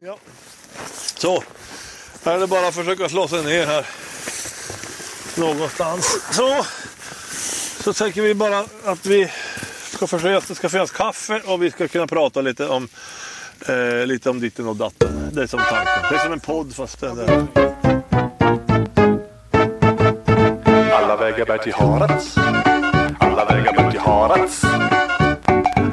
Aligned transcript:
Ja. 0.00 0.18
Så. 1.16 1.42
Här 2.24 2.34
är 2.34 2.38
det 2.38 2.46
bara 2.46 2.68
att 2.68 2.74
försöka 2.74 3.08
slå 3.08 3.28
sig 3.28 3.44
ner 3.44 3.66
här. 3.66 3.86
Någonstans. 5.36 6.20
Så. 6.32 6.64
Så 7.82 7.92
tänker 7.92 8.22
vi 8.22 8.34
bara 8.34 8.58
att 8.84 9.06
vi 9.06 9.32
ska 9.92 10.06
försöka 10.06 10.38
att 10.38 10.48
det 10.48 10.54
ska 10.54 10.68
finnas 10.68 10.90
kaffe 10.90 11.40
och 11.46 11.62
vi 11.62 11.70
ska 11.70 11.88
kunna 11.88 12.06
prata 12.06 12.40
lite 12.40 12.68
om 12.68 12.88
eh, 13.68 14.06
lite 14.06 14.30
om 14.30 14.40
ditten 14.40 14.68
och 14.68 14.76
datten. 14.76 15.30
Det 15.32 15.42
är 15.42 15.46
som 15.46 15.60
tanken. 15.60 16.02
Det 16.10 16.16
är 16.16 16.18
som 16.18 16.32
en 16.32 16.40
podd 16.40 16.74
fast 16.74 17.00
det 17.00 17.06
är. 17.06 17.46
Alla 20.92 21.16
vägar 21.16 21.46
bär 21.46 21.58
till 21.58 21.74
Harads. 21.74 22.36
Alla 23.18 23.44
vägar 23.44 23.72
bär 23.72 23.90
till 23.90 24.00
Harads. 24.00 24.64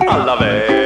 Alla 0.09 0.35
vägar 0.39 0.82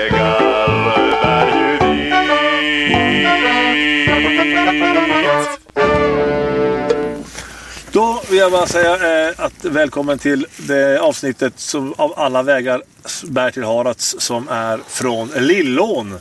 vill 8.38 8.41
jag 8.41 8.52
bara 8.52 8.68
säga 8.68 9.27
eh, 9.27 9.34
att 9.38 9.66
välkommen 9.66 10.20
till 10.20 10.48
det 10.58 11.00
avsnittet 11.00 11.54
som 11.55 11.94
av 11.98 12.20
alla 12.20 12.44
vägar 12.44 12.82
bär 13.23 13.52
till 13.52 13.63
Harads 13.63 14.16
som 14.20 14.50
är 14.50 14.80
från 14.88 15.27
Lillån 15.27 16.20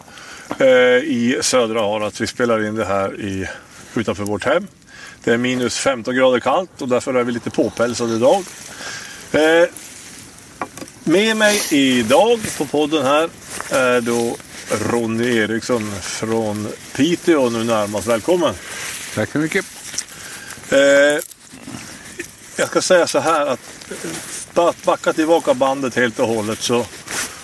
eh, 0.59 0.67
i 0.67 1.39
södra 1.43 1.81
Harads. 1.81 2.21
Vi 2.21 2.27
spelar 2.27 2.65
in 2.67 2.75
det 2.75 2.85
här 2.85 3.21
i, 3.21 3.49
utanför 3.95 4.25
vårt 4.25 4.45
hem. 4.45 4.67
Det 5.25 5.33
är 5.33 5.37
minus 5.37 5.79
15 5.79 6.15
grader 6.15 6.41
kallt 6.41 6.83
och 6.83 6.89
därför 6.89 7.15
är 7.15 7.25
vi 7.25 7.33
lite 7.33 7.51
påpälsade 7.51 8.15
idag. 8.15 8.45
Eh, 9.33 9.69
med 11.05 11.37
mig 11.37 11.63
idag 11.71 12.41
på 12.59 12.65
podden 12.65 13.07
här 13.07 13.29
är 13.71 14.01
då 14.01 14.37
Ronny 14.91 15.37
Eriksson 15.37 15.93
från 16.01 16.69
Piteå 16.95 17.51
nu 17.51 17.65
närmast. 17.65 18.07
Välkommen! 18.07 18.55
Tack 19.15 19.33
så 19.33 19.39
mycket. 19.39 19.65
Eh, 20.71 21.23
jag 22.57 22.69
ska 22.69 22.83
säga 22.83 23.07
så 23.07 23.19
här 23.19 23.47
att 23.47 24.85
backa 24.85 25.13
tillbaka 25.13 25.55
bandet 25.55 25.95
helt 25.95 26.19
och 26.19 26.29
hållet 26.29 26.61
så 26.61 26.87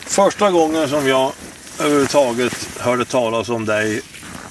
första 0.06 0.50
gången 0.50 0.88
som 0.88 1.08
jag 1.08 1.32
överhuvudtaget 1.78 2.68
hörde 2.78 3.04
talas 3.04 3.48
om 3.48 3.64
dig 3.64 4.02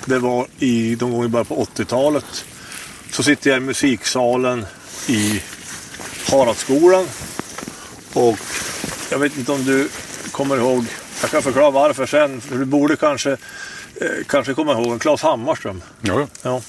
det 0.05 0.19
var 0.19 0.47
i 0.59 0.95
de 0.95 1.11
gånger 1.11 1.27
bara 1.27 1.43
på 1.43 1.65
80-talet. 1.75 2.45
Så 3.11 3.23
sitter 3.23 3.49
jag 3.49 3.57
i 3.57 3.59
musiksalen 3.59 4.65
i 5.07 5.43
Haradsskolan 6.31 7.07
och 8.13 8.39
jag 9.09 9.19
vet 9.19 9.37
inte 9.37 9.51
om 9.51 9.65
du 9.65 9.89
kommer 10.31 10.57
ihåg, 10.57 10.85
jag 11.21 11.29
kan 11.29 11.41
förklara 11.41 11.71
varför 11.71 12.05
sen, 12.05 12.41
för 12.41 12.55
du 12.55 12.65
borde 12.65 12.95
kanske, 12.95 13.31
eh, 13.31 14.07
kanske 14.27 14.53
komma 14.53 14.71
ihåg 14.71 14.91
en 14.91 14.99
Claes 14.99 15.21
Hammarström. 15.21 15.81
Ja, 16.01 16.27
Ja. 16.41 16.61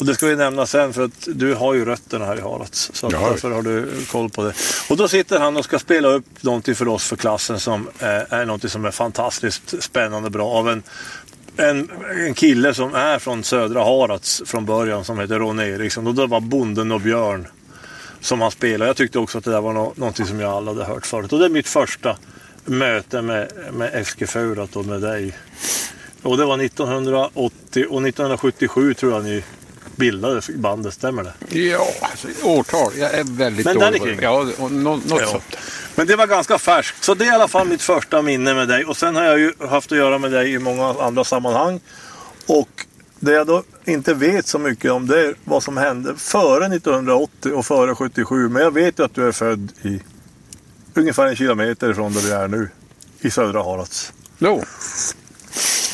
Och 0.00 0.06
det 0.06 0.14
ska 0.14 0.26
vi 0.26 0.36
nämna 0.36 0.66
sen 0.66 0.92
för 0.92 1.04
att 1.04 1.28
du 1.34 1.54
har 1.54 1.74
ju 1.74 1.84
rötterna 1.84 2.24
här 2.24 2.36
i 2.38 2.40
Harads. 2.40 2.90
Så 2.94 3.06
att 3.06 3.12
Ja. 3.12 3.28
därför 3.30 3.50
har 3.50 3.62
du 3.62 3.88
koll 4.10 4.30
på 4.30 4.42
det. 4.44 4.52
Och 4.90 4.96
då 4.96 5.08
sitter 5.08 5.38
han 5.38 5.56
och 5.56 5.64
ska 5.64 5.78
spela 5.78 6.08
upp 6.08 6.42
någonting 6.42 6.74
för 6.74 6.88
oss 6.88 7.04
för 7.08 7.16
klassen 7.16 7.60
som 7.60 7.88
är 7.98 8.44
någonting 8.46 8.70
som 8.70 8.84
är 8.84 8.90
fantastiskt 8.90 9.82
spännande 9.82 10.26
och 10.26 10.32
bra. 10.32 10.48
Av 10.48 10.68
en, 10.68 10.82
en, 11.56 11.90
en 12.26 12.34
kille 12.34 12.74
som 12.74 12.94
är 12.94 13.18
från 13.18 13.44
södra 13.44 13.84
Harads 13.84 14.42
från 14.46 14.66
början 14.66 15.04
som 15.04 15.18
heter 15.18 15.38
Ron 15.38 15.60
Eriksson. 15.60 16.06
Och 16.06 16.14
det 16.14 16.26
var 16.26 16.40
Bonden 16.40 16.92
och 16.92 17.00
Björn 17.00 17.46
som 18.20 18.40
han 18.40 18.50
spelade. 18.50 18.88
Jag 18.88 18.96
tyckte 18.96 19.18
också 19.18 19.38
att 19.38 19.44
det 19.44 19.50
där 19.50 19.60
var 19.60 19.72
nå- 19.72 19.92
någonting 19.96 20.26
som 20.26 20.40
jag 20.40 20.50
aldrig 20.52 20.76
hade 20.76 20.94
hört 20.94 21.06
förut. 21.06 21.32
Och 21.32 21.38
det 21.38 21.44
är 21.44 21.48
mitt 21.48 21.68
första 21.68 22.16
möte 22.64 23.22
med, 23.22 23.52
med 23.72 24.06
Feurat 24.26 24.76
och 24.76 24.84
med 24.84 25.00
dig. 25.00 25.36
Och 26.22 26.36
det 26.36 26.44
var 26.44 26.58
1980 26.64 27.86
och 27.90 28.02
1977 28.08 28.94
tror 28.94 29.12
jag 29.12 29.24
ni 29.24 29.44
bildade 30.00 30.40
bandet, 30.54 30.94
stämmer 30.94 31.22
det? 31.22 31.58
ja 31.58 31.86
alltså, 32.00 32.28
årtal. 32.42 32.92
Jag 32.96 33.14
är 33.14 33.24
väldigt 33.24 33.64
Men 33.66 33.78
dålig 33.78 34.00
på 34.00 34.06
det. 34.06 34.18
Ja, 34.22 34.46
något 34.70 35.02
Ja. 35.08 35.26
sånt. 35.26 35.56
Men 35.94 36.06
det 36.06 36.16
var 36.16 36.26
ganska 36.26 36.58
färskt, 36.58 37.04
så 37.04 37.14
det 37.14 37.24
är 37.24 37.28
i 37.32 37.34
alla 37.34 37.48
fall 37.48 37.66
mitt 37.68 37.82
första 37.82 38.22
minne 38.22 38.54
med 38.54 38.68
dig. 38.68 38.84
Och 38.84 38.96
sen 38.96 39.16
har 39.16 39.24
jag 39.24 39.38
ju 39.38 39.52
haft 39.68 39.92
att 39.92 39.98
göra 39.98 40.18
med 40.18 40.32
dig 40.32 40.52
i 40.52 40.58
många 40.58 40.86
andra 41.00 41.24
sammanhang. 41.24 41.80
Och 42.46 42.86
det 43.20 43.32
jag 43.32 43.46
då 43.46 43.62
inte 43.84 44.14
vet 44.14 44.46
så 44.46 44.58
mycket 44.58 44.90
om 44.92 45.06
det 45.06 45.20
är 45.20 45.34
vad 45.44 45.62
som 45.62 45.76
hände 45.76 46.14
före 46.16 46.66
1980 46.66 47.52
och 47.52 47.66
före 47.66 47.94
77. 47.94 48.48
Men 48.48 48.62
jag 48.62 48.74
vet 48.74 48.98
ju 48.98 49.04
att 49.04 49.14
du 49.14 49.28
är 49.28 49.32
född 49.32 49.72
i 49.82 50.00
ungefär 50.94 51.26
en 51.26 51.36
kilometer 51.36 51.90
ifrån 51.90 52.12
där 52.12 52.20
vi 52.20 52.30
är 52.30 52.48
nu. 52.48 52.68
I 53.20 53.30
södra 53.30 53.62
Harads. 53.62 54.12
Jo, 54.38 54.64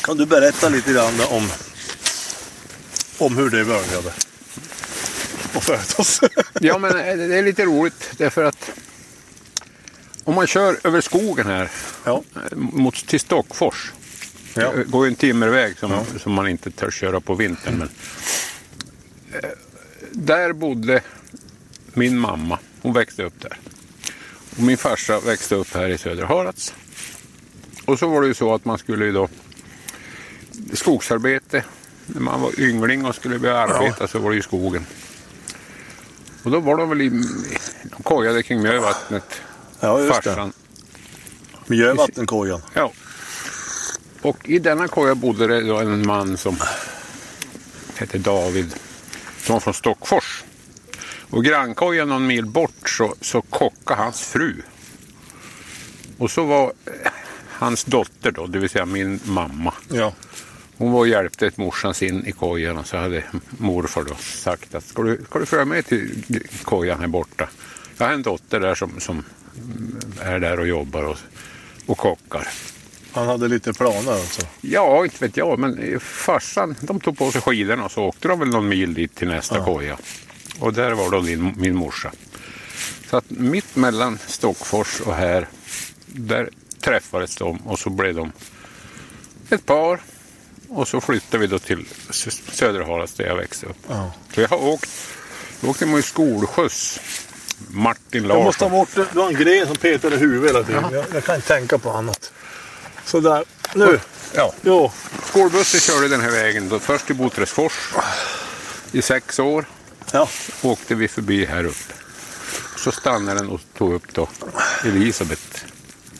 Kan 0.03 0.17
du 0.17 0.27
berätta 0.27 0.69
lite 0.69 0.93
grann 0.93 1.15
om, 1.31 1.49
om 3.19 3.37
hur 3.37 3.51
det 3.51 3.65
började? 3.65 4.13
Och 5.55 5.63
födas. 5.63 6.21
ja, 6.61 6.79
men 6.79 6.91
eh, 6.91 7.17
det 7.17 7.39
är 7.39 7.43
lite 7.43 7.65
roligt 7.65 8.11
därför 8.19 8.45
att 8.45 8.71
om 10.25 10.35
man 10.35 10.47
kör 10.47 10.79
över 10.85 11.01
skogen 11.01 11.47
här 11.47 11.71
ja. 12.05 12.23
eh, 12.35 12.57
mot, 12.57 13.07
till 13.07 13.21
Stockfors. 13.21 13.93
Ja. 14.55 14.73
Det 14.73 14.85
går 14.85 15.07
ju 15.07 15.11
en 15.11 15.17
timmerväg 15.17 15.79
som, 15.79 16.05
som 16.19 16.33
man 16.33 16.49
inte 16.49 16.71
törs 16.71 16.95
köra 16.95 17.21
på 17.21 17.35
vintern. 17.35 17.79
Men, 17.79 17.89
eh, 19.43 19.51
där 20.13 20.53
bodde 20.53 21.03
min 21.95 22.19
mamma. 22.19 22.59
Hon 22.83 22.93
växte 22.93 23.23
upp 23.23 23.41
där. 23.41 23.59
Och 24.57 24.63
min 24.63 24.77
farsa 24.77 25.21
växte 25.21 25.55
upp 25.55 25.75
här 25.75 25.89
i 25.89 25.99
Södra 25.99 26.27
Harads. 26.27 26.75
Och 27.85 27.99
så 27.99 28.09
var 28.09 28.21
det 28.23 28.29
ju 28.29 28.35
så 28.35 28.55
att 28.55 28.65
man 28.65 28.79
skulle 28.79 29.05
ju 29.05 29.13
då 29.13 29.29
skogsarbete. 30.73 31.65
När 32.07 32.21
man 32.21 32.41
var 32.41 32.61
yngling 32.61 33.05
och 33.05 33.15
skulle 33.15 33.39
börja 33.39 33.59
arbeta 33.59 34.09
så 34.09 34.19
var 34.19 34.31
det 34.31 34.37
ju 34.37 34.43
skogen. 34.43 34.87
Och 36.43 36.51
då 36.51 36.61
var 36.61 36.77
de 36.77 36.89
väl 36.89 37.01
i, 37.03 37.09
de 37.83 38.03
kojade 38.03 38.43
kring 38.43 38.63
Mjövattnet. 38.63 39.41
Ja, 39.81 40.01
just 40.01 40.23
det. 40.23 40.31
farsan. 40.31 40.53
Miljövattenkojan. 41.67 42.61
Ja. 42.75 42.93
Och 44.23 44.49
i 44.49 44.59
denna 44.59 44.89
koja 44.89 45.15
bodde 45.15 45.47
det 45.47 45.61
då 45.61 45.77
en 45.77 46.07
man 46.07 46.37
som 46.37 46.57
hette 47.97 48.19
David. 48.19 48.75
Som 49.43 49.53
var 49.53 49.61
från 49.61 49.75
Stockfors. 49.75 50.45
Och 51.31 51.45
grannkojan 51.45 52.09
någon 52.09 52.27
mil 52.27 52.47
bort 52.47 52.91
så, 52.91 53.15
så 53.21 53.43
kockade 53.43 54.03
hans 54.03 54.21
fru. 54.21 54.63
Och 56.19 56.31
så 56.31 56.45
var 56.45 56.73
hans 57.49 57.85
dotter 57.85 58.31
då, 58.31 58.47
det 58.47 58.59
vill 58.59 58.71
säga 58.71 58.87
min 58.87 59.21
mamma. 59.25 59.75
Ja. 59.89 60.13
Hon 60.79 60.93
var 60.93 61.01
och 61.01 61.09
hjälpte 61.09 61.47
ett 61.47 61.57
morsans 61.57 62.03
in 62.03 62.27
i 62.27 62.33
kojan 62.33 62.79
och 62.79 62.87
så 62.87 62.97
hade 62.97 63.25
morfar 63.59 64.05
då 64.05 64.15
sagt 64.15 64.75
att 64.75 64.85
ska 64.85 65.03
du, 65.03 65.21
ska 65.25 65.39
du 65.39 65.47
följa 65.47 65.65
med 65.65 65.87
till 65.87 66.23
kojan 66.63 67.01
här 67.01 67.07
borta? 67.07 67.49
Jag 67.99 68.07
har 68.07 68.13
en 68.13 68.23
dotter 68.23 68.61
där 68.61 68.75
som, 68.75 69.01
som 69.01 69.25
är 70.21 70.39
där 70.39 70.61
och 70.61 70.67
jobbar 70.67 71.03
och, 71.03 71.17
och 71.87 71.99
kockar. 71.99 72.49
Han 73.13 73.27
hade 73.27 73.49
lite 73.49 73.73
planer 73.73 74.13
alltså. 74.13 74.43
Ja, 74.61 75.05
inte 75.05 75.25
vet 75.25 75.37
jag, 75.37 75.59
men 75.59 76.01
farsan 76.01 76.75
de 76.81 77.01
tog 77.01 77.19
på 77.19 77.33
sig 77.33 77.41
skidorna 77.41 77.85
och 77.85 77.91
så 77.91 78.03
åkte 78.03 78.29
de 78.29 78.39
väl 78.39 78.49
någon 78.49 78.69
mil 78.69 78.95
dit 78.95 79.15
till 79.15 79.29
nästa 79.29 79.65
koja. 79.65 79.97
Och 80.61 80.73
där 80.73 80.93
var 80.93 81.11
då 81.11 81.21
din, 81.21 81.55
min 81.57 81.75
morsa. 81.75 82.13
Så 83.11 83.17
att 83.17 83.31
mitt 83.31 83.77
mellan 83.77 84.19
Stockfors 84.27 85.01
och 85.01 85.15
här, 85.15 85.49
där 86.07 86.51
träffades 86.81 87.37
de 87.37 87.57
och 87.57 87.79
så 87.79 87.91
blev 87.91 88.15
de 88.15 88.33
ett 89.51 89.67
par. 89.67 90.01
Och 90.69 90.89
så 90.89 91.01
flyttade 91.01 91.39
vi 91.39 91.47
då 91.47 91.59
till 91.59 91.85
Sö- 92.11 92.51
Söderhalads 92.53 93.15
där 93.15 93.25
jag 93.27 93.37
växte 93.37 93.67
upp. 93.67 93.77
Ja. 93.89 94.13
Så 94.35 94.41
jag 94.41 94.49
har 94.49 94.63
åkt, 94.65 94.91
jag 95.61 95.71
åkte 95.71 95.87
med 95.87 95.99
i 95.99 96.03
skolskjuts. 96.03 97.01
Martin 97.69 98.25
Jag 98.25 98.45
måste 98.45 98.65
Larsson. 98.65 98.71
bort 98.79 98.89
det. 98.95 99.07
Du 99.13 99.19
har 99.21 99.29
en 99.29 99.35
gren 99.35 99.67
som 99.67 99.77
petar 99.77 100.13
i 100.15 100.17
huvudet 100.17 100.51
hela 100.51 100.65
tiden. 100.65 100.85
Jag, 100.93 101.05
jag 101.15 101.25
kan 101.25 101.35
inte 101.35 101.49
tänka 101.49 101.79
på 101.79 101.91
annat. 101.91 102.33
Sådär. 103.05 103.45
Nu. 103.75 104.01
Ja. 104.35 104.53
Jo. 104.63 104.93
Skolbussen 105.27 105.81
körde 105.81 106.09
den 106.09 106.21
här 106.21 106.31
vägen 106.31 106.69
då, 106.69 106.79
först 106.79 107.07
till 107.07 107.15
Boträsfors 107.15 107.73
i 108.93 109.03
sex 109.03 109.39
år. 109.39 109.65
Ja. 110.13 110.29
åkte 110.63 110.95
vi 110.95 111.09
förbi 111.09 111.45
här 111.45 111.65
uppe. 111.65 111.93
Så 112.77 112.93
stannade 112.93 113.39
den 113.41 113.49
och 113.49 113.61
tog 113.79 113.95
upp 113.95 114.13
då 114.15 114.29
Elisabeth, 114.85 115.43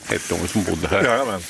hette 0.05 0.35
hon 0.35 0.49
som 0.49 0.63
bodde 0.65 0.89
här. 0.89 1.05
Jajamän. 1.05 1.41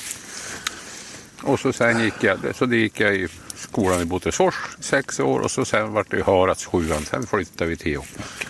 Och 1.47 1.59
så 1.59 1.73
sen 1.73 1.99
gick 2.03 2.13
jag, 2.23 2.37
så 2.55 2.65
det 2.65 2.75
gick 2.77 2.99
jag 2.99 3.15
i 3.15 3.27
skolan 3.55 4.01
i 4.01 4.05
Botesfors 4.05 4.55
sex 4.79 5.19
år 5.19 5.39
och 5.39 5.51
så 5.51 5.65
sen 5.65 5.93
vart 5.93 6.11
det 6.11 6.17
i 6.17 6.21
Harads 6.21 6.65
sjuan. 6.65 7.05
Sen 7.05 7.27
flyttade 7.27 7.69
vi 7.69 7.77
till 7.77 7.91
Jokkmokk. 7.91 8.47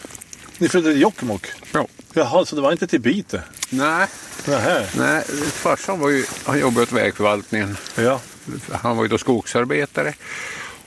Ni 0.57 0.69
flyttade 0.69 0.94
till 0.94 1.01
Jokkmokk? 1.01 1.47
Ja. 1.71 1.88
Jaha, 2.13 2.45
så 2.45 2.55
det 2.55 2.61
var 2.61 2.71
inte 2.71 2.88
till 2.88 3.01
Piteå? 3.01 3.39
Nej, 3.69 4.07
Nähä. 4.47 4.88
nej, 4.97 5.23
farsan 5.51 5.99
var 5.99 6.09
ju, 6.09 6.25
han 6.45 6.59
jobbade 6.59 6.81
åt 6.83 6.91
vägförvaltningen. 6.91 7.77
Ja. 7.97 8.21
Han 8.71 8.97
var 8.97 9.03
ju 9.03 9.09
då 9.09 9.17
skogsarbetare. 9.17 10.13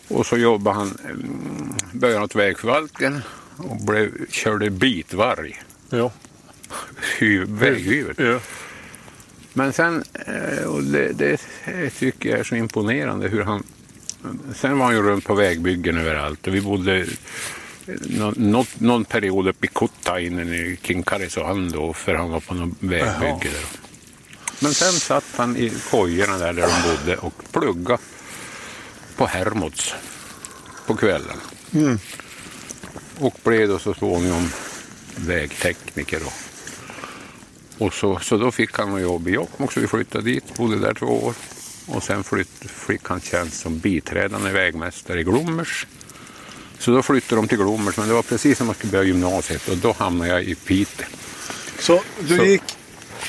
Och 0.08 0.26
så 0.26 0.36
jobbade 0.36 0.76
han, 0.76 0.98
mm, 1.04 1.74
började 1.92 2.24
åt 2.24 2.34
vägförvaltningen 2.34 3.22
och 3.56 3.76
blev, 3.76 4.30
körde 4.30 4.70
bitvarg. 4.70 5.62
Ja. 5.90 6.12
Hy- 7.18 7.44
Väghyvel. 7.58 8.14
ja. 8.18 8.38
Men 9.52 9.72
sen, 9.72 10.04
eh, 10.26 10.64
och 10.64 10.82
det, 10.82 11.12
det 11.12 11.40
tycker 11.98 12.30
jag 12.30 12.38
är 12.38 12.44
så 12.44 12.54
imponerande 12.54 13.28
hur 13.28 13.42
han 13.42 13.62
sen 14.54 14.78
var 14.78 14.86
han 14.86 14.94
ju 14.94 15.02
runt 15.02 15.24
på 15.24 15.34
vägbyggen 15.34 15.98
överallt 15.98 16.46
och 16.46 16.54
vi 16.54 16.60
bodde 16.60 17.06
nå- 17.86 18.34
något, 18.36 18.80
någon 18.80 19.04
period 19.04 19.48
uppe 19.48 19.66
i 19.66 19.70
Kuttainen 19.74 20.52
i 20.52 20.78
kring 20.82 21.02
Karesuando 21.02 21.78
då, 21.86 21.92
för 21.92 22.14
han 22.14 22.30
var 22.30 22.40
på 22.40 22.54
något 22.54 22.76
vägbygge 22.80 23.50
där. 23.54 23.64
Men 24.60 24.74
sen 24.74 24.92
satt 24.92 25.24
han 25.36 25.56
i 25.56 25.72
kojorna 25.90 26.38
där, 26.38 26.52
där 26.52 26.62
de 26.68 26.88
bodde 26.96 27.16
och 27.16 27.34
plugga 27.52 27.98
på 29.16 29.26
Hermods 29.26 29.94
på 30.86 30.96
kvällen. 30.96 31.36
Och 33.18 33.38
blev 33.44 33.68
då 33.68 33.78
så 33.78 33.94
småningom 33.94 34.50
vägtekniker. 35.16 36.20
Då. 36.20 36.32
Och 37.80 37.94
så, 37.94 38.18
så 38.22 38.36
då 38.36 38.50
fick 38.50 38.78
han 38.78 38.90
något 38.90 39.00
jobb 39.02 39.28
i 39.28 39.30
Jokkmokk 39.30 39.72
så 39.72 39.80
vi 39.80 39.86
flyttade 39.86 40.24
dit, 40.24 40.56
bodde 40.56 40.78
där 40.78 40.94
två 40.94 41.06
år. 41.06 41.34
Och 41.86 42.02
sen 42.02 42.24
flytt, 42.24 42.70
fick 42.86 43.00
han 43.08 43.20
tjänst 43.20 43.60
som 43.60 43.78
biträdande 43.78 44.50
vägmästare 44.50 45.20
i 45.20 45.24
Glommers. 45.24 45.86
Så 46.78 46.90
då 46.90 47.02
flyttade 47.02 47.40
de 47.40 47.48
till 47.48 47.58
Glommers, 47.58 47.96
men 47.96 48.08
det 48.08 48.14
var 48.14 48.22
precis 48.22 48.58
när 48.60 48.66
man 48.66 48.74
skulle 48.74 48.90
börja 48.92 49.04
gymnasiet 49.04 49.68
och 49.68 49.76
då 49.76 49.92
hamnade 49.98 50.30
jag 50.30 50.42
i 50.44 50.54
Piteå. 50.54 51.06
Så 51.78 52.00
du 52.20 52.36
Så- 52.36 52.44
gick, 52.44 52.62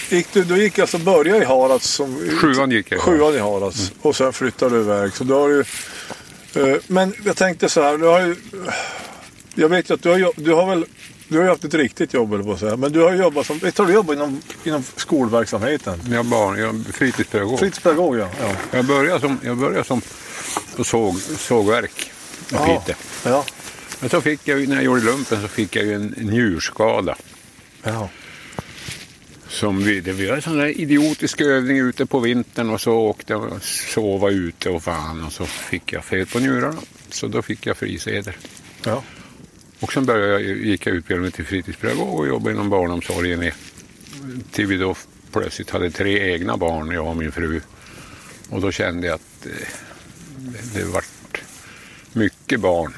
gick, 0.09 0.33
du, 0.33 0.43
du 0.43 0.63
gick 0.63 0.79
alltså 0.79 0.97
börja 0.97 1.37
i 1.37 1.45
Harads 1.45 1.87
som... 1.87 2.29
Sjuan 2.41 2.71
gick 2.71 2.91
jag 2.91 2.97
i 2.97 3.01
Sjuan 3.01 3.35
i 3.35 3.39
Harads. 3.39 3.91
Och 4.01 4.15
sen 4.15 4.33
flyttade 4.33 4.75
du 4.75 4.81
iväg. 4.81 5.13
Så 5.13 5.23
då 5.23 5.39
har 5.39 5.49
du... 5.49 5.59
eh, 6.71 6.77
men 6.87 7.13
jag 7.25 7.37
tänkte 7.37 7.69
så 7.69 7.81
här, 7.81 7.97
du 7.97 8.05
har 8.05 8.21
ju... 8.21 8.35
Jag 9.55 9.69
vet 9.69 9.89
ju 9.89 9.93
att 9.93 10.01
du 10.03 10.09
har, 10.09 10.31
du 10.35 10.53
har 10.53 10.69
väl... 10.69 10.85
Du 11.31 11.37
har 11.37 11.43
ju 11.43 11.49
haft 11.49 11.63
ett 11.63 11.73
riktigt 11.73 12.13
jobb 12.13 12.33
eller 12.33 12.43
på 12.43 12.51
att 12.51 12.59
säga. 12.59 12.77
Men 12.77 12.91
du 12.91 12.99
har 12.99 13.13
jobbat 13.13 13.45
som... 13.45 13.59
Jag 13.63 13.75
tror 13.75 13.87
du 13.87 13.93
jobbar 13.93 14.13
inom, 14.13 14.41
inom 14.63 14.83
skolverksamheten. 14.95 15.99
Jag, 16.09 16.25
barn, 16.25 16.59
jag 16.59 16.75
är 16.75 16.93
fritidspedagog. 16.93 17.59
Fritidspedagog 17.59 18.17
ja. 18.17 18.29
ja. 18.41 18.55
Jag 18.71 18.85
började 18.85 19.19
som, 19.19 19.39
jag 19.43 19.57
började 19.57 19.83
som 19.83 20.01
på 20.75 20.83
såg, 20.83 21.19
sågverk 21.19 22.11
i 22.49 22.53
Piteå. 22.53 22.95
Ja. 23.25 23.45
Men 23.99 24.09
så 24.09 24.21
fick 24.21 24.47
jag, 24.47 24.67
när 24.67 24.75
jag 24.75 24.83
gjorde 24.83 25.01
lumpen 25.01 25.41
så 25.41 25.47
fick 25.47 25.75
jag 25.75 25.85
ju 25.85 25.93
en 25.93 26.15
njurskada. 26.17 27.15
ja. 27.83 28.09
Som 29.47 29.83
vi, 29.83 30.01
det 30.01 30.11
var 30.11 30.35
en 30.35 30.41
sån 30.41 30.57
där 30.57 30.79
idiotisk 30.81 31.41
övning 31.41 31.77
ute 31.77 32.05
på 32.05 32.19
vintern 32.19 32.69
och 32.69 32.81
så 32.81 32.93
åkte 32.93 33.33
jag 33.33 33.43
och 33.43 33.63
sova 33.63 34.29
ute 34.29 34.69
och 34.69 34.83
fan 34.83 35.23
och 35.23 35.33
så 35.33 35.45
fick 35.45 35.93
jag 35.93 36.05
fel 36.05 36.25
på 36.25 36.39
njurarna. 36.39 36.81
Så 37.09 37.27
då 37.27 37.41
fick 37.41 37.65
jag 37.65 37.77
frisedel. 37.77 38.33
ja. 38.83 39.03
Och 39.81 39.93
sen 39.93 40.05
började 40.05 40.31
jag, 40.31 40.41
gick 40.41 40.87
jag 40.87 40.95
utbildade 40.95 41.21
mig 41.21 41.31
till 41.31 41.45
fritidspedagog 41.45 42.19
och 42.19 42.27
jobbade 42.27 42.55
inom 42.55 42.69
barnomsorgen 42.69 43.43
i, 43.43 43.51
till 44.51 44.65
vi 44.65 44.77
då 44.77 44.95
plötsligt 45.31 45.69
hade 45.69 45.91
tre 45.91 46.33
egna 46.33 46.57
barn, 46.57 46.91
jag 46.91 47.07
och 47.07 47.17
min 47.17 47.31
fru. 47.31 47.61
Och 48.49 48.61
då 48.61 48.71
kände 48.71 49.07
jag 49.07 49.15
att 49.15 49.45
eh, 49.45 49.51
det, 50.37 50.79
det 50.79 50.85
vart 50.85 51.41
mycket 52.13 52.59
barn. 52.59 52.93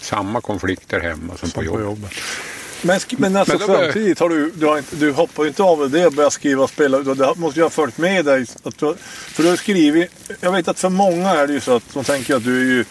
Samma 0.00 0.40
konflikter 0.40 1.00
hemma 1.00 1.36
som, 1.36 1.36
på 1.36 1.46
Som 1.46 1.50
på 1.50 1.64
jobbet. 1.64 1.84
jobbet. 1.84 2.12
Men, 2.82 3.00
men 3.08 3.36
alltså 3.36 3.58
Men 3.58 3.66
samtidigt 3.66 4.18
har 4.18 4.28
du, 4.28 4.50
du, 4.54 4.66
har 4.66 4.78
inte, 4.78 4.96
du 4.96 5.12
hoppar 5.12 5.42
ju 5.42 5.48
inte 5.48 5.62
av 5.62 5.90
det 5.90 6.06
och 6.06 6.12
börjar 6.12 6.30
skriva 6.30 6.62
och 6.62 6.70
spela. 6.70 6.98
Det 6.98 7.34
måste 7.36 7.60
ju 7.60 7.64
ha 7.64 7.70
följt 7.70 7.98
med 7.98 8.24
dig. 8.24 8.46
Att 8.62 8.78
du, 8.78 8.94
för 8.98 9.42
du 9.42 9.48
har 9.48 9.56
skrivit, 9.56 10.10
jag 10.40 10.52
vet 10.52 10.68
att 10.68 10.78
för 10.78 10.88
många 10.88 11.30
är 11.30 11.46
det 11.46 11.52
ju 11.52 11.60
så 11.60 11.76
att 11.76 11.94
de 11.94 12.04
tänker 12.04 12.36
att 12.36 12.44
du 12.44 12.60
är 12.60 12.74
ju 12.76 12.84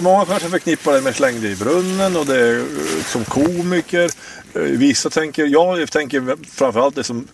Många 0.00 0.24
kanske 0.24 0.48
förknippar 0.48 0.92
dig 0.92 1.02
med 1.02 1.16
Släng 1.16 1.40
dig 1.40 1.52
i 1.52 1.56
brunnen 1.56 2.16
och 2.16 2.26
det 2.26 2.40
är 2.40 2.58
eh, 2.58 2.64
som 3.06 3.24
komiker. 3.24 4.10
Eh, 4.54 4.60
Vissa 4.62 5.10
tänker, 5.10 5.46
jag 5.46 5.90
tänker 5.90 6.36
framförallt 6.50 6.94
det 6.94 7.04
som 7.04 7.28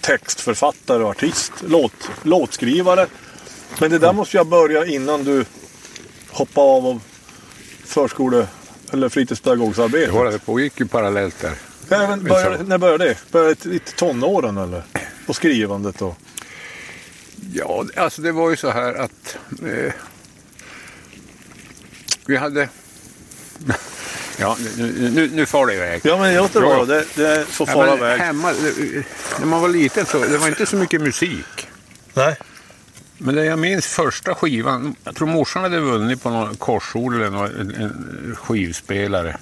textförfattare 0.00 1.02
och 1.02 1.10
artist, 1.10 1.52
låt, 1.66 1.92
låtskrivare. 2.22 3.06
Men 3.80 3.90
det 3.90 3.98
där 3.98 4.12
måste 4.12 4.36
jag 4.36 4.46
börja 4.46 4.86
innan 4.86 5.24
du 5.24 5.44
hoppar 6.30 6.62
av 6.62 6.86
av 6.86 7.00
förskole 7.84 8.46
eller 8.92 9.08
fritidspedagogsarbete. 9.08 10.12
Jo, 10.14 10.24
det 10.24 10.38
pågick 10.38 10.80
ju 10.80 10.86
parallellt 10.86 11.40
där. 11.40 11.54
Även 11.90 12.24
började, 12.24 12.64
när 12.64 12.78
började 12.78 13.04
det? 13.04 13.16
Började 13.32 13.54
det 13.62 13.74
i 13.74 13.78
tonåren 13.78 14.56
eller? 14.56 14.82
Och 15.26 15.36
skrivandet 15.36 15.98
då? 15.98 16.16
Ja, 17.52 17.84
alltså 17.96 18.22
det 18.22 18.32
var 18.32 18.50
ju 18.50 18.56
så 18.56 18.70
här 18.70 18.94
att 18.94 19.36
eh, 19.66 19.92
vi 22.28 22.36
hade... 22.36 22.68
ja, 24.36 24.56
nu, 24.76 25.10
nu, 25.10 25.30
nu 25.32 25.46
far 25.46 25.66
det 25.66 25.74
iväg. 25.74 26.00
Ja 26.04 26.18
men 26.18 26.34
låt 26.36 26.52
det 26.52 26.58
Ja. 26.60 26.66
vara. 26.68 26.84
Det, 26.84 27.04
det 27.14 27.44
får 27.46 27.68
Ja, 27.68 27.74
fara 27.74 27.86
men 27.86 27.98
iväg. 27.98 28.20
hemma, 28.20 28.52
det, 28.52 29.04
när 29.38 29.46
man 29.46 29.60
var 29.60 29.68
liten 29.68 30.06
så 30.06 30.18
det 30.18 30.38
var 30.38 30.48
inte 30.48 30.66
så 30.66 30.76
mycket 30.76 31.00
musik. 31.00 31.68
Nej. 32.14 32.36
Men 33.18 33.34
det 33.34 33.44
jag 33.44 33.58
minns 33.58 33.86
första 33.86 34.34
skivan, 34.34 34.94
jag 35.04 35.14
tror 35.16 35.28
morsan 35.28 35.62
hade 35.62 35.80
vunnit 35.80 36.22
på 36.22 36.30
någon 36.30 36.56
korsord 36.56 37.14
eller 37.14 37.30
någon, 37.30 37.60
en, 37.60 37.74
en 37.74 38.36
skivspelare. 38.36 39.36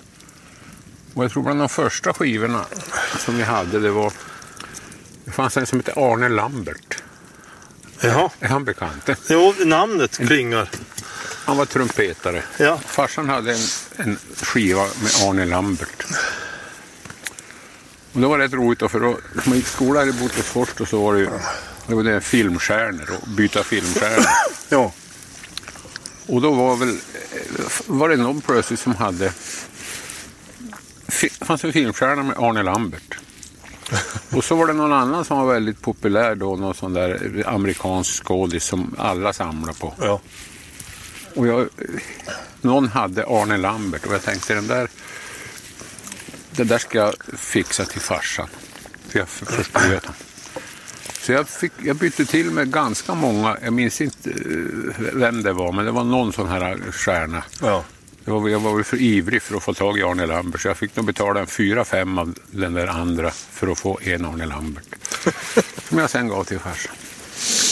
Och 1.15 1.25
jag 1.25 1.31
tror 1.33 1.43
bland 1.43 1.61
de 1.61 1.69
första 1.69 2.15
skivorna 2.15 2.65
som 3.19 3.37
vi 3.37 3.43
hade 3.43 3.81
det 3.81 3.91
var, 3.91 4.13
det 5.25 5.31
fanns 5.31 5.57
en 5.57 5.67
som 5.67 5.79
hette 5.79 5.93
Arne 5.93 6.29
Lambert. 6.29 7.03
Jaha. 8.01 8.31
Är 8.41 8.49
han 8.49 8.65
bekant? 8.65 9.09
Jo, 9.29 9.55
namnet 9.65 10.17
klingar. 10.19 10.69
Han 11.47 11.57
var 11.57 11.65
trumpetare. 11.67 12.43
Ja. 12.59 12.79
Farsan 12.87 13.29
hade 13.29 13.53
en, 13.53 13.61
en 13.97 14.19
skiva 14.43 14.83
med 14.83 15.29
Arne 15.29 15.45
Lambert. 15.45 16.07
Och 18.13 18.21
det 18.21 18.27
var 18.27 18.39
rätt 18.39 18.53
roligt 18.53 18.79
då, 18.79 18.89
för 18.89 19.01
då, 19.01 19.19
när 19.33 19.43
man 19.49 19.57
gick 19.57 19.67
i 19.67 19.71
skolan 19.71 19.97
här 20.09 20.09
i 20.09 20.21
Bothusfors 20.21 20.69
då 20.77 20.87
så 20.87 21.05
var 21.05 21.15
det 21.15 21.21
ju 21.21 21.29
det 21.87 21.95
var 21.95 22.03
det 22.03 22.21
filmstjärnor 22.21 23.11
och 23.23 23.29
byta 23.29 23.63
filmstjärnor. 23.63 24.27
Ja. 24.69 24.93
Och 26.27 26.41
då 26.43 26.51
var 26.51 26.77
väl, 26.77 26.99
var 27.87 28.09
det 28.09 28.17
någon 28.17 28.41
plötsligt 28.41 28.81
som 28.81 28.95
hade, 28.95 29.33
det 31.07 31.45
fanns 31.47 31.65
en 31.65 31.73
filmstjärna 31.73 32.23
med 32.23 32.39
Arne 32.39 32.63
Lambert. 32.63 33.19
Och 34.31 34.45
så 34.45 34.55
var 34.55 34.67
det 34.67 34.73
någon 34.73 34.93
annan 34.93 35.25
som 35.25 35.39
var 35.39 35.53
väldigt 35.55 35.83
populär 35.83 36.35
då, 36.35 36.57
någon 36.57 36.75
sån 36.75 36.95
där 36.95 37.45
amerikansk 37.47 38.25
skådis 38.25 38.65
som 38.65 38.95
alla 38.99 39.33
samlar 39.33 39.73
på. 39.73 39.95
ja. 40.01 40.21
Och 41.37 41.47
jag, 41.47 41.69
någon 42.61 42.89
hade 42.89 43.25
Arne 43.27 43.57
Lambert 43.57 44.07
och 44.07 44.15
jag 44.15 44.23
tänkte 44.23 44.55
den 44.55 44.67
där, 44.67 44.89
det 46.51 46.65
där 46.65 46.79
ska 46.79 46.99
jag 46.99 47.15
fixa 47.39 47.85
till 47.85 48.01
farsan. 48.01 48.49
För 49.09 49.19
jag 49.19 49.29
för- 49.29 49.47
förstod 49.47 49.83
ju 49.91 49.97
att 49.97 50.05
han... 50.07 50.15
Så 51.21 51.33
jag, 51.33 51.49
fick, 51.49 51.73
jag 51.83 51.97
bytte 51.97 52.25
till 52.25 52.51
med 52.51 52.73
ganska 52.73 53.15
många, 53.15 53.57
jag 53.63 53.73
minns 53.73 54.01
inte 54.01 54.31
eh, 54.31 55.07
vem 55.15 55.43
det 55.43 55.53
var, 55.53 55.73
men 55.73 55.85
det 55.85 55.91
var 55.91 56.05
någon 56.05 56.33
sån 56.33 56.49
här 56.49 56.79
stjärna. 56.93 57.43
ja. 57.61 57.85
Jag 58.29 58.41
var, 58.41 58.49
jag 58.49 58.61
var 58.61 58.75
väl 58.75 58.85
för 58.85 58.97
ivrig 58.97 59.43
för 59.43 59.57
att 59.57 59.63
få 59.63 59.75
tag 59.75 59.99
i 59.99 60.03
Arne 60.03 60.27
Lambert 60.27 60.61
så 60.61 60.69
jag 60.69 60.77
fick 60.77 60.97
nog 60.97 61.05
betala 61.07 61.41
en 61.41 61.47
fyra, 61.47 61.85
fem 61.85 62.19
av 62.19 62.35
den 62.51 62.73
där 62.75 62.87
andra 62.87 63.31
för 63.31 63.69
att 63.73 63.79
få 63.81 63.99
en 64.03 64.25
Arne 64.25 64.47
Lambert. 64.47 64.85
Som 65.89 65.99
jag 65.99 66.11
sen 66.11 66.29
gav 66.29 66.45
till 66.45 66.59
farsan. 66.59 66.95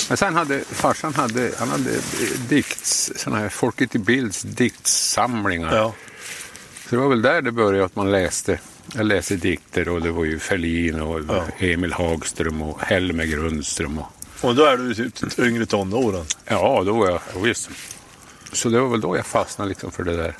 Men 0.09 0.17
sen 0.17 0.35
hade 0.35 0.61
farsan 0.61 1.15
hade, 1.15 1.51
han 1.59 1.69
hade 1.69 1.91
dikts, 2.49 3.13
såna 3.17 3.37
här 3.39 3.49
Folket 3.49 3.95
i 3.95 3.99
Bilds 3.99 4.43
diktsamlingar. 4.43 5.77
ja. 5.77 5.95
Så 6.85 6.91
det 6.91 6.97
var 7.03 7.09
väl 7.09 7.23
där 7.23 7.43
det 7.43 7.53
började 7.53 7.85
att 7.85 7.97
man 7.97 8.11
läste. 8.13 8.59
Jag 8.95 9.07
läste 9.07 9.37
dikter 9.37 9.89
och 9.89 10.03
det 10.03 10.11
var 10.11 10.25
ju 10.25 10.39
Ferlin 10.39 11.01
och 11.01 11.21
Ja. 11.29 11.45
Emil 11.59 11.93
Hagström 11.93 12.63
och 12.63 12.81
Helmer 12.81 13.25
Grundström. 13.25 13.99
Och, 13.99 14.07
Och 14.41 14.55
då 14.55 14.65
är 14.65 14.77
du 14.77 14.95
typ 15.11 15.39
yngre 15.39 15.67
tonåren. 15.67 16.25
ja, 16.45 16.83
då 16.87 16.93
var 16.93 17.07
jag, 17.11 17.21
ja, 17.35 17.41
visst. 17.41 17.71
Så 18.53 18.69
det 18.69 18.81
var 18.81 18.89
väl 18.89 19.01
då 19.01 19.17
jag 19.17 19.27
fastnade 19.27 19.69
liksom 19.69 19.91
för 19.91 20.05
det 20.05 20.17
där. 20.17 20.35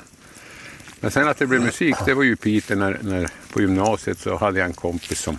Men 0.99 1.11
sen 1.11 1.27
att 1.27 1.37
det 1.37 1.47
blev 1.47 1.61
musik, 1.61 1.95
det 2.05 2.13
var 2.13 2.23
ju 2.23 2.31
i 2.33 2.35
Piteå 2.35 2.77
när, 2.77 2.99
när 3.01 3.27
på 3.53 3.61
gymnasiet 3.61 4.19
så 4.19 4.37
hade 4.37 4.59
jag 4.59 4.65
en 4.67 4.73
kompis 4.73 5.19
som 5.19 5.37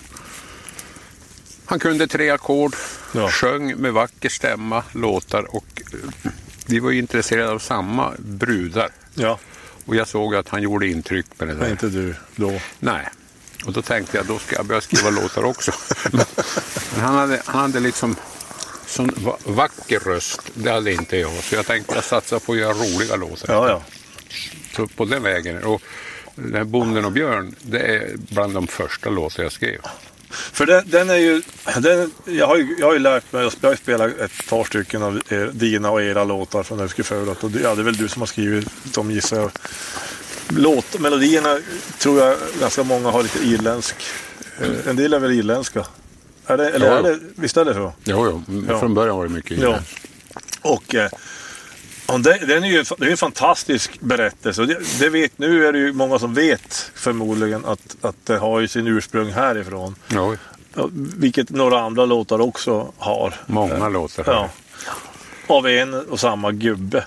han 1.66 1.78
kunde 1.78 2.06
tre 2.06 2.30
ackord, 2.30 2.74
Ja. 3.12 3.30
sjöng 3.30 3.76
med 3.76 3.92
vacker 3.92 4.28
stämma 4.28 4.82
låtar 4.92 5.54
och 5.56 5.82
eh, 5.92 6.30
vi 6.66 6.78
var 6.78 6.90
ju 6.90 6.98
intresserade 6.98 7.50
av 7.50 7.58
samma 7.58 8.12
brudar. 8.18 8.90
Ja. 9.14 9.38
Och 9.86 9.96
jag 9.96 10.08
såg 10.08 10.34
att 10.34 10.48
han 10.48 10.62
gjorde 10.62 10.88
intryck 10.88 11.26
med 11.38 11.48
det 11.48 11.54
Men 11.54 11.62
där. 11.62 11.70
inte 11.70 11.86
du 11.88 12.14
då. 12.36 12.60
Nej. 12.78 13.08
Och 13.66 13.72
då 13.72 13.82
tänkte 13.82 14.16
jag, 14.16 14.26
då 14.26 14.38
ska 14.38 14.56
jag 14.56 14.66
börja 14.66 14.80
skriva 14.80 15.10
låtar 15.10 15.44
också. 15.44 15.72
Men 16.12 17.00
han 17.00 17.14
hade, 17.14 17.42
han 17.44 17.60
hade 17.60 17.80
liksom 17.80 18.16
sån 18.86 19.10
va- 19.16 19.36
vacker 19.44 19.98
röst. 20.00 20.40
Det 20.54 20.70
hade 20.70 20.92
inte 20.92 21.16
jag. 21.16 21.32
Så 21.32 21.54
jag 21.54 21.66
tänkte 21.66 21.94
jag 21.94 22.04
satsa 22.04 22.40
på 22.40 22.52
att 22.52 22.58
göra 22.58 22.72
roliga 22.72 23.16
låtar. 23.16 23.54
Ja, 23.54 23.68
ja. 23.68 23.82
Så 24.76 24.86
på 24.86 25.04
den 25.04 25.22
vägen. 25.22 25.64
Och 25.64 25.82
den 26.34 26.54
här 26.54 26.64
Bonden 26.64 27.04
och 27.04 27.12
Björn, 27.12 27.54
det 27.62 27.80
är 27.80 28.10
bland 28.16 28.54
de 28.54 28.66
första 28.66 29.10
låtar 29.10 29.42
jag 29.42 29.52
skrev. 29.52 29.80
För 30.30 30.66
den, 30.66 30.82
den 30.86 31.10
är 31.10 31.16
ju... 31.16 31.42
Den, 31.76 32.10
jag, 32.24 32.46
har 32.46 32.56
ju 32.56 32.76
jag 32.78 32.86
har 32.86 32.92
ju 32.92 32.98
lärt 32.98 33.32
mig, 33.32 33.42
jag 33.62 33.70
har 33.70 33.76
spelat 33.76 34.18
ett 34.20 34.46
par 34.48 34.64
stycken 34.64 35.02
av 35.02 35.20
er, 35.28 35.50
dina 35.52 35.90
och 35.90 36.02
era 36.02 36.24
låtar 36.24 36.62
från 36.62 36.80
Öske 36.80 37.02
förut. 37.02 37.38
Och 37.44 37.50
det, 37.50 37.60
ja, 37.60 37.74
det 37.74 37.80
är 37.80 37.84
väl 37.84 37.96
du 37.96 38.08
som 38.08 38.22
har 38.22 38.26
skrivit 38.26 38.68
dem 38.94 39.10
gissar 39.10 39.36
jag. 39.36 39.50
Låt, 40.48 41.00
melodierna 41.00 41.58
tror 41.98 42.20
jag 42.20 42.36
ganska 42.60 42.82
många 42.82 43.10
har 43.10 43.22
lite 43.22 43.38
irländsk. 43.44 43.94
eh, 44.60 44.88
En 44.88 44.96
del 44.96 45.14
är 45.14 45.18
väl 45.18 45.32
irländska. 45.32 45.86
Är 46.46 46.56
det, 46.56 46.70
eller 46.70 46.86
Ja, 46.86 46.92
är 46.92 46.96
ja. 46.96 47.02
det, 47.02 47.18
visst 47.34 47.56
är 47.56 47.64
det 47.64 47.74
så? 47.74 47.92
Jo, 48.04 48.26
jo. 48.48 48.62
Ja. 48.68 48.78
Från 48.80 48.94
början 48.94 49.16
var 49.16 49.24
det 49.26 49.32
mycket 49.32 49.58
Ja. 49.58 49.70
ja. 49.70 49.78
Och, 50.70 50.94
det, 52.06 52.38
den 52.46 52.64
är 52.64 52.68
ju, 52.68 52.84
det 52.98 53.06
är 53.06 53.10
en 53.10 53.16
fantastisk 53.16 54.00
berättelse. 54.00 54.62
Det, 54.62 54.78
det 54.98 55.08
vet, 55.08 55.38
nu 55.38 55.66
är 55.66 55.72
det 55.72 55.78
ju 55.78 55.92
många 55.92 56.18
som 56.18 56.34
vet 56.34 56.90
förmodligen 56.94 57.64
att, 57.64 57.96
att 58.00 58.16
det 58.24 58.36
har 58.38 58.60
ju 58.60 58.68
sin 58.68 58.86
ursprung 58.86 59.32
härifrån. 59.32 59.94
Ja, 60.08 60.34
Ja, 60.74 60.88
Vilket 61.16 61.50
några 61.50 61.80
andra 61.80 62.04
låtar 62.04 62.40
också 62.40 62.92
har. 62.98 63.34
många 63.46 63.88
låtar 63.88 64.24
här. 64.24 64.32
Ja. 64.32 64.48
Av 65.46 65.66
en 65.68 65.94
och 65.94 66.20
samma 66.20 66.52
gubbe. 66.52 67.04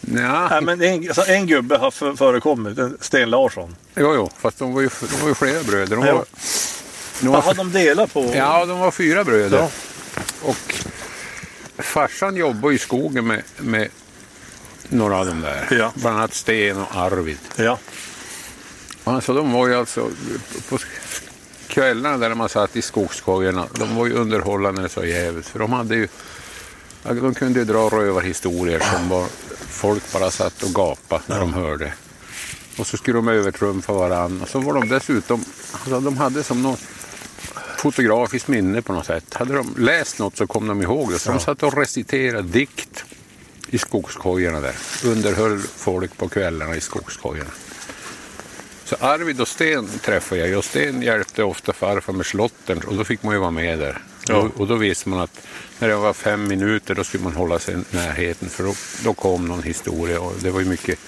Ja, 0.00 0.48
Nej, 0.50 0.60
men 0.62 0.82
en, 0.82 1.08
alltså 1.08 1.22
en 1.26 1.46
gubbe 1.46 1.76
har 1.76 1.90
för, 1.90 2.14
förekommit, 2.14 2.78
en 2.78 2.98
Sten 3.00 3.30
Larsson. 3.30 3.76
jo, 3.96 4.14
jo, 4.14 4.30
fast 4.38 4.58
de 4.58 4.74
var 4.74 4.80
ju, 4.80 4.88
de 5.10 5.20
var 5.20 5.28
ju 5.28 5.34
flera 5.34 5.62
bröder. 5.62 5.96
De 5.96 6.06
Ja. 6.06 6.12
var, 6.14 6.24
de 7.20 7.26
Vad 7.28 7.32
var, 7.34 7.42
har 7.42 7.54
de 7.54 7.72
delat 7.72 8.12
på? 8.12 8.32
ja, 8.34 8.64
de 8.66 8.78
var 8.78 8.90
fyra 8.90 9.24
bröder. 9.24 9.58
Ja. 9.58 9.70
Och 10.42 10.74
farsan 11.78 12.36
jobbade 12.36 12.74
i 12.74 12.78
skogen 12.78 13.26
med, 13.26 13.42
med 13.58 13.88
några 14.88 15.16
av 15.16 15.26
dem 15.26 15.40
där. 15.40 15.66
Ja. 15.70 15.92
Bland 15.94 16.16
annat 16.16 16.34
Sten 16.34 16.78
och 16.78 16.96
Arvid. 16.96 17.38
Ja. 17.56 17.78
Alltså, 19.04 19.34
de 19.34 19.52
var 19.52 19.68
ju 19.68 19.74
alltså 19.74 20.10
på 20.68 20.78
kvällarna 21.66 22.18
där 22.18 22.34
man 22.34 22.48
satt 22.48 22.76
i 22.76 22.82
skogskojorna, 22.82 23.66
de 23.74 23.96
var 23.96 24.06
ju 24.06 24.12
underhållande 24.12 24.88
så 24.88 25.04
jävligt. 25.04 25.46
För 25.46 25.58
de 25.58 25.72
hade 25.72 25.96
ju, 25.96 26.08
ja, 27.02 27.14
de 27.14 27.34
kunde 27.34 27.58
ju 27.58 27.64
dra 27.64 27.88
rövarhistorier 27.88 28.80
som 28.80 29.08
var, 29.08 29.26
folk 29.68 30.12
bara 30.12 30.30
satt 30.30 30.62
och 30.62 30.74
gapade 30.74 31.22
när 31.26 31.40
de 31.40 31.54
hörde. 31.54 31.92
Och 32.78 32.86
så 32.86 32.96
skulle 32.96 33.18
de 33.18 33.28
övertrumfa 33.28 33.92
varandra. 33.92 34.42
Och 34.42 34.48
så 34.48 34.58
var 34.60 34.74
de 34.74 34.88
dessutom, 34.88 35.44
alltså, 35.72 36.00
de 36.00 36.16
hade 36.16 36.42
som 36.42 36.62
något 36.62 36.80
fotografiskt 37.92 38.48
minne 38.48 38.82
på 38.82 38.92
något 38.92 39.06
sätt. 39.06 39.34
Hade 39.34 39.54
de 39.54 39.74
läst 39.78 40.18
något 40.18 40.36
så 40.36 40.46
kom 40.46 40.68
de 40.68 40.82
ihåg 40.82 41.12
det. 41.12 41.18
Så 41.18 41.30
de 41.30 41.40
satt 41.40 41.62
och 41.62 41.78
reciterade 41.78 42.48
dikt 42.48 43.04
i 43.70 43.78
skogskojorna 43.78 44.60
där. 44.60 44.74
Underhöll 45.04 45.58
folk 45.58 46.16
på 46.16 46.28
kvällarna 46.28 46.76
i 46.76 46.80
skogskojorna. 46.80 47.50
Så 48.84 48.96
Arvid 49.00 49.40
och 49.40 49.48
Sten 49.48 49.88
träffade 49.88 50.48
jag 50.48 50.58
och 50.58 50.64
Sten 50.64 51.02
hjälpte 51.02 51.42
ofta 51.42 51.72
farfar 51.72 52.12
med 52.12 52.26
slotten 52.26 52.78
och 52.78 52.94
då 52.94 53.04
fick 53.04 53.22
man 53.22 53.34
ju 53.34 53.40
vara 53.40 53.50
med 53.50 53.78
där. 53.78 54.02
Ja. 54.28 54.36
Och, 54.36 54.60
och 54.60 54.66
då 54.66 54.74
visste 54.74 55.08
man 55.08 55.20
att 55.20 55.46
när 55.78 55.88
det 55.88 55.96
var 55.96 56.12
fem 56.12 56.48
minuter 56.48 56.94
då 56.94 57.04
skulle 57.04 57.24
man 57.24 57.32
hålla 57.32 57.58
sig 57.58 57.74
i 57.74 57.96
närheten 57.96 58.48
för 58.48 58.64
då, 58.64 58.74
då 59.04 59.14
kom 59.14 59.48
någon 59.48 59.62
historia 59.62 60.20
och 60.20 60.32
det 60.40 60.50
var 60.50 60.60
ju 60.60 60.66
mycket 60.66 60.98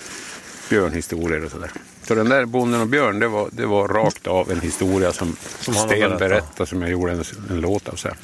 björnhistorier 0.68 1.44
och 1.44 1.50
sådär. 1.50 1.70
Så 2.08 2.14
den 2.14 2.28
där 2.28 2.44
Bonden 2.44 2.80
och 2.80 2.86
Björn 2.86 3.18
det 3.18 3.28
var, 3.28 3.48
det 3.52 3.66
var 3.66 3.88
rakt 3.88 4.26
av 4.26 4.50
en 4.50 4.60
historia 4.60 5.12
som, 5.12 5.36
Som 5.60 5.74
Sten 5.74 5.88
berättat. 5.88 6.18
berättade 6.18 6.66
som 6.66 6.82
jag 6.82 6.90
gjorde 6.90 7.12
en, 7.12 7.24
en 7.50 7.60
låt 7.60 7.88
av 7.88 7.96
sen. 7.96 8.14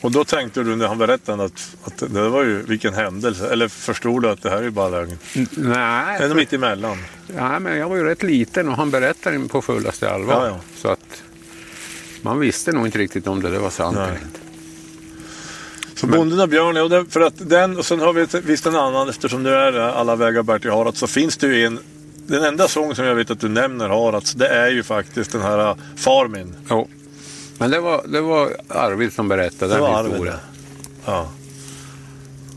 Och 0.00 0.12
då 0.12 0.24
tänkte 0.24 0.62
du 0.62 0.76
när 0.76 0.86
han 0.88 0.98
berättade 0.98 1.44
att, 1.44 1.76
att 1.84 1.98
det 1.98 2.28
var 2.28 2.42
ju 2.42 2.62
vilken 2.62 2.94
händelse. 2.94 3.48
Eller 3.52 3.68
förstod 3.68 4.22
du 4.22 4.28
att 4.28 4.42
det 4.42 4.50
här 4.50 4.62
är 4.62 4.70
bara 4.70 4.88
lögn? 4.88 5.18
Nej, 5.50 6.16
Eller 6.20 6.34
mitt 6.34 6.52
emellan. 6.52 6.98
Ja, 7.36 7.58
men 7.58 7.78
jag 7.78 7.88
var 7.88 7.96
ju 7.96 8.04
rätt 8.04 8.22
liten 8.22 8.68
och 8.68 8.76
han 8.76 8.90
berättade 8.90 9.48
på 9.48 9.62
fullaste 9.62 10.10
allvar. 10.10 10.34
Ja, 10.34 10.46
ja. 10.46 10.60
Så 10.76 10.88
att 10.88 11.22
man 12.22 12.40
visste 12.40 12.72
nog 12.72 12.86
inte 12.86 12.98
riktigt 12.98 13.26
om 13.26 13.42
det, 13.42 13.50
det 13.50 13.58
var 13.58 13.70
sant 13.70 13.96
Nej. 13.96 14.08
eller 14.08 14.18
inte. 14.18 14.40
Så 15.94 16.06
Bonden 16.06 16.40
och 16.40 16.48
Björn, 16.48 16.76
ja, 16.76 16.88
det, 16.88 17.06
för 17.10 17.20
att 17.20 17.34
den, 17.48 17.76
och 17.76 17.86
sen 17.86 18.00
har 18.00 18.12
vi 18.12 18.26
visst 18.40 18.66
en 18.66 18.76
annan, 18.76 19.08
eftersom 19.08 19.42
du 19.42 19.50
är 19.50 19.72
Alla 19.72 20.16
vägar 20.16 20.42
bär 20.42 20.58
till 20.58 20.70
Harads, 20.70 20.98
så 20.98 21.06
finns 21.06 21.36
det 21.36 21.46
ju 21.46 21.66
en, 21.66 21.78
den 22.26 22.44
enda 22.44 22.68
sång 22.68 22.94
som 22.94 23.04
jag 23.04 23.14
vet 23.14 23.30
att 23.30 23.40
du 23.40 23.48
nämner 23.48 23.88
Harads, 23.88 24.32
det 24.32 24.48
är 24.48 24.68
ju 24.70 24.82
faktiskt 24.82 25.32
den 25.32 25.42
här 25.42 25.70
uh, 25.70 25.76
Far 25.96 26.28
min. 26.28 26.54
Jo. 26.70 26.88
Men 27.58 27.70
det 27.70 27.80
var, 27.80 28.02
det 28.08 28.20
var 28.20 28.50
Arvid 28.68 29.12
som 29.12 29.28
berättade 29.28 29.74
Det 29.74 29.80
den 29.80 30.04
historien. 30.06 30.36
Ja. 31.04 31.28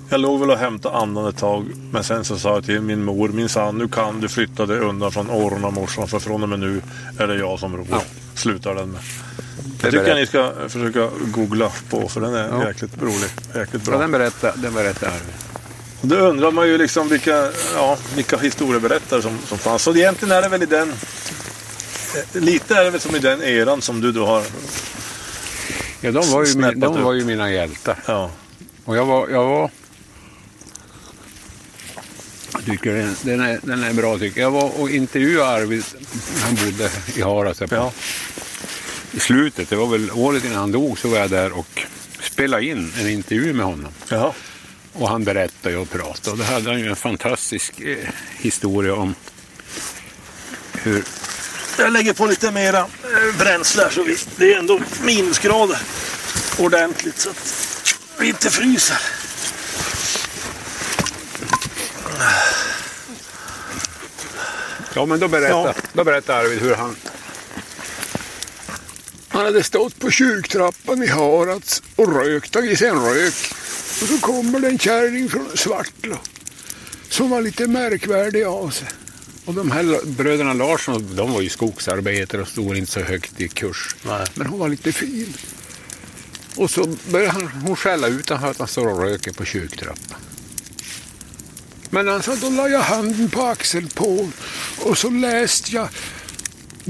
Jag 0.09 0.19
låg 0.21 0.39
väl 0.39 0.51
och 0.51 0.57
hämtade 0.57 0.95
andan 0.95 1.27
ett 1.27 1.37
tag, 1.37 1.65
men 1.91 2.03
sen 2.03 2.25
så 2.25 2.37
sa 2.39 2.53
jag 2.53 2.65
till 2.65 2.81
min 2.81 3.03
mor, 3.03 3.29
min 3.29 3.49
sann, 3.49 3.77
nu 3.77 3.87
kan 3.87 4.21
du 4.21 4.27
flytta 4.29 4.65
dig 4.65 4.79
undan 4.79 5.11
från 5.11 5.29
och 5.29 5.73
morsan, 5.73 6.07
för 6.07 6.19
från 6.19 6.43
och 6.43 6.49
med 6.49 6.59
nu 6.59 6.81
är 7.19 7.27
det 7.27 7.35
jag 7.35 7.59
som 7.59 7.77
ror. 7.77 7.87
Ja. 7.91 8.01
Slutar 8.35 8.75
den 8.75 8.89
med. 8.91 9.01
Det 9.01 9.83
Jag 9.87 9.91
tycker 9.91 10.05
berätt- 10.05 10.15
ni 10.17 10.25
ska 10.25 10.51
försöka 10.67 11.09
googla 11.35 11.71
på, 11.89 12.07
för 12.09 12.21
den 12.21 12.33
är 12.33 12.47
Ja. 12.49 12.67
jäkligt 12.67 13.01
rolig. 13.01 13.29
Jäkligt 13.55 13.83
Ja, 13.85 13.91
bra. 13.91 13.99
den 13.99 14.11
berättade, 14.11 14.53
den 14.61 14.73
berättade 14.73 15.11
Arvid. 15.11 15.33
Då 16.01 16.15
undrar 16.15 16.51
man 16.51 16.67
ju 16.67 16.77
liksom 16.77 17.09
vilka, 17.09 17.51
ja, 17.75 17.97
vilka 18.15 18.37
historieberättare 18.37 19.21
som, 19.21 19.37
som 19.47 19.57
fanns. 19.57 19.83
Så 19.83 19.95
egentligen 19.95 20.31
är 20.31 20.41
det 20.41 20.49
väl 20.49 20.63
i 20.63 20.65
den... 20.65 20.89
eh, 22.33 22.41
Lite 22.41 22.75
är 22.75 22.83
det 22.83 22.89
väl 22.89 23.01
som 23.01 23.15
i 23.15 23.19
den 23.19 23.43
eran 23.43 23.81
som 23.81 24.01
du 24.01 24.11
då 24.11 24.25
har... 24.25 24.43
Ja, 26.01 26.11
de 26.11 26.31
var 26.31 26.45
ju, 26.45 26.55
min, 26.57 26.79
de 26.79 27.01
var 27.03 27.13
ju 27.13 27.25
mina 27.25 27.51
hjältar. 27.51 27.97
Ja. 28.05 28.31
Och 28.85 28.97
jag 28.97 29.05
var... 29.05 29.29
Jag 29.29 29.45
var 29.45 29.71
jag 32.53 32.65
tycker 32.65 32.93
den, 32.93 33.15
den, 33.21 33.41
är, 33.41 33.59
den 33.63 33.83
är 33.83 33.93
bra 33.93 34.17
tycker 34.17 34.41
jag. 34.41 34.47
Jag 34.47 34.51
var 34.61 34.79
och 34.81 34.89
intervjuade 34.89 35.49
Arvid. 35.49 35.83
Han 36.43 36.55
bodde 36.55 36.89
i 37.15 37.21
på- 37.67 37.75
ja. 37.75 37.91
I 39.11 39.19
slutet, 39.19 39.69
det 39.69 39.75
var 39.75 39.87
väl 39.87 40.11
året 40.11 40.45
innan 40.45 40.57
han 40.57 40.71
dog, 40.71 40.99
så 40.99 41.07
var 41.07 41.17
jag 41.17 41.29
där 41.29 41.51
och 41.57 41.81
spelade 42.21 42.65
in 42.65 42.93
en 42.99 43.09
intervju 43.09 43.53
med 43.53 43.65
honom. 43.65 43.91
ja. 44.09 44.33
Och 44.99 45.09
han 45.09 45.23
berättade 45.23 45.77
och 45.77 45.89
pratade. 45.89 46.31
Och 46.31 46.37
då 46.37 46.43
hade 46.43 46.69
han 46.69 46.79
ju 46.79 46.89
en 46.89 46.95
fantastisk 46.95 47.79
eh, 47.79 47.97
historia 48.37 48.95
om 48.95 49.15
hur... 50.73 51.03
Jag 51.77 51.93
lägger 51.93 52.13
på 52.13 52.25
lite 52.25 52.51
mera 52.51 52.79
eh, 52.79 53.37
bränsle 53.39 53.83
här 53.83 53.89
så 53.89 54.03
vi, 54.03 54.17
det 54.35 54.53
är 54.53 54.59
ändå 54.59 54.79
minusgrader 55.03 55.77
ordentligt 56.59 57.19
så 57.19 57.29
att 57.29 57.95
vi 58.19 58.27
inte 58.27 58.49
fryser. 58.49 58.97
Ja, 64.93 65.05
men 65.05 65.19
då 65.19 65.27
berättade, 65.27 65.73
Ja. 65.75 65.83
då 65.93 66.03
berättade 66.03 66.39
Arvid 66.39 66.61
hur 66.61 66.75
han... 66.75 66.95
Han 69.27 69.45
hade 69.45 69.63
stått 69.63 69.99
på 69.99 70.11
kyrktrappan 70.11 71.03
i 71.03 71.07
Harads 71.07 71.83
och 71.95 72.13
rökt, 72.15 72.51
tagit 72.51 72.79
sig 72.79 72.87
en 72.87 73.05
rök. 73.05 73.33
Och 74.01 74.07
så 74.07 74.17
kommer 74.17 74.59
det 74.59 74.67
en 74.67 74.79
kärring 74.79 75.29
från 75.29 75.57
Svartlå 75.57 76.17
som 77.09 77.29
var 77.29 77.41
lite 77.41 77.67
märkvärdig 77.67 78.43
av 78.43 78.69
sig. 78.69 78.87
Och 79.45 79.53
de 79.53 79.71
här 79.71 80.05
bröderna 80.05 80.53
Larsson, 80.53 81.15
de 81.15 81.33
var 81.33 81.41
ju 81.41 81.49
skogsarbetare 81.49 82.41
och 82.41 82.47
stod 82.47 82.77
inte 82.77 82.91
så 82.91 82.99
högt 82.99 83.41
i 83.41 83.47
kurs. 83.47 83.95
Nej. 84.03 84.27
Men 84.33 84.47
hon 84.47 84.59
var 84.59 84.69
lite 84.69 84.91
fin. 84.91 85.33
Och 86.55 86.71
så 86.71 86.95
började 87.11 87.31
han, 87.31 87.47
hon 87.47 87.75
skälla 87.75 88.07
ut 88.07 88.29
honom 88.29 88.41
för 88.41 88.51
att 88.51 88.57
han 88.57 88.67
står 88.67 88.87
och 88.87 89.01
röker 89.01 89.31
på 89.31 89.45
kyrktrappan. 89.45 90.19
Men 91.89 92.07
han 92.07 92.23
sa, 92.23 92.35
då 92.35 92.49
la 92.49 92.69
jag 92.69 92.79
handen 92.79 93.29
på 93.29 93.41
axeln 93.41 93.87
på 93.87 94.29
och 94.77 94.97
så 94.97 95.09
läste 95.09 95.75
jag 95.75 95.89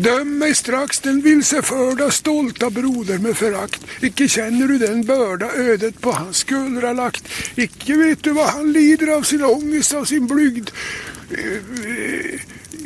Döm 0.04 0.38
mig 0.38 0.56
strax 0.56 1.00
den 1.00 1.22
vilseförda 1.22 2.12
stolta 2.12 2.70
broder 2.70 3.18
med 3.18 3.38
förakt. 3.38 3.82
Icke 4.02 4.28
känner 4.28 4.68
du 4.68 4.78
den 4.78 5.06
börda 5.06 5.52
ödet 5.52 6.02
på 6.02 6.12
hans 6.12 6.38
skuldra 6.38 6.94
lagt. 6.94 7.28
Icke 7.56 7.96
vet 7.98 8.24
du 8.24 8.32
vad 8.32 8.48
han 8.48 8.72
lider 8.72 9.08
av 9.08 9.22
sin 9.22 9.44
ångest, 9.44 9.94
av 9.94 10.06
sin 10.06 10.28
blygd. 10.28 10.70
Eh, 11.32 11.56
eh, 11.92 12.40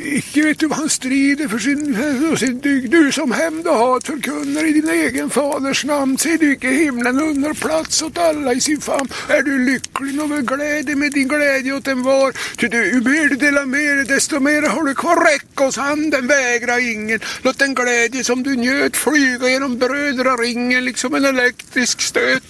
Icke 0.04 0.42
vet 0.42 0.58
du 0.58 0.66
vad 0.66 0.78
han 0.78 0.88
strider 0.88 1.48
för 1.48 1.58
sin, 1.58 1.94
för 1.94 2.36
sin 2.36 2.60
dygd. 2.60 2.90
Du 2.90 3.12
som 3.12 3.32
hämnd 3.32 3.66
och 3.66 3.74
hat 3.74 4.06
förkunnar 4.06 4.64
i 4.64 4.72
din 4.72 4.88
egen 4.88 5.30
faders 5.30 5.84
namn. 5.84 6.18
Se 6.18 6.36
du 6.36 6.52
icke 6.52 6.68
himlen 6.68 7.20
unnar 7.20 7.54
plats 7.54 8.02
åt 8.02 8.18
alla 8.18 8.52
i 8.52 8.60
sin 8.60 8.80
famn. 8.80 9.08
Är 9.28 9.42
du 9.42 9.58
lycklig 9.58 10.20
och 10.20 10.28
med 10.28 10.48
glädje 10.48 10.96
med 10.96 11.12
din 11.12 11.28
glädje 11.28 11.72
åt 11.72 11.88
en 11.88 12.02
var. 12.02 12.32
Ty 12.56 12.68
du, 12.68 12.86
ju 12.86 13.00
mer 13.00 13.28
du 13.28 13.36
delar 13.36 13.66
med 13.66 13.96
dig, 13.96 14.04
desto 14.04 14.40
mer 14.40 14.62
har 14.62 14.84
du 14.84 14.94
kvar. 14.94 15.32
Räck 15.32 15.60
oss 15.60 15.76
handen, 15.76 16.26
vägra 16.26 16.80
ingen. 16.80 17.20
Låt 17.42 17.58
den 17.58 17.74
glädje 17.74 18.24
som 18.24 18.42
du 18.42 18.56
njöt 18.56 18.96
flyga 18.96 19.48
genom 19.48 19.78
brödraringen 19.78 20.84
liksom 20.84 21.14
en 21.14 21.24
elektrisk 21.24 22.00
stöt. 22.00 22.42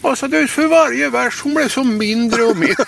Och 0.00 0.18
så 0.18 0.26
du, 0.26 0.48
för 0.48 0.66
varje 0.66 1.08
vers 1.08 1.40
hon 1.42 1.54
blev 1.54 1.68
som 1.68 1.98
mindre 1.98 2.42
och 2.42 2.56
mindre. 2.56 2.84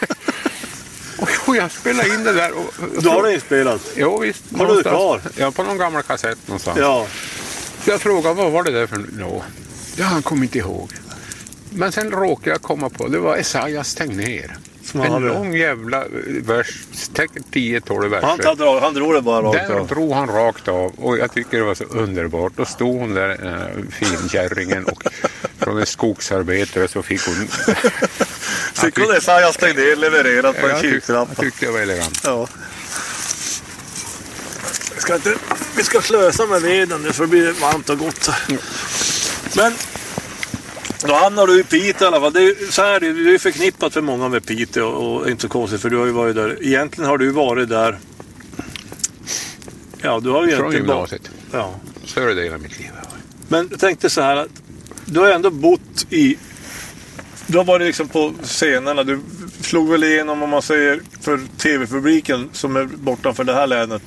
Och 1.47 1.57
jag 1.57 1.73
spelade 1.73 2.09
in 2.15 2.25
det 2.25 2.33
där. 2.33 2.53
Och, 2.53 2.75
Du 3.03 3.09
har 3.09 3.23
det 3.23 3.35
inspelat? 3.35 3.81
Jo, 3.97 4.19
visst. 4.19 4.43
Har 4.59 4.67
du 4.67 4.83
det 4.83 4.91
någonstans. 4.91 5.35
Ja, 5.39 5.51
på 5.51 5.63
någon 5.63 5.79
gammal 5.79 6.03
kassett 6.03 6.39
någonstans. 6.49 6.79
Ja. 6.79 7.07
Så 7.85 7.91
jag 7.91 8.01
frågade 8.01 8.35
vad 8.35 8.53
var 8.53 8.63
det 8.63 8.71
där 8.71 8.87
för 8.87 8.97
no. 8.97 9.43
Ja, 9.97 10.05
han 10.05 10.23
kom 10.23 10.43
inte 10.43 10.59
ihåg. 10.59 10.91
Men 11.71 11.93
sen 11.93 12.11
råkade 12.11 12.51
jag 12.51 12.63
komma 12.63 12.91
på, 12.91 13.09
det 13.09 13.19
var 13.19 13.37
Esaias 13.37 13.95
Tegnér. 13.95 14.57
En 14.95 15.23
lång 15.23 15.57
jävla 15.57 15.99
eh, 15.99 16.09
vers, 16.27 16.67
säkert 16.93 17.43
10-12 17.53 18.09
verser. 18.09 18.27
Han, 18.27 18.41
han, 18.45 18.57
drog, 18.57 18.81
han 18.81 18.95
drog 18.95 19.15
det 19.15 19.23
bara 19.23 19.43
rakt 19.43 19.69
Den 19.69 19.79
av. 19.79 19.87
drog 19.87 20.13
han 20.13 20.29
rakt 20.29 20.69
av 20.69 20.93
och 20.97 21.19
jag 21.19 21.33
tycker 21.33 21.59
det 21.59 21.65
var 21.65 21.75
så 21.75 21.85
underbart. 21.85 22.53
Då 22.57 22.65
stod 22.65 22.99
hon 23.01 23.15
där, 23.15 23.31
äh, 23.31 23.83
finkärringen, 23.91 24.85
och 24.85 25.03
från 25.59 25.79
en 25.79 25.87
skogsarbetare 25.87 26.89
så 26.89 27.03
fick 27.03 27.21
hon... 27.27 27.49
Fick 28.75 28.99
hon 28.99 29.17
Esaias 29.17 29.57
Tegnér 29.57 29.97
levererat 29.97 30.61
på 30.61 30.67
en 30.67 30.73
jag, 30.73 30.81
kyrktrappa? 30.81 31.33
jag 31.37 31.45
tyckte 31.45 31.67
det 31.67 31.73
var 31.73 31.81
elegant. 31.81 32.21
Ja. 32.25 32.49
Vi 34.95 35.01
ska, 35.01 35.15
inte, 35.15 35.35
vi 35.77 35.83
ska 35.83 36.01
slösa 36.01 36.47
med 36.47 36.63
veden 36.63 37.03
nu 37.03 37.13
för 37.13 37.23
det 37.25 37.29
blir 37.29 37.53
varmt 37.53 37.91
och 37.91 37.99
gott. 37.99 38.31
Men 39.57 39.73
Då 41.07 41.15
hamnar 41.15 41.47
du 41.47 41.61
i 41.61 41.65
Piteå 41.65 42.05
i 42.05 42.09
alla 42.09 42.21
fall. 42.21 42.33
Det 42.33 42.41
är, 42.43 42.71
så 42.73 42.83
här, 42.83 43.01
det 43.01 43.35
är 43.35 43.39
förknippat 43.39 43.93
för 43.93 44.01
många 44.01 44.29
med 44.29 44.47
Piteå 44.47 44.87
och 44.87 45.31
inte 45.31 45.43
så 45.43 45.49
konstigt 45.49 45.81
för 45.81 45.91
du 45.91 45.97
har 45.97 46.07
ju 46.07 46.13
varit 46.13 46.35
där. 46.37 46.59
Egentligen 46.67 47.11
har 47.11 47.19
du 47.19 47.31
varit 47.31 47.69
där. 47.69 47.99
Ja, 50.03 50.21
du 50.21 50.31
har 50.31 50.47
ju 50.47 50.51
Från 50.51 50.59
egentligen 50.61 50.87
bara- 50.87 50.95
gymnasiet. 50.97 51.31
Ja. 51.53 51.75
Större 52.05 52.35
delen 52.35 52.55
av 52.55 52.61
mitt 52.61 52.79
liv. 52.79 52.91
Men 53.49 53.69
jag 53.71 53.81
tänkte 53.81 54.11
så 54.11 54.21
här 54.21 54.37
att 54.37 54.49
du 55.05 55.21
har 55.21 55.29
ändå 55.31 55.51
bott 55.51 56.07
i... 56.11 56.37
Du 57.47 57.57
har 57.59 57.65
varit 57.65 57.87
liksom 57.87 58.09
på 58.09 58.33
scenerna. 58.43 59.05
Du 59.05 59.21
slog 59.61 59.91
väl 59.91 60.05
igenom 60.05 60.43
om 60.43 60.51
man 60.51 60.63
säger 60.63 61.01
för 61.21 61.41
tv-publiken 61.59 62.49
som 62.53 62.77
är 62.77 62.85
bortanför 62.85 63.45
det 63.45 63.55
här 63.55 63.67
länet 63.67 64.03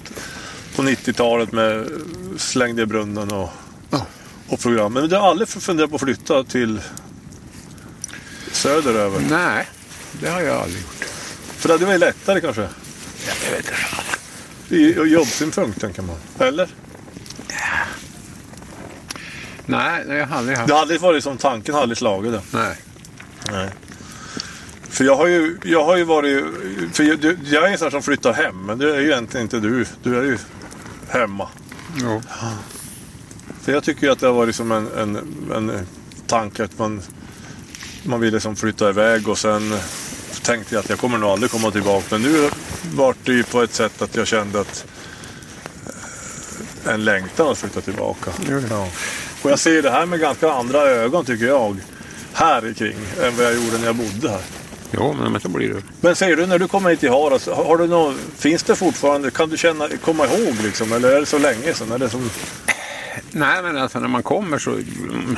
på 0.75 0.81
90-talet 0.81 1.51
med 1.51 1.87
Slängde 2.37 2.81
i 2.81 2.85
brunnen 2.85 3.31
och. 3.31 3.49
Och 4.47 4.59
program. 4.59 4.93
Men 4.93 5.09
du 5.09 5.15
har 5.15 5.29
aldrig 5.29 5.49
funderat 5.49 5.89
på 5.89 5.95
att 5.95 6.01
flytta 6.01 6.43
till 6.43 6.81
söderöver? 8.51 9.21
Nej, 9.29 9.67
det 10.11 10.29
har 10.29 10.41
jag 10.41 10.57
aldrig 10.57 10.81
gjort. 10.81 11.05
För 11.57 11.67
det 11.67 11.73
hade 11.73 11.85
varit 11.85 11.99
lättare 11.99 12.41
kanske? 12.41 12.61
Jag 12.61 13.51
vet 13.51 13.65
inte. 13.65 14.75
I 14.75 15.11
jobbsynpunkt 15.13 15.81
tänker 15.81 16.01
man. 16.01 16.15
Eller? 16.39 16.69
Nej, 19.65 20.05
jag 20.07 20.27
har 20.27 20.37
aldrig 20.37 20.57
haft. 20.57 20.67
Det 20.67 20.73
har 20.73 20.81
aldrig 20.81 21.01
varit 21.01 21.23
som 21.23 21.37
tanken, 21.37 21.75
har 21.75 21.81
aldrig 21.81 21.97
slagit 21.97 22.31
det. 22.31 22.41
Nej. 22.51 22.77
Nej. 23.51 23.69
För 24.89 25.03
jag 25.03 25.15
har 25.15 25.27
ju, 25.27 25.57
jag 25.63 25.85
har 25.85 25.97
ju 25.97 26.03
varit... 26.03 26.45
För 26.93 27.03
jag, 27.03 27.37
jag 27.43 27.67
är 27.67 27.71
en 27.71 27.77
sån 27.77 27.91
som 27.91 28.03
flyttar 28.03 28.33
hem, 28.33 28.65
men 28.65 28.77
det 28.77 28.95
är 28.95 28.99
ju 28.99 29.11
egentligen 29.11 29.45
inte 29.45 29.59
du. 29.59 29.85
Du 30.03 30.17
är 30.17 30.23
ju 30.23 30.37
hemma. 31.09 31.49
Jo. 31.95 32.21
För 33.63 33.71
jag 33.71 33.83
tycker 33.83 34.09
att 34.09 34.19
det 34.19 34.27
har 34.27 34.33
varit 34.33 34.55
som 34.55 34.71
en, 34.71 34.87
en, 34.97 35.15
en 35.51 35.87
tanke 36.27 36.63
att 36.63 36.79
man, 36.79 37.01
man 38.03 38.19
ville 38.19 38.39
som 38.39 38.55
flytta 38.55 38.89
iväg 38.89 39.27
och 39.27 39.37
sen 39.37 39.73
tänkte 40.41 40.75
jag 40.75 40.79
att 40.79 40.89
jag 40.89 40.99
kommer 40.99 41.17
nog 41.17 41.29
aldrig 41.29 41.51
komma 41.51 41.71
tillbaka. 41.71 42.05
Men 42.09 42.21
nu 42.21 42.49
var 42.95 43.15
det 43.23 43.31
ju 43.31 43.43
på 43.43 43.61
ett 43.61 43.73
sätt 43.73 44.01
att 44.01 44.15
jag 44.15 44.27
kände 44.27 44.59
att 44.59 44.85
eh, 46.85 46.93
en 46.93 47.05
längtan 47.05 47.47
att 47.47 47.57
flytta 47.57 47.81
tillbaka. 47.81 48.31
Ja. 48.69 48.87
Och 49.41 49.51
jag 49.51 49.59
ser 49.59 49.81
det 49.81 49.91
här 49.91 50.05
med 50.05 50.19
ganska 50.19 50.51
andra 50.51 50.81
ögon 50.81 51.25
tycker 51.25 51.45
jag. 51.45 51.77
Här 52.33 52.73
kring 52.73 52.97
än 53.23 53.37
vad 53.37 53.45
jag 53.45 53.55
gjorde 53.55 53.77
när 53.77 53.85
jag 53.85 53.95
bodde 53.95 54.29
här. 54.29 54.41
Jo, 54.91 55.13
men 55.13 55.41
så 55.41 55.49
blir 55.49 55.69
det. 55.69 55.81
Men 56.01 56.15
säger 56.15 56.35
du 56.35 56.45
när 56.45 56.59
du 56.59 56.67
kommer 56.67 56.89
hit 56.89 56.99
till 56.99 57.09
Harads, 57.09 57.47
har 57.47 57.63
har 57.65 57.77
du 57.77 57.87
någon, 57.87 58.19
finns 58.37 58.63
det 58.63 58.75
fortfarande, 58.75 59.31
kan 59.31 59.49
du 59.49 59.57
känna, 59.57 59.87
komma 60.01 60.25
ihåg 60.25 60.55
liksom? 60.63 60.93
Eller 60.93 61.11
är 61.11 61.19
det 61.19 61.25
så 61.25 61.37
länge 61.37 61.73
sedan? 61.73 61.91
Är 61.91 61.97
det 61.97 62.09
som, 62.09 62.29
Nej, 63.31 63.63
men 63.63 63.77
alltså 63.77 63.99
när 63.99 64.07
man 64.07 64.23
kommer 64.23 64.57
så... 64.57 64.71
mm, 64.71 65.37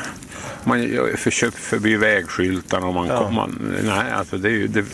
Man 0.64 1.00
försöker 1.18 1.58
förbi 1.58 1.96
vägskyltarna 1.96 2.88
och 2.88 2.94
man 2.94 3.08
Ja. 3.08 3.18
kommer... 3.26 3.50
Nej, 3.84 4.12
alltså 4.12 4.38
det 4.38 4.48
är 4.50 4.52
ju... 4.52 4.68
Det, 4.68 4.86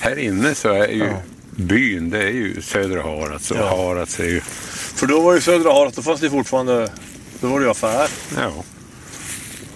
här 0.00 0.18
inne 0.18 0.54
så 0.54 0.68
är 0.72 0.88
ju 0.88 1.12
byn, 1.50 2.10
det 2.10 2.22
är 2.22 2.30
ju 2.30 2.62
södra 2.62 3.02
Harads 3.02 3.50
och 3.50 3.56
Ja. 3.56 3.68
Harads 3.76 4.20
är 4.20 4.24
ju... 4.24 4.40
för 4.94 5.06
då 5.06 5.20
var 5.20 5.34
ju 5.34 5.40
södra 5.40 5.72
Harads, 5.72 5.96
då 5.96 6.02
fanns 6.02 6.20
det 6.20 6.30
fortfarande, 6.30 6.90
då 7.40 7.46
var 7.48 7.58
det 7.60 7.64
ju 7.64 7.70
affär. 7.70 8.08
Ja. 8.36 8.52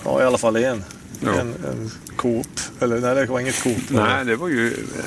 Ja, 0.05 0.23
i 0.23 0.25
alla 0.25 0.39
fall 0.39 0.57
en. 0.57 0.85
Ja. 1.21 1.31
En, 1.41 1.55
en 1.71 1.91
Coop. 2.17 2.61
Eller 2.81 3.01
nej, 3.01 3.15
det 3.15 3.27
var 3.27 3.41
inget 3.41 3.63
Coop. 3.63 3.77
Nej, 3.89 4.25
det 4.25 4.37
var 4.37 4.49
ju 4.49 4.67
eh, 4.73 5.05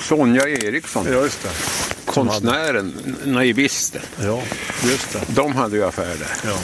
Sonja 0.00 0.48
Eriksson, 0.48 1.06
Ja, 1.12 1.22
just 1.22 1.42
det. 1.42 1.48
Konstnären, 2.14 3.16
naivisten. 3.24 4.02
Ja, 4.22 4.42
just 4.84 5.12
det. 5.12 5.20
De 5.34 5.54
hade 5.56 5.76
ju 5.76 5.84
affär 5.84 6.16
där. 6.16 6.50
Ja. 6.50 6.58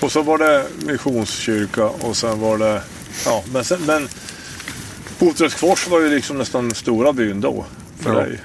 Och 0.00 0.12
så 0.12 0.22
var 0.22 0.38
det 0.38 0.66
missionskyrka 0.86 1.84
och 1.86 2.16
sen 2.16 2.40
var 2.40 2.58
det... 2.58 2.82
Ja, 3.26 3.44
men, 3.52 3.64
sen, 3.64 3.80
men 3.86 4.08
Botrösksfors 5.18 5.88
var 5.88 6.00
ju 6.00 6.08
liksom 6.10 6.38
nästan 6.38 6.74
stora 6.74 7.12
byn 7.12 7.40
då. 7.40 7.64
För 8.00 8.14
Ja. 8.14 8.20
dig. 8.20 8.40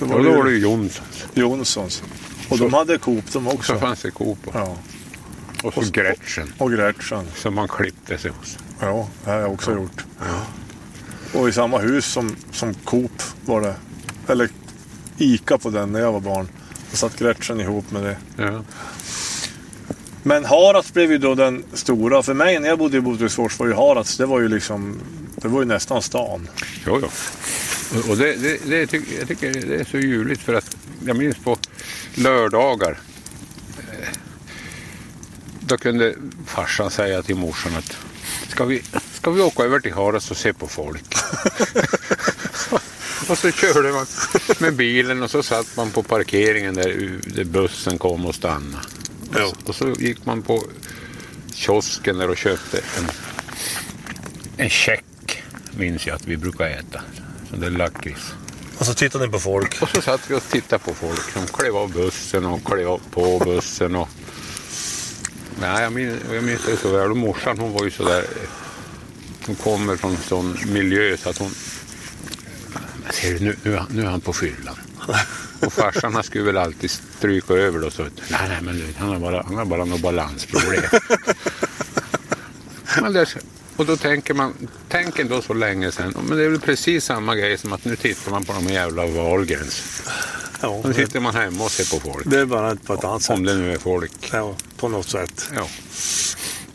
Då 0.00 0.06
Och 0.06 0.24
då 0.24 0.30
var 0.36 0.44
det 0.44 0.50
ju 0.50 0.58
Jonssons. 0.58 1.24
Jonssons. 1.34 2.02
Och 2.48 2.58
de 2.58 2.74
hade 2.74 2.98
Coop 2.98 3.24
de 3.32 3.44
Så 3.44 3.50
också. 3.52 3.78
fanns 3.78 4.02
det 4.02 4.10
Coop 4.10 4.38
Ja. 4.54 4.76
och 5.62 5.74
så 5.74 5.80
Gretchen 5.80 6.52
Och 6.58 6.72
Gretchen. 6.72 7.26
som 7.36 7.54
man 7.54 7.68
klippte 7.68 8.18
sig 8.18 8.30
hos. 8.30 8.58
Ja, 8.80 9.08
det 9.24 9.30
har 9.30 9.38
jag 9.38 9.52
också 9.52 9.72
gjort. 9.74 10.04
Och 11.32 11.48
i 11.48 11.52
samma 11.52 11.78
hus 11.78 12.06
som, 12.06 12.36
som 12.52 12.74
Coop 12.74 13.22
var 13.44 13.60
det. 13.60 13.74
Eller 14.28 14.48
Ica 15.18 15.58
på 15.58 15.70
den 15.70 15.92
när 15.92 16.00
jag 16.00 16.12
var 16.12 16.20
barn. 16.20 16.48
Då 16.90 16.96
satt 16.96 17.18
Gretchen 17.18 17.60
ihop 17.60 17.90
med 17.90 18.02
det. 18.02 18.16
Ja. 18.36 18.62
Men 20.22 20.44
Harads 20.44 20.92
blev 20.92 21.12
ju 21.12 21.18
då 21.18 21.34
den 21.34 21.64
stora. 21.74 22.22
För 22.22 22.34
mig 22.34 22.58
när 22.60 22.68
jag 22.68 22.78
bodde 22.78 22.96
i 22.96 23.00
Botrösfors 23.00 23.58
var 23.58 23.66
ju 23.66 23.74
Harads, 23.74 24.16
det 24.16 24.26
var 24.26 24.40
ju 24.40 24.48
liksom, 24.48 25.00
det 25.36 25.48
var 25.48 25.60
ju 25.60 25.66
nästan 25.66 26.02
stan. 26.02 26.48
Jo, 26.86 26.98
jo. 27.02 27.08
Och- 27.98 28.10
Och 28.10 28.16
det, 28.16 28.36
det, 28.36 28.58
det 28.64 28.86
tycker, 28.86 29.18
jag 29.18 29.28
tycker 29.28 29.52
det 29.52 29.80
är 29.80 29.84
så 29.90 29.98
ljuvligt 29.98 30.42
för 30.42 30.54
att 30.54 30.76
jag 31.06 31.16
minns 31.16 31.36
på 31.36 31.58
lördagar. 32.14 32.98
eh, 33.92 34.08
Då 35.60 35.76
kunde 35.78 36.14
farsan 36.46 36.90
säga 36.90 37.22
till 37.22 37.36
morsan 37.36 37.72
att 37.76 37.96
ska 38.48 38.64
vi, 38.64 38.82
ska 39.14 39.30
vi 39.30 39.42
åka 39.42 39.62
över 39.62 39.80
till 39.80 39.92
Harads 39.94 40.30
och 40.30 40.36
se 40.36 40.52
på 40.52 40.66
folk? 40.68 41.04
och 43.32 43.38
så 43.38 43.50
körde 43.50 43.92
man 43.92 44.06
med 44.58 44.74
bilen 44.74 45.22
och 45.22 45.30
så 45.30 45.42
satt 45.42 45.76
man 45.76 45.90
på 45.90 46.02
parkeringen 46.02 46.74
där, 46.74 47.18
där 47.26 47.44
bussen 47.44 47.98
kom 47.98 48.26
och 48.26 48.34
stannade. 48.34 48.84
Ja. 49.34 49.52
Och 49.64 49.74
så 49.74 49.90
gick 49.90 50.26
man 50.26 50.42
på 50.42 50.64
kiosken 51.54 52.18
där 52.18 52.30
och 52.30 52.36
köpte 52.36 52.78
en, 52.78 53.10
en 54.56 54.70
check, 54.70 55.42
minns 55.76 56.06
jag 56.06 56.16
att 56.16 56.26
vi 56.26 56.36
brukar 56.36 56.66
äta. 56.66 57.00
Sån 57.50 57.60
där 57.60 57.70
lakrits. 57.70 58.34
Och 58.78 58.86
så 58.86 58.94
tittade 58.94 59.26
ni 59.26 59.32
på 59.32 59.38
folk. 59.38 59.82
Och 59.82 59.88
så 59.88 60.02
satt 60.02 60.30
vi 60.30 60.34
och 60.34 60.42
tittade 60.42 60.84
på 60.84 60.94
folk 60.94 61.30
som 61.32 61.46
klev 61.46 61.76
av 61.76 61.92
bussen 61.92 62.44
och 62.44 62.64
klev 62.64 62.98
på 63.10 63.38
bussen. 63.38 63.96
Och... 63.96 64.08
Nej, 65.60 65.82
jag 65.82 65.92
minns, 65.92 66.16
jag 66.32 66.44
minns 66.44 66.66
det 66.66 66.76
så 66.76 66.92
väl. 66.92 67.10
Och 67.10 67.16
morsan 67.16 67.58
hon 67.58 67.72
var 67.72 67.84
ju 67.84 67.90
så 67.90 68.04
där. 68.04 68.24
Hon 69.46 69.56
kommer 69.56 69.96
från 69.96 70.10
en 70.10 70.22
sån 70.28 70.58
miljö 70.66 71.16
så 71.16 71.30
att 71.30 71.38
hon... 71.38 71.50
Ser 73.12 73.34
du, 73.34 73.40
nu, 73.44 73.56
nu, 73.62 73.74
är 73.74 73.78
han- 73.78 73.86
nu 73.90 74.02
är 74.02 74.06
han 74.06 74.20
på 74.20 74.32
fyllan. 74.32 74.76
Och 75.60 75.72
farsan 75.72 76.22
skulle 76.22 76.44
väl 76.44 76.56
alltid 76.56 76.90
stryka 76.90 77.54
över 77.54 77.80
då. 77.80 77.90
Så, 77.90 78.02
nej, 78.02 78.10
nej, 78.48 78.58
men 78.62 78.94
han 78.98 79.08
har 79.08 79.18
bara, 79.18 79.42
han 79.42 79.56
har 79.56 79.64
bara 79.64 79.84
något 79.84 80.00
balansproblem. 80.00 80.82
men 83.02 83.12
det, 83.12 83.26
och 83.76 83.86
då 83.86 83.96
tänker 83.96 84.34
man, 84.34 84.54
tänk 84.88 85.18
ändå 85.18 85.42
så 85.42 85.54
länge 85.54 85.92
sedan. 85.92 86.14
Men 86.28 86.38
det 86.38 86.44
är 86.44 86.48
väl 86.48 86.60
precis 86.60 87.04
samma 87.04 87.36
grej 87.36 87.58
som 87.58 87.72
att 87.72 87.84
nu 87.84 87.96
tittar 87.96 88.30
man 88.30 88.44
på 88.44 88.52
de 88.52 88.64
jävla 88.66 89.06
Wahlgrens. 89.06 90.02
Ja, 90.60 90.82
Nu 90.84 90.94
sitter 90.94 91.20
man 91.20 91.34
hemma 91.34 91.64
och 91.64 91.70
ser 91.70 91.98
på 91.98 92.12
folk. 92.12 92.30
det 92.30 92.40
är 92.40 92.44
bara 92.44 92.76
på 92.76 92.94
ett 92.94 93.04
annat 93.04 93.22
sätt. 93.22 93.36
Om 93.36 93.44
det 93.44 93.54
nu 93.54 93.72
är 93.72 93.78
folk. 93.78 94.12
Ja, 94.32 94.54
på 94.76 94.88
något 94.88 95.08
sätt. 95.08 95.50
Ja. 95.54 95.68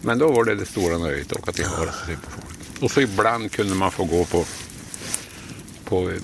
Men 0.01 0.17
då 0.19 0.31
var 0.31 0.43
det 0.43 0.55
det 0.55 0.65
stora 0.65 0.97
nöjet 0.97 1.31
att 1.31 1.37
åka 1.39 1.51
till 1.51 1.65
Harads 1.65 1.97
och 2.01 2.07
se 2.07 2.15
på 2.15 2.29
folk. 2.31 2.83
Och 2.83 2.91
så 2.91 3.01
ibland 3.01 3.51
kunde 3.51 3.75
man 3.75 3.91
få 3.91 4.03
gå 4.05 4.25
på, 4.25 4.45
på 5.85 6.09
eh, 6.09 6.17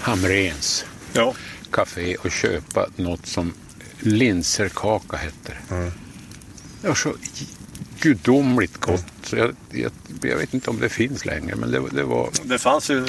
Hamrens 0.00 0.84
Ja. 1.12 1.34
café 1.70 2.16
och 2.16 2.30
köpa 2.30 2.86
något 2.96 3.26
som 3.26 3.52
linserkaka 3.98 5.16
hette. 5.16 5.52
Mm. 5.70 5.90
Det 6.82 6.88
var 6.88 6.94
så 6.94 7.14
gudomligt 8.00 8.76
gott. 8.80 9.04
Så 9.22 9.36
jag, 9.36 9.56
jag, 9.70 9.92
jag 10.22 10.36
vet 10.36 10.54
inte 10.54 10.70
om 10.70 10.80
det 10.80 10.88
finns 10.88 11.24
längre, 11.24 11.56
men 11.56 11.70
det, 11.70 11.82
det 11.92 12.02
var... 12.02 12.30
Det 12.44 12.58
fanns 12.58 12.90
ju, 12.90 13.06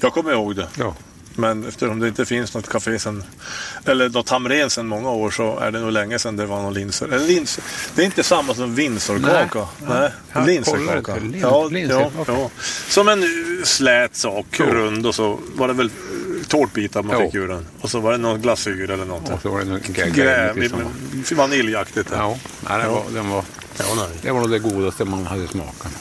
jag 0.00 0.12
kommer 0.12 0.32
ihåg 0.32 0.56
det. 0.56 0.68
Ja. 0.78 0.94
Men 1.40 1.68
eftersom 1.68 1.98
det 1.98 2.08
inte 2.08 2.26
finns 2.26 2.54
något 2.54 2.68
café 2.68 2.98
sen, 2.98 3.24
eller 3.84 4.08
något 4.08 4.28
Hamrén 4.28 4.70
sedan 4.70 4.86
många 4.86 5.10
år 5.10 5.30
så 5.30 5.58
är 5.58 5.70
det 5.70 5.80
nog 5.80 5.92
länge 5.92 6.18
sedan 6.18 6.36
det 6.36 6.46
var 6.46 6.62
någon 6.62 6.74
linser. 6.74 7.06
Eller 7.08 7.26
lins, 7.26 7.58
det 7.94 8.02
är 8.02 8.06
inte 8.06 8.22
samma 8.22 8.54
som 8.54 8.74
Windsorkaka. 8.74 9.68
Nej. 9.80 10.00
Nej, 10.00 10.10
Ja, 10.32 10.44
linserkaka. 10.44 11.14
lin- 11.16 11.34
Ja, 11.42 11.48
ja, 11.48 11.68
linserkaka. 11.68 12.32
ja. 12.32 12.50
Som 12.88 13.08
en 13.08 13.24
slät 13.64 14.16
sak, 14.16 14.46
Ja. 14.58 14.64
rund 14.66 15.06
och 15.06 15.14
så 15.14 15.38
var 15.54 15.68
det 15.68 15.74
väl 15.74 15.90
tårtbitar 16.48 17.02
man 17.02 17.16
Ja. 17.20 17.26
fick 17.26 17.34
ur 17.34 17.48
den. 17.48 17.66
Och 17.80 17.90
så 17.90 18.00
var 18.00 18.12
det 18.12 18.18
någon 18.18 18.40
glasyr 18.42 18.90
eller 18.90 19.04
något. 19.04 19.30
Och 19.30 19.42
så 19.42 19.48
var 19.50 19.58
det 19.58 19.64
någon 19.64 19.80
Grä, 19.88 20.10
grädde. 20.10 20.60
Liksom. 20.60 21.36
vaniljaktigt. 21.36 22.08
Ja, 22.12 22.38
nej, 22.68 22.82
det, 22.82 22.88
var, 22.88 23.02
den 23.14 23.28
var, 23.30 23.44
Ja, 23.78 24.06
det 24.22 24.30
var 24.30 24.40
nog 24.40 24.50
det 24.50 24.58
godaste 24.58 25.04
man 25.04 25.26
hade 25.26 25.48
smakat. 25.48 25.92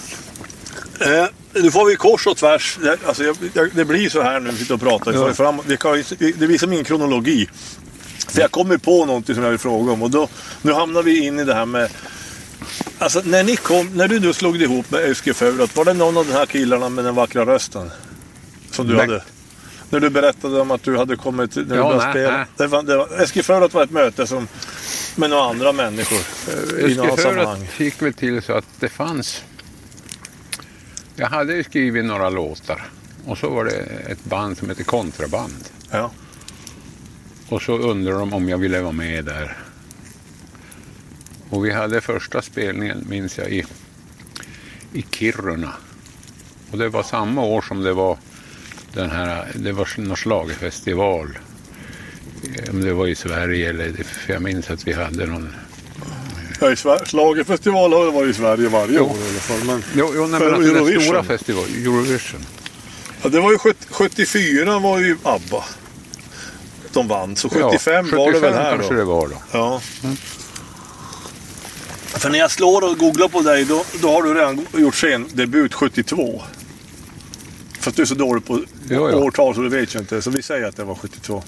Eh, 1.02 1.26
nu 1.54 1.72
får 1.72 1.86
vi 1.86 1.96
kors 1.96 2.28
och 2.28 2.38
tvärs. 2.38 2.78
Det, 2.82 2.98
alltså, 3.06 3.24
jag, 3.24 3.38
jag, 3.54 3.70
det 3.74 3.86
blir 3.86 4.10
så 4.10 4.22
här 4.22 4.40
när 4.40 4.52
vi 4.52 4.58
sitter 4.58 4.74
och 4.74 4.82
pratar. 4.82 5.14
Ja. 5.14 5.34
Fram, 5.34 5.62
vi 5.66 5.78
kan, 5.78 6.04
det 6.20 6.48
blir 6.48 6.58
som 6.58 6.74
ingen 6.74 6.86
kronologi. 6.86 7.50
För 8.28 8.42
jag 8.42 8.52
kommer 8.52 8.78
på 8.78 9.06
någonting 9.06 9.36
som 9.36 9.44
jag 9.44 9.52
vill 9.52 9.60
fråga 9.60 9.92
om. 9.92 10.04
Och 10.04 10.12
då, 10.12 10.28
nu 10.62 10.74
hamnar 10.74 11.04
vi 11.04 11.26
in 11.26 11.40
i 11.40 11.44
det 11.44 11.54
här 11.54 11.66
med... 11.66 11.90
Alltså 12.98 13.22
när, 13.26 13.44
ni 13.44 13.56
kom, 13.56 13.88
när 13.94 14.08
du 14.08 14.20
då 14.20 14.34
slog 14.34 14.62
ihop 14.62 14.92
med 14.92 15.18
Faurat, 15.18 15.76
var 15.76 15.86
det 15.86 15.94
någon 15.94 16.18
av 16.18 16.26
de 16.26 16.34
här 16.34 16.46
killarna 16.46 16.90
med 16.90 17.06
den 17.06 17.16
vackra 17.16 17.46
rösten? 17.46 17.92
Som 18.72 18.88
du 18.88 18.94
Nej. 18.94 19.06
hade? 19.06 19.24
När 19.90 20.00
du 20.00 20.10
berättade 20.10 20.62
om 20.62 20.72
att 20.72 20.84
du 20.84 20.98
hade 20.98 21.16
kommit 21.16 21.56
när 21.56 21.64
du 21.64 21.76
Ja, 21.76 21.84
började 21.84 22.04
nej, 22.04 22.14
spela. 22.14 22.38
nej. 22.38 22.46
Det 22.58 22.68
var, 22.68 22.84
det 22.84 22.98
var, 22.98 23.70
var 23.74 23.84
ett 23.84 23.92
möte 23.92 24.28
som 24.28 24.48
med 25.16 25.30
några 25.30 25.44
andra 25.44 25.72
människor 25.72 26.20
eh, 26.78 26.92
i 26.92 26.96
några 26.96 27.18
sammanhang. 27.18 27.70
Gick 27.78 28.02
väl 28.02 28.14
till 28.14 28.42
så 28.42 28.54
att 28.54 28.66
det 28.80 28.90
fanns... 28.90 29.44
Jag 31.20 31.28
hade 31.28 31.56
ju 31.56 31.64
skrivit 31.64 32.06
några 32.06 32.30
låtar 32.30 32.82
och 33.26 33.38
så 33.38 33.50
var 33.50 33.66
det 33.66 33.78
ett 34.08 34.26
band 34.26 34.58
som 34.58 34.70
heter 34.70 34.84
Kontraband. 34.84 35.70
Ja. 35.92 36.12
Och 37.50 37.62
så 37.62 37.78
undrade 37.78 38.20
de 38.20 38.34
om 38.34 38.50
jag 38.50 38.58
ville 38.58 38.82
vara 38.82 38.92
med 38.92 39.26
där. 39.26 39.58
Och 41.50 41.66
vi 41.66 41.72
hade 41.72 42.02
första 42.02 42.42
spelningen, 42.42 43.06
minns 43.10 43.38
jag, 43.38 43.50
i, 43.50 43.66
i 44.94 45.02
Kiruna. 45.02 45.74
Och 46.72 46.78
det 46.78 46.90
var 46.90 47.04
samma 47.04 47.42
år 47.42 47.62
som 47.62 47.84
det 47.84 47.94
var 47.94 48.18
den 48.94 49.10
här, 49.10 49.48
det 49.56 49.72
var 49.72 49.90
någon 49.98 50.16
schlagerfestival. 50.16 51.38
Om 52.70 52.82
det 52.82 52.94
var 52.94 53.08
i 53.08 53.16
Sverige 53.16 53.70
eller, 53.70 54.04
för 54.04 54.34
jag 54.34 54.42
minns 54.42 54.70
att 54.70 54.88
vi 54.88 54.94
hade 54.94 55.26
någon 55.26 55.56
Ja, 56.60 56.72
i 56.72 56.76
Schlagerfestival 57.06 57.94
har 57.94 58.06
det 58.06 58.12
varit 58.12 58.30
i 58.30 58.34
Sverige 58.34 58.70
varje 58.70 59.00
år 59.00 59.16
i 59.18 59.30
alla 59.30 59.40
fall. 59.40 59.64
Men, 59.66 59.84
Jo, 59.96 60.12
jo 60.16 60.28
nej, 60.28 60.40
men 60.40 60.54
alltså 60.54 60.74
den 60.74 61.02
stora 61.02 61.24
festival, 61.24 61.64
Eurovision. 61.64 62.46
ja, 63.24 63.30
det 63.30 63.40
var 63.40 63.52
ju 63.52 63.58
70, 63.58 63.86
74 63.90 64.80
var 64.80 65.00
ju 65.00 65.18
ABBA. 65.24 65.64
De 66.94 67.08
vann, 67.08 67.36
så 67.36 67.50
75 67.50 68.08
ja, 68.12 68.18
var 68.18 68.32
det 68.32 68.40
väl 68.40 68.52
75 68.52 68.54
här 68.64 68.72
kanske 68.76 68.94
då. 68.94 69.00
det 69.00 69.06
var 69.06 69.28
då. 69.28 69.36
Ja. 69.52 69.82
För 72.06 72.30
när 72.30 72.40
jag 72.40 72.52
slår 72.52 72.90
och 72.92 72.98
googlar 72.98 73.28
på 73.28 73.42
dig, 73.42 73.66
då, 73.66 73.84
då 74.02 74.12
har 74.12 74.24
du 74.24 74.34
redan 74.34 74.68
gjort 74.74 74.96
scendebut 74.96 75.74
72. 75.74 76.42
För 77.80 77.90
att 77.90 77.96
du 77.96 78.02
är 78.02 78.06
så 78.06 78.16
dålig 78.16 78.46
på 78.46 78.56
Ja, 78.90 79.10
ja. 79.10 79.16
årtal 79.16 79.56
så 79.56 79.62
du 79.62 79.70
vet 79.70 79.96
ju 79.96 80.00
inte. 80.00 80.22
Så 80.22 80.30
vi 80.30 80.42
säger 80.42 80.68
att 80.68 80.76
det 80.76 80.84
var 80.84 80.96
72. 80.96 81.44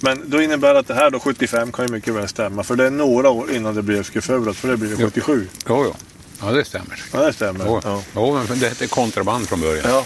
Men 0.00 0.30
då 0.30 0.42
innebär 0.42 0.74
att 0.74 0.86
det 0.86 0.94
här 0.94 1.10
då 1.10 1.20
75 1.20 1.72
kan 1.72 1.86
ju 1.86 1.92
mycket 1.92 2.14
väl 2.14 2.28
stämma. 2.28 2.62
För 2.64 2.76
det 2.76 2.86
är 2.86 2.90
några 2.90 3.30
år 3.30 3.50
innan 3.52 3.74
det 3.74 3.82
blir 3.82 4.00
Öskeförat. 4.00 4.56
För 4.56 4.68
det 4.68 4.76
blir 4.76 4.90
det 4.90 4.96
77. 4.96 5.48
Jo, 5.68 5.84
jo. 5.84 5.94
Ja, 6.40 6.50
det 6.52 6.64
stämmer. 6.64 7.02
Ja, 7.12 7.26
det 7.26 7.32
stämmer. 7.32 7.64
Jo, 7.66 7.80
Ja. 7.84 8.02
jo, 8.14 8.40
men 8.48 8.58
det 8.58 8.68
hette 8.68 8.86
kontraband 8.86 9.48
från 9.48 9.60
början. 9.60 9.84
Ja. 9.88 10.04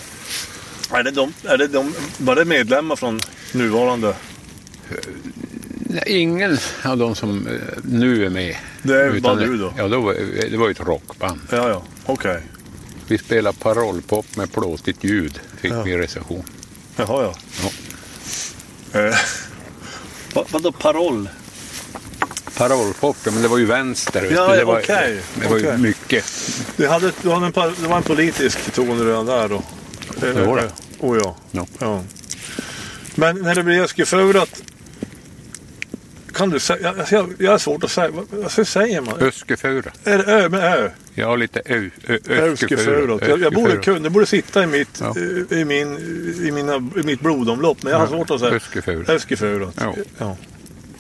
Är 0.98 1.02
det 1.02 1.10
de, 1.10 1.32
är 1.44 1.58
det 1.58 1.66
de, 1.66 1.94
var 2.18 2.36
det 2.36 2.44
medlemmar 2.44 2.96
från 2.96 3.20
nuvarande? 3.52 4.14
Nej, 5.86 6.02
Ingen 6.06 6.58
av 6.84 6.98
de 6.98 7.14
som 7.14 7.46
eh, 7.46 7.52
nu 7.82 8.26
är 8.26 8.30
med. 8.30 8.56
Det 8.82 9.02
är 9.04 9.20
bara 9.20 9.34
du 9.34 9.56
då? 9.56 9.72
Ja, 9.76 9.88
då 9.88 10.00
var, 10.00 10.14
det 10.50 10.56
var 10.56 10.66
ju 10.66 10.72
ett 10.72 10.80
rockband. 10.80 11.40
Ja, 11.50 11.68
ja. 11.68 11.82
Okej. 12.06 12.42
Vi 13.06 13.18
spelade 13.18 13.58
parollpop 13.58 14.36
med 14.36 14.52
plåtigt 14.52 15.04
ljud, 15.04 15.40
fick 15.60 15.72
vi 15.84 15.90
i 15.90 15.96
recension. 15.98 16.42
Jaha, 16.96 17.22
ja. 17.22 17.34
Ja. 18.92 19.12
Eh, 20.32 20.34
vad, 20.34 20.50
vadå 20.50 20.72
paroll? 20.72 21.28
Parollpop, 22.56 23.16
ja, 23.24 23.30
men 23.32 23.42
det 23.42 23.48
var 23.48 23.58
ju 23.58 23.64
vänster. 23.66 24.30
Ja, 24.34 24.48
du. 24.48 24.56
det 24.56 24.64
var, 24.64 24.78
okej, 24.80 25.20
det 25.34 25.48
var 25.48 25.56
ju 25.58 25.66
okej. 25.66 25.78
mycket. 25.78 26.24
Det, 26.76 26.86
hade, 26.86 27.12
du 27.22 27.30
hade 27.30 27.46
en, 27.46 27.52
det 27.82 27.88
var 27.88 27.96
en 27.96 28.02
politisk 28.02 28.72
ton 28.72 29.06
redan 29.06 29.26
där 29.26 29.48
då? 29.48 29.56
Eh, 30.26 30.34
Jo 30.38 30.56
då. 30.56 30.58
eh, 30.58 30.64
Oh, 31.00 31.18
ja. 31.22 31.36
Ja. 31.50 31.66
ja. 31.78 32.02
Men 33.14 33.36
när 33.36 33.54
det 33.54 33.62
blir 33.62 33.80
Öskeförat. 33.80 34.62
Kan 36.34 36.50
du 36.50 36.58
säga? 36.60 36.94
Jag, 37.10 37.32
jag, 37.38 37.50
har 37.50 37.58
svårt 37.58 37.84
att 37.84 37.90
säga. 37.90 38.10
Vad, 38.10 38.26
vad 38.56 38.66
säger 38.66 39.00
man? 39.00 39.18
Öskefura. 39.20 39.90
Är 40.04 40.18
det 40.18 40.24
ö 40.24 40.48
med 40.48 40.78
ö? 40.78 40.90
Ja, 41.14 41.36
lite 41.36 41.62
ö, 41.64 41.90
ö, 42.06 42.18
Öskeförat. 42.28 43.28
Jag, 43.28 43.40
jag 43.40 43.52
borde 43.52 43.66
Öskefura. 43.72 43.82
kunna. 43.82 43.98
Det 44.04 44.10
borde 44.10 44.26
sitta 44.26 44.62
i 44.62 44.66
mitt, 44.66 45.00
Ja. 45.00 45.14
eh, 45.50 45.58
i 45.58 45.64
min, 45.64 45.98
i 46.48 46.50
mina, 46.50 46.74
i 46.76 47.02
mitt 47.02 47.20
blodomlopp. 47.20 47.82
Men 47.82 47.92
jag 47.92 47.98
har 47.98 48.06
svårt 48.06 48.30
att 48.30 48.40
säga. 48.40 48.52
Öskefura. 48.54 49.12
Öskeförat. 49.14 49.74
Ja. 49.80 49.94
Ja. 50.18 50.36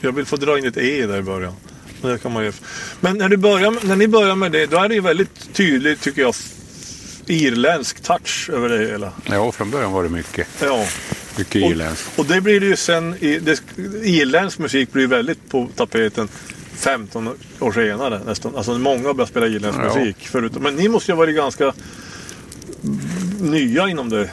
Jag 0.00 0.12
vill 0.12 0.24
få 0.24 0.36
dra 0.36 0.58
in 0.58 0.64
ett 0.66 0.76
E 0.76 1.06
där 1.06 1.18
i 1.18 1.22
början. 1.22 1.54
Men 2.02 2.10
Det 2.12 2.18
kan 2.18 2.32
man 2.32 2.44
ju. 2.44 2.52
Men 3.00 3.18
när, 3.18 3.28
du 3.28 3.36
börjar, 3.36 3.86
när 3.86 3.96
ni 3.96 4.08
börjar 4.08 4.34
med 4.34 4.52
det, 4.52 4.66
då 4.66 4.76
är 4.76 4.88
det 4.88 4.94
ju 4.94 5.00
väldigt 5.00 5.54
tydligt 5.54 6.00
tycker 6.00 6.22
jag. 6.22 6.34
Irländsk 7.26 8.02
touch 8.02 8.50
över 8.52 8.68
det 8.68 8.78
hela. 8.86 9.12
Ja, 9.24 9.52
från 9.52 9.70
början 9.70 9.92
var 9.92 10.02
det 10.02 10.08
mycket. 10.08 10.48
Ja. 10.62 10.86
Mycket 11.38 11.62
Och, 11.64 11.70
irländskt. 11.70 12.18
och 12.18 12.26
det 12.26 12.40
blir 12.40 12.60
det 12.60 12.66
ju 12.66 12.76
sen. 12.76 13.14
I, 13.20 13.38
det, 13.38 13.62
irländsk 14.02 14.58
musik 14.58 14.92
blir 14.92 15.06
väldigt 15.06 15.48
på 15.50 15.68
tapeten 15.76 16.28
15 16.74 17.28
år 17.60 17.72
senare 17.72 18.20
nästan. 18.26 18.56
Alltså 18.56 18.78
många 18.78 19.14
börjar 19.14 19.26
spela 19.28 19.46
irländsk 19.46 19.80
Ja. 19.82 19.94
musik. 19.96 20.16
Förutom, 20.20 20.62
men 20.62 20.74
ni 20.74 20.88
måste 20.88 21.10
ju 21.12 21.14
ha 21.14 21.18
varit 21.18 21.36
ganska 21.36 21.72
nya 23.40 23.88
inom 23.88 24.08
det 24.08 24.30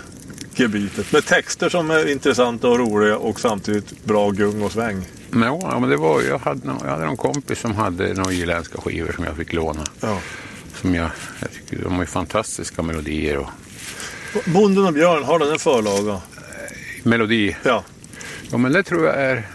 gebitet. 0.55 1.11
Med 1.11 1.25
texter 1.25 1.69
som 1.69 1.91
är 1.91 2.11
intressanta 2.11 2.67
och 2.67 2.79
roliga 2.79 3.17
och 3.17 3.39
samtidigt 3.39 4.03
bra 4.03 4.29
gung 4.29 4.61
och 4.61 4.71
sväng. 4.71 5.05
Ja, 5.31 5.77
men 5.79 5.89
det 5.89 5.97
var, 5.97 6.21
jag, 6.21 6.39
hade, 6.39 6.61
jag 6.83 6.89
hade 6.91 7.05
någon 7.05 7.17
kompis 7.17 7.59
som 7.59 7.75
hade 7.75 8.13
några 8.13 8.33
irländska 8.33 8.81
skivor 8.81 9.11
som 9.15 9.23
jag 9.23 9.35
fick 9.37 9.53
låna. 9.53 9.81
Ja. 9.99 10.19
Som 10.81 10.95
jag, 10.95 11.09
jag 11.39 11.51
tycker 11.51 11.83
de 11.83 11.93
har 11.93 11.99
ju 12.01 12.05
fantastiska 12.05 12.81
melodier. 12.81 13.37
Och, 13.37 13.49
Bonden 14.45 14.85
och 14.85 14.93
Björn, 14.93 15.23
har 15.23 15.39
den 15.39 15.51
en 15.51 15.59
förlaga? 15.59 16.21
melodi, 17.03 17.55
Ja. 17.63 17.83
ja 18.51 18.57
men 18.57 18.71
det 18.71 18.83
tror 18.83 19.05
jag 19.05 19.15
är... 19.15 19.47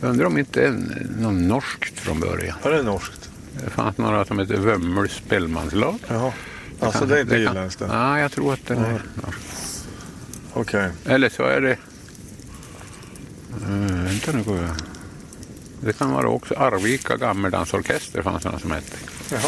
Jag 0.00 0.10
undrar 0.10 0.26
om 0.26 0.38
inte 0.38 0.66
en, 0.66 1.06
någon 1.20 1.48
norskt 1.48 1.98
från 1.98 2.20
början. 2.20 2.56
Är 2.64 2.70
det 2.70 2.82
norskt? 2.82 3.30
Det 3.64 3.70
fanns 3.70 3.98
några 3.98 4.24
som 4.24 4.38
heter 4.38 4.56
Vömmel 4.56 5.08
spelmanslag. 5.08 5.98
Jaha. 6.08 6.32
Alltså 6.80 7.06
det 7.06 7.16
är 7.16 7.20
inte 7.20 7.32
kan- 7.34 7.40
irländskt? 7.42 7.82
Nej, 7.88 8.22
jag 8.22 8.32
tror 8.32 8.52
att 8.52 8.66
den 8.66 8.78
är 8.78 9.02
norsk. 9.14 9.38
Okej. 10.52 10.90
Eller 11.04 11.28
så 11.28 11.42
är 11.42 11.60
det... 11.60 11.76
Uh, 13.70 14.04
vänta 14.04 14.32
nu. 14.32 14.42
går 14.42 14.56
jag- 14.56 14.76
Det 15.84 15.92
kan 15.98 16.12
vara 16.12 16.28
också 16.28 16.54
Arvika 16.54 17.16
gammeldansorkester 17.16 18.22
fanns 18.22 18.42
det 18.42 18.58
som 18.60 18.70
hette. 18.70 18.96
Jaha. 19.30 19.40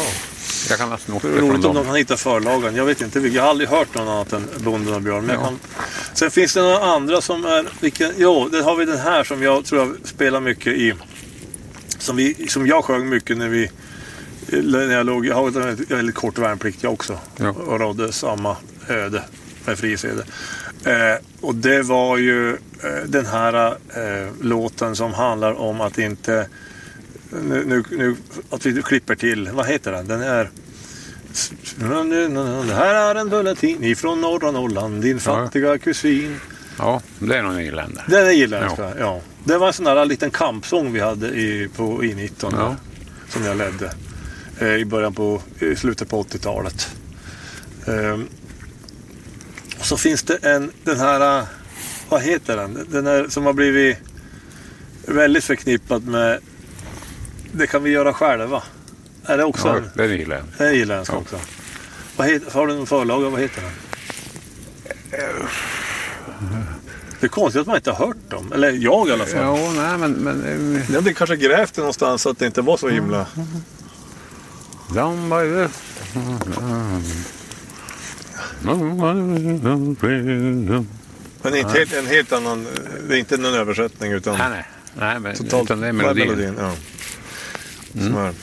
Jag 0.69 0.77
kan 0.77 0.89
ha 0.89 0.97
snott 0.97 1.21
det 1.21 1.27
från 1.29 1.39
roligt 1.39 1.55
om 1.55 1.61
dem. 1.61 1.75
de 1.75 1.85
kan 1.85 1.95
hitta 1.95 2.17
förlagen. 2.17 2.75
Jag 2.75 2.85
vet 2.85 3.01
inte, 3.01 3.19
vilka- 3.19 3.35
jag 3.37 3.43
har 3.43 3.49
aldrig 3.49 3.69
hört 3.69 3.95
någon 3.95 4.07
annat 4.07 4.33
än 4.33 4.47
Bonden 4.57 4.93
och 4.93 5.01
Björn. 5.01 5.25
Men 5.25 5.35
Ja. 5.35 5.43
kan... 5.45 5.59
Sen 6.13 6.31
finns 6.31 6.53
det 6.53 6.61
några 6.61 6.83
andra 6.85 7.21
som 7.21 7.45
är... 7.45 7.65
Vilken... 7.79 8.11
Jo, 8.17 8.49
det 8.51 8.61
har 8.61 8.75
vi 8.75 8.85
den 8.85 8.97
här 8.97 9.23
som 9.23 9.43
jag 9.43 9.65
tror 9.65 9.81
jag 9.81 9.95
spelar 10.07 10.39
mycket 10.39 10.73
i. 10.73 10.93
Som, 11.99 12.15
vi, 12.15 12.47
som 12.49 12.67
jag 12.67 12.83
sjöng 12.85 13.09
mycket 13.09 13.37
när 13.37 13.49
vi... 13.49 13.69
När 14.47 14.91
jag 14.93 15.05
låg... 15.05 15.25
Jag 15.25 15.35
har 15.35 15.47
en 15.61 15.85
väldigt 15.89 16.15
kort 16.15 16.37
värnplikt 16.37 16.83
jag 16.83 16.93
också. 16.93 17.19
Ja. 17.37 17.49
Och 17.49 17.79
rådde 17.79 18.11
samma 18.11 18.55
öde 18.89 19.23
med 19.65 19.79
Friesede. 19.79 20.23
Eh, 20.85 21.15
och 21.41 21.55
det 21.55 21.81
var 21.81 22.17
ju 22.17 22.49
eh, 22.53 23.03
den 23.05 23.25
här 23.25 23.67
eh, 23.71 24.29
låten 24.41 24.95
som 24.95 25.13
handlar 25.13 25.53
om 25.53 25.81
att 25.81 25.97
inte... 25.97 26.47
Nu, 27.43 27.65
nu, 27.65 27.83
nu, 27.91 28.15
att 28.49 28.65
vi 28.65 28.81
klipper 28.81 29.15
till. 29.15 29.49
Vad 29.53 29.67
heter 29.67 29.91
den? 29.91 30.07
Den 30.07 30.21
är... 30.21 30.49
Det 32.67 32.73
här 32.73 33.15
är 33.15 33.15
en 33.15 33.29
bulletin 33.29 33.83
ifrån 33.83 34.21
norra 34.21 34.51
Norrland, 34.51 35.01
din 35.01 35.19
fattiga 35.19 35.77
kusin. 35.77 36.39
Ja, 36.77 37.01
det 37.19 37.37
är 37.37 37.43
någon 37.43 37.59
irländare. 37.59 38.05
Den 38.07 38.27
är 38.27 38.31
irländska, 38.31 38.93
ja. 38.99 39.21
Det 39.43 39.57
var 39.57 39.67
en 39.67 39.73
sån 39.73 39.85
där 39.85 40.05
liten 40.05 40.31
kampsång 40.31 40.93
vi 40.93 40.99
hade 40.99 41.27
i, 41.27 41.69
på 41.75 42.03
I19 42.03 42.29
Ja. 42.39 42.49
där, 42.49 42.75
som 43.29 43.43
jag 43.45 43.57
ledde 43.57 43.91
eh, 44.59 44.75
i 44.75 44.85
början 44.85 45.13
på, 45.13 45.41
i 45.59 45.75
slutet 45.75 46.09
på 46.09 46.23
80-talet. 46.23 46.89
Och 49.85 49.89
så 49.89 49.97
finns 49.97 50.23
det 50.23 50.35
en, 50.35 50.71
den 50.83 50.99
här, 50.99 51.39
eh, 51.39 51.45
vad 52.09 52.21
heter 52.21 52.57
den? 52.57 52.85
Den 52.89 53.07
här 53.07 53.27
som 53.29 53.45
har 53.45 53.53
blivit 53.53 53.97
väldigt 55.07 55.43
förknippad 55.43 56.07
med 56.07 56.39
Det 57.51 57.67
kan 57.67 57.83
vi 57.83 57.89
göra 57.89 58.13
själva. 58.13 58.63
Är 59.25 59.37
det 59.37 59.43
också 59.43 59.67
Ja, 59.67 59.77
en, 59.77 59.89
det 59.95 60.03
är 60.03 60.09
irländsk. 60.11 60.57
det 60.57 60.65
är 60.65 60.73
irländsk 60.73 61.11
Ja. 61.13 61.17
också? 61.17 61.39
Vad 62.15 62.27
heter, 62.27 62.51
har 62.51 62.67
du 62.67 62.75
någon 62.75 62.87
förlaga? 62.87 63.29
Vad 63.29 63.41
heter 63.41 63.61
den? 63.61 63.71
Det 67.19 67.25
är 67.25 67.29
konstigt 67.29 67.61
att 67.61 67.67
man 67.67 67.75
inte 67.75 67.91
har 67.91 68.07
hört 68.07 68.29
dem. 68.29 68.51
Eller 68.53 68.71
jag 68.71 69.07
i 69.07 69.11
alla 69.11 69.25
fall. 69.25 69.41
Ja, 69.41 69.71
nej 69.75 69.97
men... 69.97 70.11
men 70.11 70.81
Jag 70.87 70.95
hade 70.95 71.13
kanske 71.13 71.35
grävt 71.35 71.73
det 71.73 71.81
någonstans 71.81 72.21
så 72.21 72.29
att 72.29 72.39
det 72.39 72.45
inte 72.45 72.61
var 72.61 72.77
så 72.77 72.89
himla... 72.89 73.25
down 74.93 75.29
by 78.65 80.07
the... 80.67 80.85
Men 81.41 81.55
inte 81.55 81.79
helt, 81.79 81.93
en 81.93 82.07
helt 82.07 82.33
annan... 82.33 82.67
Det 83.07 83.15
är 83.15 83.19
inte 83.19 83.37
någon 83.37 83.53
översättning 83.53 84.11
utan 84.11 84.37
Nej, 84.37 84.49
nej. 84.49 84.65
Nej, 84.99 85.19
men 85.19 85.35
totalt... 85.35 85.63
utan 85.63 85.81
det 85.81 85.87
är 85.87 85.93
melodin. 85.93 86.27
melodin 86.27 86.55
ja. 86.59 86.73
Är. 88.27 88.33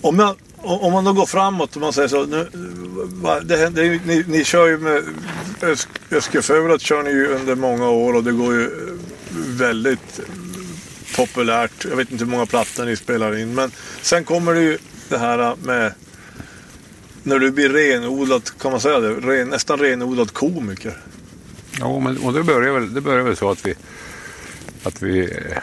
Om, 0.00 0.18
jag, 0.18 0.36
om 0.56 0.92
man 0.92 1.04
då 1.04 1.12
går 1.12 1.26
framåt 1.26 1.76
och 1.76 1.80
man 1.80 1.92
säger 1.92 2.08
så. 2.08 2.26
Nu, 2.26 2.48
det, 3.42 3.68
det, 3.68 3.86
är 3.86 4.00
ni, 4.06 4.24
ni 4.28 4.44
kör 4.44 4.66
ju 4.66 4.78
med 4.78 5.02
Ösk, 5.62 5.88
Öskeförat 6.10 6.80
kör 6.80 7.02
ni 7.02 7.10
ju 7.10 7.26
under 7.26 7.54
många 7.54 7.88
år 7.88 8.14
och 8.14 8.24
det 8.24 8.32
går 8.32 8.54
ju 8.54 8.70
väldigt 9.46 10.20
populärt. 11.16 11.84
Jag 11.90 11.96
vet 11.96 12.10
inte 12.10 12.24
hur 12.24 12.30
många 12.30 12.46
plattor 12.46 12.84
ni 12.84 12.96
spelar 12.96 13.38
in. 13.38 13.54
Men 13.54 13.70
sen 14.02 14.24
kommer 14.24 14.54
det 14.54 14.60
ju 14.60 14.78
det 15.08 15.18
här 15.18 15.56
med 15.62 15.92
när 17.22 17.38
du 17.38 17.50
blir 17.50 17.68
renodlad, 17.68 18.50
kan 18.58 18.70
man 18.70 18.80
säga 18.80 19.00
det? 19.00 19.10
Ren, 19.14 19.48
nästan 19.48 19.78
renodlad 19.78 20.32
komiker. 20.32 20.96
Ja, 21.78 22.00
men, 22.00 22.18
och 22.18 22.32
det 22.32 22.42
börjar 22.42 22.72
väl, 22.72 22.94
det 22.94 23.00
börjar 23.00 23.22
väl 23.22 23.36
så 23.36 23.50
att 23.50 23.66
vi, 23.66 23.74
att 24.82 25.02
vi 25.02 25.20
eh, 25.20 25.58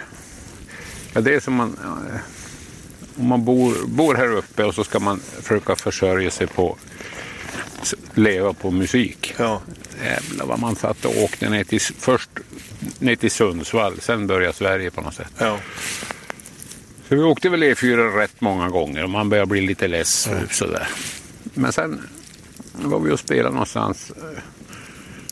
Ja, 1.13 1.21
det 1.21 1.33
är 1.35 1.39
som 1.39 1.53
man... 1.53 1.77
eh, 2.13 2.19
Om 3.21 3.27
man 3.27 3.45
bor, 3.45 3.75
bor 3.87 4.15
här 4.15 4.31
uppe 4.31 4.63
och 4.63 4.75
så 4.75 4.83
ska 4.83 4.99
man 4.99 5.19
försöka 5.41 5.75
försörja 5.75 6.31
sig 6.31 6.47
på... 6.47 6.77
Leva 8.13 8.53
på 8.53 8.71
musik. 8.71 9.33
Ja. 9.37 9.61
Jävlar 10.03 10.45
vad 10.45 10.59
man 10.59 10.75
satt 10.75 11.05
och 11.05 11.23
åkte 11.23 11.49
ner 11.49 11.63
till, 11.63 11.79
först 11.81 12.29
ner 12.99 13.15
till 13.15 13.31
Sundsvall, 13.31 14.01
sen 14.01 14.27
började 14.27 14.53
Sverige 14.53 14.91
på 14.91 15.01
något 15.01 15.13
sätt. 15.15 15.31
Ja. 15.37 15.59
Så 17.09 17.15
vi 17.15 17.21
åkte 17.21 17.49
väl 17.49 17.63
E4 17.63 18.15
rätt 18.15 18.41
många 18.41 18.69
gånger 18.69 19.03
och 19.03 19.09
man 19.09 19.29
började 19.29 19.47
bli 19.49 19.61
lite 19.61 19.87
less 19.87 20.29
sådär. 20.51 20.87
Men 21.59 21.73
sen 21.73 22.01
var 22.73 22.99
vi 22.99 23.11
och 23.11 23.19
spelade 23.19 23.49
någonstans. 23.53 24.11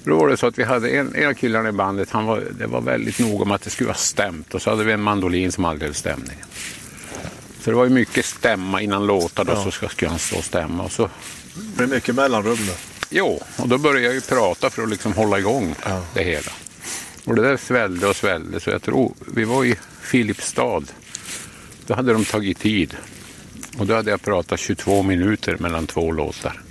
Då 0.04 0.18
var 0.18 0.28
det 0.30 0.38
så 0.38 0.48
att 0.48 0.60
vi 0.60 0.64
hade 0.64 0.90
en, 0.90 1.16
en 1.16 1.30
av 1.30 1.34
killarna 1.34 1.70
i 1.70 1.72
bandet, 1.72 2.10
han 2.12 2.26
var, 2.26 2.44
det 2.60 2.68
var 2.68 2.82
väldigt 2.82 3.20
noga 3.20 3.46
med 3.46 3.56
att 3.56 3.62
det 3.62 3.70
skulle 3.70 3.88
vara 3.88 3.98
stämt 3.98 4.54
och 4.54 4.62
så 4.62 4.70
hade 4.70 4.84
vi 4.84 4.92
en 4.92 5.02
mandolin 5.02 5.52
som 5.52 5.66
aldrig 5.66 5.88
hade 5.90 5.98
stämning. 6.00 6.38
Så 7.60 7.70
det 7.70 7.76
var 7.76 7.84
ju 7.84 7.90
mycket 7.90 8.26
stämma 8.26 8.82
innan 8.82 9.06
låtar 9.08 9.44
då, 9.46 9.56
så 9.56 9.72
ska- 9.72 9.90
skulle 9.90 10.10
han 10.10 10.20
stå 10.20 10.38
och 10.38 10.44
stämma. 10.44 10.84
Och 10.84 10.92
så, 10.92 11.10
Det 11.78 11.84
är 11.84 11.88
mycket 11.88 12.16
mellanrum 12.16 12.56
där. 12.66 12.76
jo, 13.10 13.42
och 13.58 13.68
då 13.70 13.78
började 13.78 14.06
jag 14.06 14.14
ju 14.14 14.22
prata 14.22 14.70
för 14.70 14.84
att 14.84 14.90
liksom 14.90 15.14
hålla 15.14 15.40
igång 15.40 15.76
Ja. 15.86 16.02
det 16.14 16.24
hela. 16.24 16.52
Och 17.26 17.36
det 17.36 17.42
där 17.42 17.58
svällde 17.58 18.08
och 18.08 18.16
svällde 18.16 18.60
så 18.60 18.70
jag 18.70 18.82
tror, 18.84 19.14
vi 19.36 19.44
var 19.44 19.66
i 19.66 19.76
Filipstad. 20.02 20.84
Då 21.88 21.94
hade 21.94 22.14
de 22.14 22.26
tagit 22.26 22.60
tid. 22.60 22.96
Och 23.78 23.88
då 23.88 23.96
hade 23.96 24.12
jag 24.12 24.22
pratat 24.22 24.60
22 24.60 25.04
minuter 25.04 25.58
mellan 25.60 25.88
två 25.88 26.12
låtar. 26.12 26.62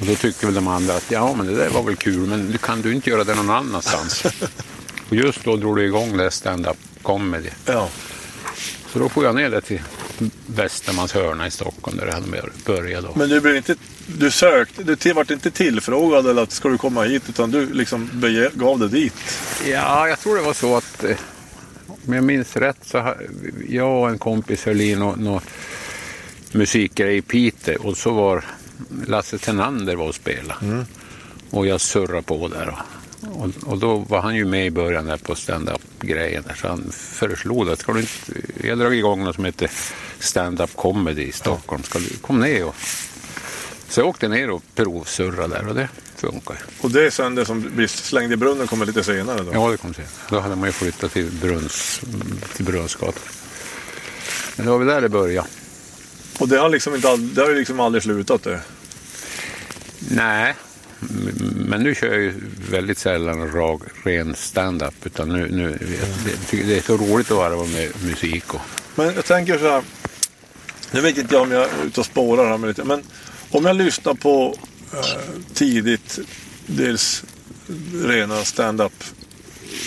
Och 0.00 0.06
då 0.06 0.14
tyckte 0.14 0.46
väl 0.46 0.54
de 0.54 0.68
andra 0.68 0.94
att 0.94 1.10
ja, 1.10 1.34
men 1.36 1.46
det 1.46 1.54
där 1.54 1.70
var 1.70 1.82
väl 1.82 1.96
kul, 1.96 2.28
men 2.28 2.52
du 2.52 2.58
kan 2.58 2.82
du 2.82 2.94
inte 2.94 3.10
göra 3.10 3.24
det 3.24 3.34
någon 3.34 3.50
annanstans? 3.50 4.24
och 5.08 5.16
just 5.16 5.44
då 5.44 5.56
drog 5.56 5.76
du 5.76 5.84
igång 5.84 6.16
det 6.16 6.30
stand-up 6.30 6.76
comedy. 7.02 7.50
Ja. 7.66 7.88
Så 8.92 8.98
då 8.98 9.08
får 9.08 9.24
jag 9.24 9.34
ner 9.34 9.50
det 9.50 9.60
till 9.60 9.80
Västermans 10.46 11.12
hörna 11.12 11.46
i 11.46 11.50
Stockholm 11.50 11.96
där 11.96 12.06
det 12.06 12.12
hade 12.12 12.26
börjat. 12.66 13.04
Då. 13.04 13.12
Men 13.14 13.28
du 13.28 13.40
blev 13.40 13.56
inte... 13.56 13.76
Du 14.06 14.30
sökte... 14.30 14.82
Du 14.82 14.96
till- 14.96 15.14
vart 15.14 15.30
inte 15.30 15.50
tillfrågad 15.50 16.26
eller 16.26 16.42
att 16.42 16.52
ska 16.52 16.68
du 16.68 16.78
komma 16.78 17.02
hit 17.02 17.22
utan 17.28 17.50
du 17.50 17.72
liksom 17.72 18.10
gav 18.54 18.78
dig 18.78 18.88
dit. 18.88 19.14
Ja, 19.66 20.08
jag 20.08 20.20
tror 20.20 20.36
det 20.36 20.42
var 20.42 20.54
så 20.54 20.76
att 20.76 21.04
eh, 21.04 21.16
om 22.06 22.14
jag 22.14 22.24
minns 22.24 22.56
rätt 22.56 22.78
så 22.84 22.98
har 22.98 23.26
jag 23.68 24.02
och 24.02 24.08
en 24.08 24.18
kompis 24.18 24.64
höll 24.64 24.80
i 24.80 24.94
någon 24.94 25.24
nå 25.24 25.40
musikgrej 26.54 27.16
i 27.16 27.22
Piteå 27.22 27.82
och 27.82 27.96
så 27.96 28.12
var 28.12 28.44
Lasse 29.06 29.38
Tenander 29.38 29.96
var 29.96 30.08
och 30.08 30.14
spela. 30.14 30.56
Och 31.50 31.66
jag 31.66 31.80
surrade 31.80 32.22
på 32.22 32.48
där. 32.48 32.74
Och, 33.20 33.48
och, 33.66 33.78
då 33.78 33.96
var 33.96 34.20
han 34.20 34.36
ju 34.36 34.44
med 34.44 34.66
i 34.66 34.70
början 34.70 35.06
där 35.06 35.16
på 35.16 35.34
stand-up-grejen. 35.34 36.44
Så 36.56 36.68
han 36.68 36.90
föreslog 36.92 37.68
att 37.68 37.78
ska 37.78 37.92
du 37.92 38.00
inte, 38.00 38.16
jag 38.68 38.78
drog 38.78 38.94
igång 38.94 39.24
något 39.24 39.34
som 39.34 39.44
heter 39.44 39.70
stand-up 40.18 40.76
comedy 40.76 41.22
i 41.22 41.32
Stockholm. 41.32 41.82
Ska 41.82 41.98
du 41.98 42.08
kom 42.20 42.40
ner 42.40 42.64
och 42.64 42.76
så 43.88 44.00
jag 44.00 44.08
åkte 44.08 44.28
ner 44.28 44.50
och 44.50 44.62
provsurrade 44.74 45.54
där 45.54 45.68
och 45.68 45.74
det 45.74 45.88
funkar. 46.16 46.56
Och 46.80 46.90
det 46.90 47.06
är 47.06 47.10
sen 47.10 47.34
det 47.34 47.44
som 47.44 47.70
blir 47.76 47.86
slängd 47.86 48.32
i 48.32 48.36
brunnen 48.36 48.66
kommer 48.66 48.86
lite 48.86 49.04
senare 49.04 49.42
då. 49.42 49.50
Ja, 49.52 49.70
det 49.70 49.76
kom 49.76 49.94
sen. 49.94 50.04
Då 50.30 50.40
hade 50.40 50.56
man 50.56 50.68
ju 50.68 50.72
flyttat 50.72 51.12
till, 51.12 51.30
Brunns, 51.30 52.00
till 52.56 52.64
Brunnsgatan. 52.64 53.22
Men 54.56 54.66
det 54.66 54.72
var 54.72 54.78
väl 54.78 54.88
där 54.88 55.00
det 55.00 55.08
började. 55.08 55.48
Och 56.38 56.48
det 56.48 56.58
har 56.58 56.68
liksom 56.68 56.94
inte 56.94 57.08
all, 57.08 57.34
det 57.34 57.40
har 57.42 57.48
ju 57.48 57.54
liksom 57.56 57.80
aldrig 57.80 58.02
slutat 58.02 58.42
det. 58.42 58.60
Nej, 59.98 60.54
men 61.56 61.82
nu 61.82 61.94
kör 61.94 62.06
jag 62.06 62.20
ju 62.20 62.34
väldigt 62.70 62.98
sällan 62.98 63.52
rak, 63.52 63.82
ren 64.04 64.34
stand-up. 64.34 64.94
Utan 65.04 65.28
nu, 65.28 65.48
nu, 65.50 65.78
jag 66.00 66.48
tycker 66.48 66.66
det 66.66 66.76
är 66.76 66.82
så 66.82 66.96
roligt 66.96 67.30
att 67.30 67.36
varva 67.36 67.64
med 67.64 67.90
musik. 68.04 68.54
Och, 68.54 68.60
Men 68.94 69.14
jag 69.14 69.24
tänker 69.24 69.58
så 69.58 69.70
här. 69.70 69.82
Nu 70.90 71.00
vet 71.00 71.18
inte 71.18 71.34
jag 71.34 71.42
om 71.42 71.52
jag 71.52 71.62
är 71.62 71.86
ute 71.86 72.00
och 72.00 72.06
spårar 72.06 72.48
här 72.48 72.58
med 72.58 72.68
lite. 72.68 72.84
Men 72.84 73.02
om 73.50 73.64
jag 73.64 73.76
lyssnar 73.76 74.14
på 74.14 74.56
eh, 74.92 75.20
tidigt. 75.54 76.18
Dels 76.66 77.24
rena 78.04 78.44
stand-up 78.44 79.04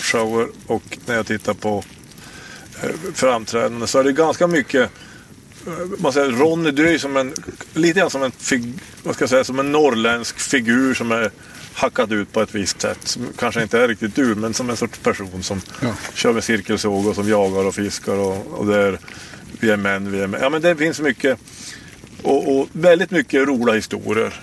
shower 0.02 0.48
och 0.66 0.98
när 1.06 1.14
jag 1.14 1.26
tittar 1.26 1.54
på 1.54 1.84
eh, 2.82 2.90
framträdanden 3.14 3.88
så 3.88 3.98
är 3.98 4.04
det 4.04 4.12
ganska 4.12 4.46
mycket 4.46 4.90
man 5.98 6.12
säger, 6.12 6.30
Ronny, 6.30 6.70
du 6.70 6.86
är 6.88 6.92
ju 6.92 6.98
som 6.98 7.16
en, 7.16 7.34
lite 7.74 8.00
grann 8.00 8.10
som 8.10 8.22
en, 8.22 8.30
fig, 8.30 8.72
vad 9.02 9.14
ska 9.14 9.22
jag 9.22 9.30
säga, 9.30 9.44
som 9.44 9.58
en 9.58 9.72
norrländsk 9.72 10.38
figur 10.40 10.94
som 10.94 11.12
är 11.12 11.30
hackat 11.74 12.10
ut 12.12 12.32
på 12.32 12.40
ett 12.42 12.54
visst 12.54 12.80
sätt. 12.80 12.98
Som 13.04 13.26
kanske 13.38 13.62
inte 13.62 13.78
är 13.80 13.88
riktigt 13.88 14.14
du, 14.14 14.34
men 14.34 14.54
som 14.54 14.70
en 14.70 14.76
sorts 14.76 14.98
person 14.98 15.42
som 15.42 15.60
Ja. 15.82 15.94
kör 16.14 16.32
med 16.32 16.44
cirkelsåg 16.44 17.06
och 17.06 17.14
som 17.14 17.28
jagar 17.28 17.64
och 17.64 17.74
fiskar 17.74 18.12
och, 18.14 18.46
och 18.46 18.66
det 18.66 18.76
är, 18.76 18.98
vi 19.60 19.70
är 19.70 19.76
män, 19.76 20.12
vi 20.12 20.20
är 20.20 20.26
män. 20.26 20.40
Ja 20.42 20.50
men 20.50 20.62
det 20.62 20.76
finns 20.76 21.00
mycket 21.00 21.38
och, 22.22 22.58
och 22.58 22.68
väldigt 22.72 23.10
mycket 23.10 23.48
roliga 23.48 23.74
historier. 23.76 24.40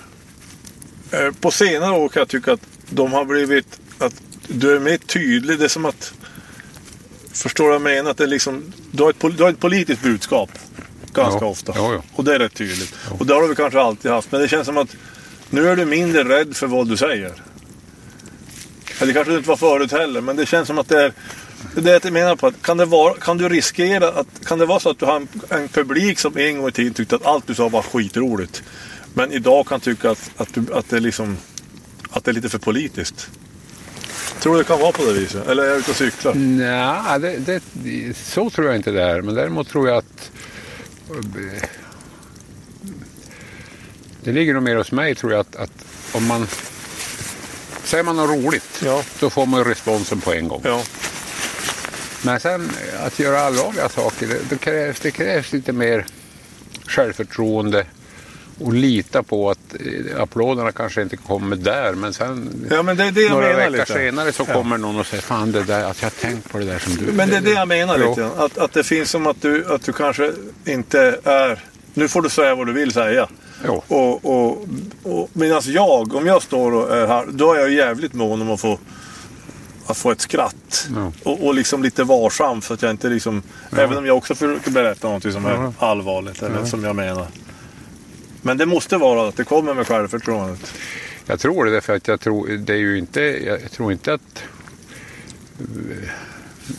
Eh, 1.12 1.32
På 1.32 1.52
senare 1.52 1.92
år 1.92 2.10
kan 2.10 2.20
jag 2.22 2.28
tycka 2.30 2.54
att 2.54 2.62
de 2.90 3.14
har 3.14 3.26
blivit, 3.26 3.80
att 3.98 4.14
du 4.48 4.76
är 4.76 4.80
mer 4.80 4.98
tydlig. 4.98 5.60
Det 5.60 5.66
är 5.66 5.70
som 5.70 5.86
att, 5.86 6.14
förstår 7.34 7.64
du 7.64 7.68
vad 7.70 7.76
jag 7.76 7.82
menar? 7.82 8.12
Att 8.12 8.18
det 8.18 8.24
är 8.24 8.28
liksom, 8.28 8.74
du, 8.92 9.04
har 9.04 9.10
ett, 9.10 9.38
du 9.38 9.44
har 9.44 9.50
ett 9.50 9.60
politiskt 9.60 10.02
budskap. 10.04 10.50
Ganska 11.16 11.46
Ja, 11.46 11.50
ofta. 11.52 11.74
ja, 11.76 11.94
ja. 11.94 12.02
Och 12.14 12.24
det 12.24 12.36
är 12.36 12.40
rätt 12.40 12.54
tydligt. 12.54 12.96
Och 13.20 13.26
det 13.26 13.34
har 13.34 13.48
du 13.48 13.56
kanske 13.56 13.82
alltid 13.82 14.12
haft. 14.12 14.32
Men 14.32 14.42
det 14.42 14.48
känns 14.48 14.66
som 14.66 14.78
att 14.78 14.96
nu 15.50 15.70
är 15.70 15.76
du 15.76 15.86
mindre 15.86 16.24
rädd 16.24 16.56
för 16.56 16.68
vad 16.68 16.88
du 16.88 16.98
säger. 16.98 17.32
Eller 18.98 19.08
det 19.08 19.14
kanske 19.14 19.32
du 19.32 19.38
inte 19.38 19.50
var 19.50 19.58
förut 19.58 19.92
heller. 19.92 20.22
Men 20.22 20.36
det 20.36 20.46
känns 20.46 20.68
som 20.68 20.78
att 20.78 20.90
det 20.90 21.02
är 21.04 21.14
det 21.76 21.80
är 21.80 21.84
det 21.84 22.00
jag 22.04 22.14
menar 22.14 22.36
på. 22.36 22.48
Att 22.48 22.62
kan, 22.62 22.78
det 22.78 22.86
vara, 22.86 23.14
kan 23.14 23.38
du 23.38 23.50
riskera 23.50 24.08
att, 24.10 24.28
kan 24.46 24.60
det 24.60 24.66
vara 24.66 24.80
så 24.80 24.90
att 24.90 25.00
du 25.00 25.06
har 25.06 25.16
en, 25.16 25.28
en 25.50 25.68
publik 25.68 26.20
som 26.20 26.38
en 26.38 26.58
gång 26.58 26.68
i 26.68 26.72
tiden 26.72 26.94
tyckte 26.94 27.16
att 27.16 27.26
allt 27.26 27.48
du 27.48 27.56
sa 27.56 27.70
var 27.70 27.82
skitroligt. 27.82 28.64
Men 29.14 29.32
idag 29.32 29.68
kan 29.68 29.80
tycka 29.80 30.12
att, 30.12 30.32
att, 30.38 30.54
du, 30.54 30.74
att, 30.74 30.90
det, 30.90 30.96
är 30.96 31.00
liksom, 31.00 31.38
att 32.10 32.24
det 32.24 32.32
är 32.32 32.34
lite 32.34 32.50
för 32.50 32.58
politiskt. 32.60 33.30
Tror 34.40 34.54
du 34.54 34.60
det 34.60 34.68
kan 34.68 34.80
vara 34.80 34.92
på 34.92 35.06
det 35.06 35.14
viset? 35.14 35.48
Eller 35.48 35.64
är 35.64 35.68
jag 35.68 35.78
ute 35.78 35.92
och 35.92 35.98
cyklar? 35.98 36.34
Nej, 36.36 37.20
det, 37.20 37.64
det, 37.74 38.18
så 38.18 38.50
tror 38.50 38.68
jag 38.68 38.76
inte 38.76 38.92
det 38.92 39.04
är. 39.04 39.22
Men 39.22 39.36
däremot 39.36 39.70
tror 39.70 39.88
jag 39.88 39.98
att 39.98 40.32
det 44.24 44.32
ligger 44.32 44.54
nog 44.54 44.64
mer 44.64 44.76
hos 44.76 44.92
mig 44.92 45.16
tror 45.16 45.32
jag 45.32 45.40
att, 45.40 45.56
att 45.56 45.86
om 46.14 46.28
man 46.28 46.48
säger 47.84 48.04
man 48.04 48.16
något 48.16 48.30
roligt 48.30 48.82
Ja. 48.84 49.04
så 49.20 49.30
får 49.30 49.46
man 49.46 49.64
responsen 49.64 50.22
på 50.22 50.34
en 50.34 50.48
gång. 50.48 50.62
Ja. 50.64 50.82
Men 52.22 52.40
sen 52.40 52.72
att 53.00 53.20
göra 53.20 53.40
allvarliga 53.42 53.90
saker, 53.90 54.28
det, 54.28 54.50
det, 54.50 54.58
krävs, 54.58 55.00
det 55.00 55.12
krävs 55.12 55.54
lite 55.54 55.74
mer 55.74 56.06
självförtroende 56.88 57.86
och 58.60 58.74
lita 58.74 59.24
på 59.24 59.50
att 59.50 59.60
eh, 59.80 60.22
applåderna 60.22 60.72
kanske 60.72 61.02
inte 61.02 61.18
kommer 61.18 61.56
där 61.56 61.94
men 61.94 62.14
sen 62.14 62.68
ja, 62.72 62.84
men 62.84 62.98
det 62.98 63.04
är 63.06 63.12
det 63.12 63.22
jag 63.22 63.32
några 63.32 63.54
veckor 63.56 63.72
lite. 63.72 63.86
senare 63.94 64.32
så 64.32 64.46
Ja. 64.48 64.54
kommer 64.54 64.78
någon 64.78 65.00
och 65.00 65.06
säger 65.06 65.24
fan 65.24 65.52
det 65.52 65.64
där, 65.64 65.84
att 65.84 66.02
jag 66.02 66.06
har 66.10 66.30
tänkt 66.30 66.52
på 66.52 66.58
det 66.58 66.66
där 66.66 66.80
som 66.80 66.96
du... 66.96 67.12
Men 67.12 67.30
det 67.30 67.38
är 67.38 67.42
det 67.42 67.52
jag 67.52 67.68
menar 67.68 67.98
Jo. 68.00 68.10
lite. 68.10 68.26
Att, 68.38 68.58
att 68.58 68.74
det 68.74 68.84
finns 68.84 69.10
som 69.12 69.28
att 69.28 69.42
du, 69.42 69.66
att 69.74 69.86
du 69.86 69.94
kanske 69.94 70.32
inte 70.66 71.20
är... 71.24 71.60
Nu 71.94 72.08
får 72.08 72.22
du 72.22 72.30
säga 72.30 72.56
vad 72.56 72.68
du 72.68 72.74
vill 72.74 72.92
säga. 72.92 73.28
Jo. 73.66 73.84
Och, 73.88 74.26
och, 74.26 74.68
och, 75.04 75.30
Medan 75.34 75.62
jag, 75.66 76.16
om 76.16 76.26
jag 76.28 76.42
står 76.44 76.72
och 76.74 76.98
är 76.98 77.08
här, 77.08 77.26
då 77.30 77.54
är 77.54 77.60
jag 77.60 77.72
jävligt 77.72 78.14
mån 78.14 78.42
om 78.42 78.52
att 78.52 78.62
få, 78.62 78.80
att 79.86 79.98
få 79.98 80.12
ett 80.12 80.22
skratt. 80.22 80.88
Ja. 80.96 81.12
Och, 81.24 81.46
och 81.48 81.54
liksom 81.56 81.84
lite 81.84 82.04
varsam 82.04 82.62
så 82.62 82.74
att 82.74 82.82
jag 82.82 82.92
inte 82.92 83.10
liksom... 83.10 83.44
Även 83.78 83.98
om 83.98 84.06
jag 84.06 84.18
också 84.18 84.36
försöker 84.36 84.72
berätta 84.72 85.10
något 85.10 85.24
som 85.34 85.46
är 85.46 85.52
Ja. 85.54 85.74
allvarligt 85.80 86.44
eller 86.44 86.66
som 86.66 86.84
jag 86.84 86.96
menar. 86.96 87.28
Men 88.46 88.58
det 88.58 88.66
måste 88.66 88.98
vara 88.98 89.28
att 89.28 89.36
det 89.36 89.44
kommer 89.44 89.74
med 89.74 89.88
självförtroendet. 89.88 90.74
Jag 91.26 91.40
tror 91.40 91.66
det 91.66 91.72
därför 91.72 91.96
att 91.96 92.08
jag 92.08 92.20
tror, 92.20 92.48
det 92.48 92.74
är 92.74 92.78
ju 92.78 92.98
inte, 92.98 93.22
jag 93.22 93.72
tror 93.72 93.92
inte 93.92 94.14
att 94.14 94.44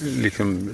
liksom, 0.01 0.71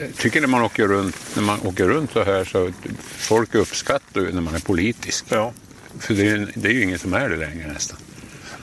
jag 0.00 0.14
tycker 0.16 0.40
när 0.40 0.48
man 0.48 0.62
åker 0.62 0.88
runt, 0.88 1.16
när 1.34 1.42
man 1.42 1.60
åker 1.66 1.84
runt 1.84 2.12
så 2.12 2.24
här 2.24 2.44
så 2.44 2.72
folk 3.16 3.54
uppskattar 3.54 4.20
ju 4.20 4.32
när 4.32 4.40
man 4.40 4.54
är 4.54 4.60
politisk. 4.60 5.24
Ja. 5.28 5.52
För 5.98 6.14
det 6.14 6.28
är, 6.28 6.52
det 6.54 6.68
är 6.68 6.72
ju 6.72 6.82
ingen 6.82 6.98
som 6.98 7.14
är 7.14 7.28
det 7.28 7.36
längre 7.36 7.72
nästan. 7.72 7.98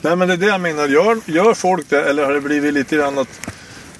Nej 0.00 0.16
men 0.16 0.28
det 0.28 0.34
är 0.34 0.38
det 0.38 0.46
jag 0.46 0.60
menar. 0.60 0.88
Gör, 0.88 1.20
gör 1.24 1.54
folk 1.54 1.88
det 1.88 2.02
eller 2.02 2.24
har 2.24 2.32
det 2.32 2.40
blivit 2.40 2.74
lite 2.74 2.96
grann 2.96 3.18
att... 3.18 3.40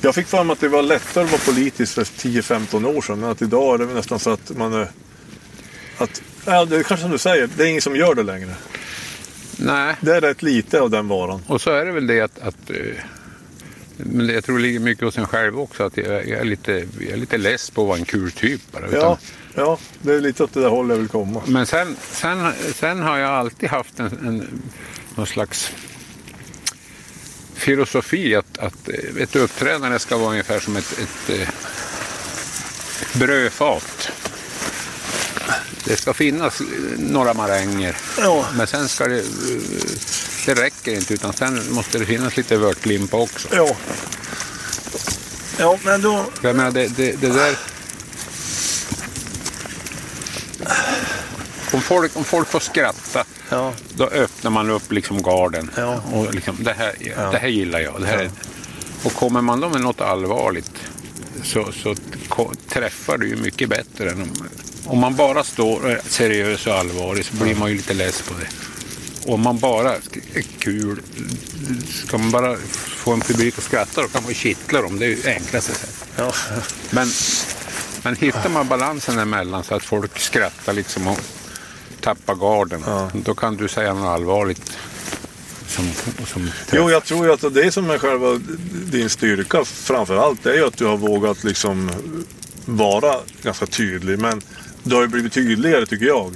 Jag 0.00 0.14
fick 0.14 0.26
för 0.26 0.44
mig 0.44 0.52
att 0.52 0.60
det 0.60 0.68
var 0.68 0.82
lättare 0.82 1.24
att 1.24 1.30
vara 1.30 1.54
politisk 1.54 1.94
för 1.94 2.04
10-15 2.04 2.96
år 2.96 3.02
sedan. 3.02 3.20
Men 3.20 3.30
att 3.30 3.42
idag 3.42 3.74
är 3.74 3.86
det 3.86 3.94
nästan 3.94 4.18
så 4.18 4.30
att 4.30 4.56
man 4.56 4.72
är... 4.72 4.90
Att, 5.98 6.22
ja, 6.46 6.64
det 6.64 6.76
är 6.76 6.82
kanske 6.82 7.02
som 7.02 7.10
du 7.10 7.18
säger, 7.18 7.48
det 7.56 7.62
är 7.64 7.66
ingen 7.66 7.82
som 7.82 7.96
gör 7.96 8.14
det 8.14 8.22
längre. 8.22 8.54
Nej, 9.56 9.96
Det 10.00 10.16
är 10.16 10.20
rätt 10.20 10.42
lite 10.42 10.80
av 10.80 10.90
den 10.90 11.08
varan. 11.08 11.42
och 11.46 11.60
så 11.60 11.70
är 11.70 11.84
det 11.84 11.92
väl 11.92 12.06
det 12.06 12.20
att, 12.20 12.38
att 12.38 12.70
eh, 12.70 12.76
men 13.96 14.28
jag 14.28 14.44
tror 14.44 14.56
det 14.56 14.62
ligger 14.62 14.80
mycket 14.80 15.04
hos 15.04 15.18
en 15.18 15.26
själv 15.26 15.60
också 15.60 15.82
att 15.84 15.96
jag, 15.96 16.28
är, 16.28 16.44
lite, 16.44 16.72
jag 16.98 17.10
är 17.10 17.16
lite 17.16 17.38
less 17.38 17.70
på 17.70 17.82
att 17.82 17.88
vara 17.88 17.98
en 17.98 18.04
kul 18.04 18.32
typ 18.32 18.72
bara. 18.72 18.86
Utan, 18.86 19.00
Ja, 19.00 19.18
ja, 19.54 19.78
det 20.02 20.14
är 20.14 20.20
lite 20.20 20.44
åt 20.44 20.54
det 20.54 20.60
där 20.60 20.68
hållet 20.68 20.94
jag 20.94 21.00
vill 21.00 21.08
komma. 21.08 21.42
Men 21.46 21.66
sen, 21.66 21.96
sen, 22.10 22.52
sen 22.74 23.02
har 23.02 23.18
jag 23.18 23.30
alltid 23.30 23.68
haft 23.68 24.00
en, 24.00 24.06
en, 24.06 24.62
någon 25.14 25.26
slags 25.26 25.72
filosofi 27.54 28.34
att, 28.34 28.58
att 28.58 28.88
eh, 28.88 29.22
ett 29.22 29.36
uppträdande 29.36 29.98
ska 29.98 30.16
vara 30.16 30.30
ungefär 30.30 30.60
som 30.60 30.76
ett, 30.76 30.98
ett, 30.98 31.40
eh, 31.40 31.48
brödfat. 33.18 34.12
Det 35.84 35.96
ska 35.96 36.14
finnas 36.14 36.62
några 36.98 37.34
maränger, 37.34 37.96
Ja. 38.18 38.46
men 38.56 38.66
sen 38.66 38.88
ska 38.88 39.08
det... 39.08 39.18
eh, 39.18 39.24
Det 40.46 40.54
räcker 40.54 40.94
inte, 40.94 41.14
utan 41.14 41.32
sen 41.32 41.62
måste 41.70 41.98
det 41.98 42.06
finnas 42.06 42.36
lite 42.36 42.56
vörtlimpa 42.56 43.16
också. 43.16 43.48
Ja. 43.52 43.76
Ja, 45.58 45.78
men 45.84 46.02
då... 46.02 46.26
Jag 46.42 46.56
menar, 46.56 46.70
det, 46.70 46.86
det, 46.96 47.12
det 47.20 47.28
där... 47.28 47.56
Om 51.72 51.80
folk, 51.80 52.16
om 52.16 52.24
folk 52.24 52.48
får 52.48 52.60
skratta, 52.60 53.24
Ja. 53.50 53.72
då 53.96 54.04
öppnar 54.06 54.50
man 54.50 54.70
upp 54.70 54.92
liksom 54.92 55.22
garden. 55.22 55.70
Ja. 55.76 56.02
Och 56.12 56.34
liksom, 56.34 56.56
det, 56.60 56.72
här, 56.72 56.92
det 57.32 57.38
här 57.38 57.48
gillar 57.48 57.80
jag. 57.80 58.00
Det 58.00 58.06
här 58.06 58.18
är, 58.18 58.30
och 59.02 59.12
kommer 59.14 59.40
man 59.40 59.60
då 59.60 59.68
med 59.68 59.80
något 59.80 60.00
allvarligt 60.00 60.70
så, 61.44 61.72
så 61.82 61.94
träffar 62.68 63.18
du 63.18 63.28
ju 63.28 63.36
mycket 63.36 63.68
bättre 63.68 64.10
än 64.10 64.22
om, 64.22 64.30
om 64.84 64.98
man 64.98 65.14
bara 65.14 65.44
står 65.44 66.00
seriös 66.08 66.66
och 66.66 66.74
allvarlig 66.74 67.24
så 67.24 67.34
blir 67.36 67.54
man 67.54 67.70
ju 67.70 67.76
lite 67.76 67.94
less 67.94 68.22
på 68.22 68.34
det. 68.34 68.48
Och 69.26 69.34
om 69.34 69.40
man 69.40 69.58
bara 69.58 69.94
är 70.34 70.42
kul, 70.58 71.02
ska 72.06 72.18
man 72.18 72.30
bara 72.30 72.56
få 72.76 73.12
en 73.12 73.20
publik 73.20 73.58
att 73.58 73.64
skratta 73.64 74.02
då 74.02 74.08
kan 74.08 74.22
man 74.22 74.28
ju 74.28 74.34
kittla 74.34 74.82
dem. 74.82 74.98
Det 74.98 75.06
är 75.06 75.08
ju 75.08 75.22
enklaste 75.26 75.72
sättet. 75.72 76.04
Ja. 76.16 76.32
Men, 76.90 77.08
men 78.02 78.16
hittar 78.16 78.48
man 78.48 78.68
balansen 78.68 79.18
emellan 79.18 79.64
så 79.64 79.74
att 79.74 79.82
folk 79.82 80.18
skrattar 80.18 80.72
liksom 80.72 81.06
och 81.06 81.18
tappar 82.00 82.34
garden, 82.34 82.84
då 83.12 83.34
kan 83.34 83.56
du 83.56 83.68
säga 83.68 83.94
något 83.94 84.06
allvarligt. 84.06 84.72
Som, 85.66 85.88
som 86.26 86.50
Jo, 86.72 86.90
jag 86.90 87.04
tror 87.04 87.26
ju 87.26 87.32
att 87.32 87.54
det 87.54 87.72
som 87.72 87.90
är 87.90 87.98
själva 87.98 88.40
din 88.70 89.10
styrka 89.10 89.64
framför 89.64 90.16
allt, 90.16 90.42
det 90.42 90.50
är 90.50 90.54
ju 90.54 90.66
att 90.66 90.76
du 90.76 90.84
har 90.84 90.96
vågat 90.96 91.44
liksom 91.44 91.90
vara 92.64 93.16
ganska 93.42 93.66
tydlig. 93.66 94.18
Men 94.18 94.42
du 94.84 94.94
har 94.94 95.02
ju 95.02 95.08
blivit 95.08 95.32
tydligare 95.32 95.86
tycker 95.86 96.06
jag. 96.06 96.32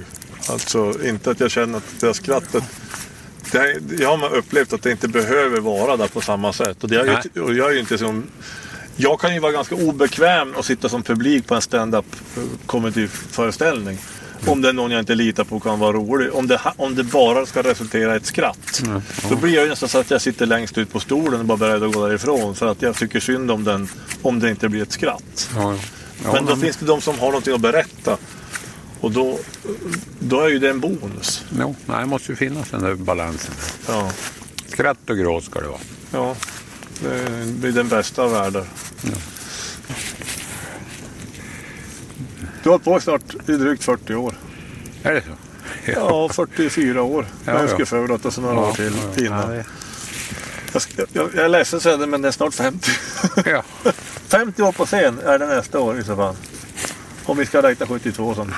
Alltså 0.49 0.93
inte 1.05 1.31
att 1.31 1.39
jag 1.39 1.51
känner 1.51 1.77
att 1.77 1.99
det 1.99 2.05
här 2.05 2.13
skrattet 2.13 2.63
det 3.51 3.81
jag 3.99 4.17
har 4.17 4.35
upplevt 4.35 4.73
att 4.73 4.81
det 4.81 4.91
inte 4.91 5.07
behöver 5.07 5.59
vara 5.59 5.97
där 5.97 6.07
på 6.07 6.21
samma 6.21 6.53
sätt. 6.53 6.83
Och, 6.83 6.89
det 6.89 6.95
är 6.95 7.23
ju, 7.33 7.41
och 7.41 7.53
jag 7.53 7.75
är 7.75 7.79
inte 7.79 7.97
som... 7.97 8.23
Jag 8.95 9.19
kan 9.19 9.33
ju 9.33 9.39
vara 9.39 9.51
ganska 9.51 9.75
obekväm 9.75 10.53
och 10.53 10.65
sitta 10.65 10.89
som 10.89 11.03
publik 11.03 11.47
på 11.47 11.55
en 11.55 11.61
stand-up 11.61 12.05
eh, 12.37 12.43
comedy-föreställning. 12.65 13.97
Om 14.45 14.61
det 14.61 14.69
är 14.69 14.73
någon 14.73 14.91
jag 14.91 14.99
inte 14.99 15.15
litar 15.15 15.43
på 15.43 15.59
kan 15.59 15.79
vara 15.79 15.93
rolig. 15.93 16.33
Om 16.33 16.47
det, 16.47 16.59
om 16.77 16.95
det 16.95 17.03
bara 17.03 17.45
ska 17.45 17.63
resultera 17.63 18.13
i 18.13 18.17
ett 18.17 18.25
skratt. 18.25 18.83
Då 19.29 19.35
blir 19.35 19.55
jag 19.55 19.63
ju 19.63 19.69
nästan 19.69 19.89
så 19.89 19.99
att 19.99 20.11
jag 20.11 20.21
sitter 20.21 20.45
längst 20.45 20.77
ut 20.77 20.93
på 20.93 20.99
stolen 20.99 21.39
och 21.39 21.45
bara 21.45 21.57
beredd 21.57 21.83
att 21.83 21.93
gå 21.93 22.07
därifrån. 22.07 22.55
För 22.55 22.67
att 22.67 22.81
jag 22.81 22.95
tycker 22.95 23.19
synd 23.19 23.51
om 23.51 23.63
den 23.63 23.89
om 24.21 24.39
det 24.39 24.49
inte 24.49 24.69
blir 24.69 24.81
ett 24.81 24.91
skratt. 24.91 25.49
Ja, 25.55 25.75
ja, 26.23 26.33
Men 26.33 26.45
då 26.45 26.55
finns 26.55 26.77
det 26.77 26.85
de 26.85 27.01
som 27.01 27.19
har 27.19 27.27
någonting 27.27 27.53
att 27.53 27.61
berätta. 27.61 28.17
Och 29.01 29.11
då, 29.11 29.39
då 30.19 30.39
är 30.41 30.49
ju 30.49 30.59
det 30.59 30.69
en 30.69 30.79
bonus. 30.79 31.45
Jo, 31.59 31.75
nej, 31.85 31.99
det 31.99 32.05
måste 32.05 32.31
ju 32.31 32.35
finnas 32.35 32.69
den 32.69 32.81
där 32.81 32.95
balansen. 32.95 33.53
Ja. 33.87 34.11
Skratt 34.67 35.09
och 35.09 35.17
gråt 35.17 35.43
ska 35.43 35.59
det 35.61 35.67
vara. 35.67 35.79
Ja, 36.11 36.35
det 37.01 37.45
blir 37.45 37.71
den 37.71 37.87
bästa 37.89 38.23
av 38.23 38.31
världar. 38.31 38.65
Du 42.63 42.69
har 42.69 42.71
hållit 42.71 42.83
på 42.83 42.99
snart 42.99 43.49
i 43.49 43.51
drygt 43.51 43.83
40 43.83 44.15
år. 44.15 44.33
Är 45.03 45.13
det 45.13 45.21
så? 45.21 45.31
Ja, 45.95 46.29
44 46.29 47.01
år. 47.03 47.25
Ja, 47.45 47.53
Jag 47.53 47.63
ja. 47.63 47.67
ska 47.67 47.85
födat 47.85 48.25
och 48.25 48.33
så 48.33 48.41
några 48.41 48.59
år 48.59 48.73
till 48.73 48.93
ja, 49.15 49.25
innan. 49.25 49.55
ja. 49.55 49.63
Jag, 50.73 50.81
ska, 50.81 51.05
jag, 51.13 51.29
jag 51.35 51.45
är 51.45 51.49
ledsen 51.49 51.77
att 51.93 51.99
det, 51.99 52.07
men 52.07 52.21
det 52.21 52.27
är 52.27 52.31
snart 52.31 52.53
50. 52.53 52.91
Ja. 53.45 53.63
50 54.27 54.61
år 54.63 54.71
på 54.71 54.85
scen 54.85 55.19
är 55.25 55.39
det 55.39 55.45
nästa 55.47 55.79
år 55.79 55.99
i 55.99 56.03
så 56.03 56.15
fall. 56.15 56.35
Om 57.25 57.37
vi 57.37 57.45
ska 57.45 57.61
räkna 57.61 57.85
72 57.87 58.35
som. 58.35 58.53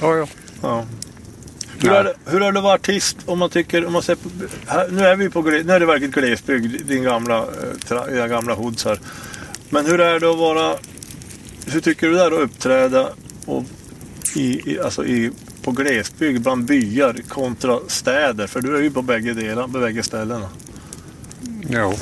Ja, 0.00 0.16
ja. 0.16 0.26
Ja. 0.62 0.86
Hur 1.78 1.90
Nej. 1.90 1.98
är, 1.98 2.30
hur 2.30 2.42
är 2.42 2.52
det 2.52 2.58
att 2.58 2.64
vara 2.64 2.74
artist 2.74 3.16
om 3.26 3.38
man 3.38 3.50
tycker, 3.50 3.86
om 3.86 3.92
man 3.92 4.02
ser 4.02 4.14
på, 4.14 4.28
här, 4.66 4.88
nu 4.88 5.04
är 5.04 5.16
vi 5.16 5.30
på 5.30 5.42
nu 5.42 5.72
är 5.72 5.80
det 5.80 5.86
verkligen 5.86 6.10
glesbygd, 6.10 6.86
din 6.86 7.02
gamla, 7.02 7.38
eh, 7.38 7.78
tra, 7.88 8.06
dina 8.06 8.28
gamla 8.28 8.54
hoods 8.54 8.84
här. 8.84 9.00
Men 9.70 9.86
hur 9.86 10.00
är 10.00 10.20
det 10.20 10.30
att 10.30 10.38
vara, 10.38 10.76
hur 11.66 11.80
tycker 11.80 12.08
du 12.08 12.14
det 12.14 12.22
är 12.22 12.26
att 12.26 12.32
uppträda 12.32 13.08
och 13.44 13.64
i, 14.36 14.72
i, 14.72 14.80
alltså 14.80 15.06
i, 15.06 15.30
på 15.62 15.70
glesbygd 15.70 16.42
bland 16.42 16.64
byar 16.64 17.16
kontra 17.28 17.78
städer? 17.88 18.46
För 18.46 18.60
du 18.60 18.76
är 18.76 18.82
ju 18.82 18.90
på 18.90 19.02
bägge 19.02 19.32
delar, 19.32 19.62
på 19.62 19.78
bägge 19.78 20.02
ställena. 20.02 20.48
Jo. 21.68 21.94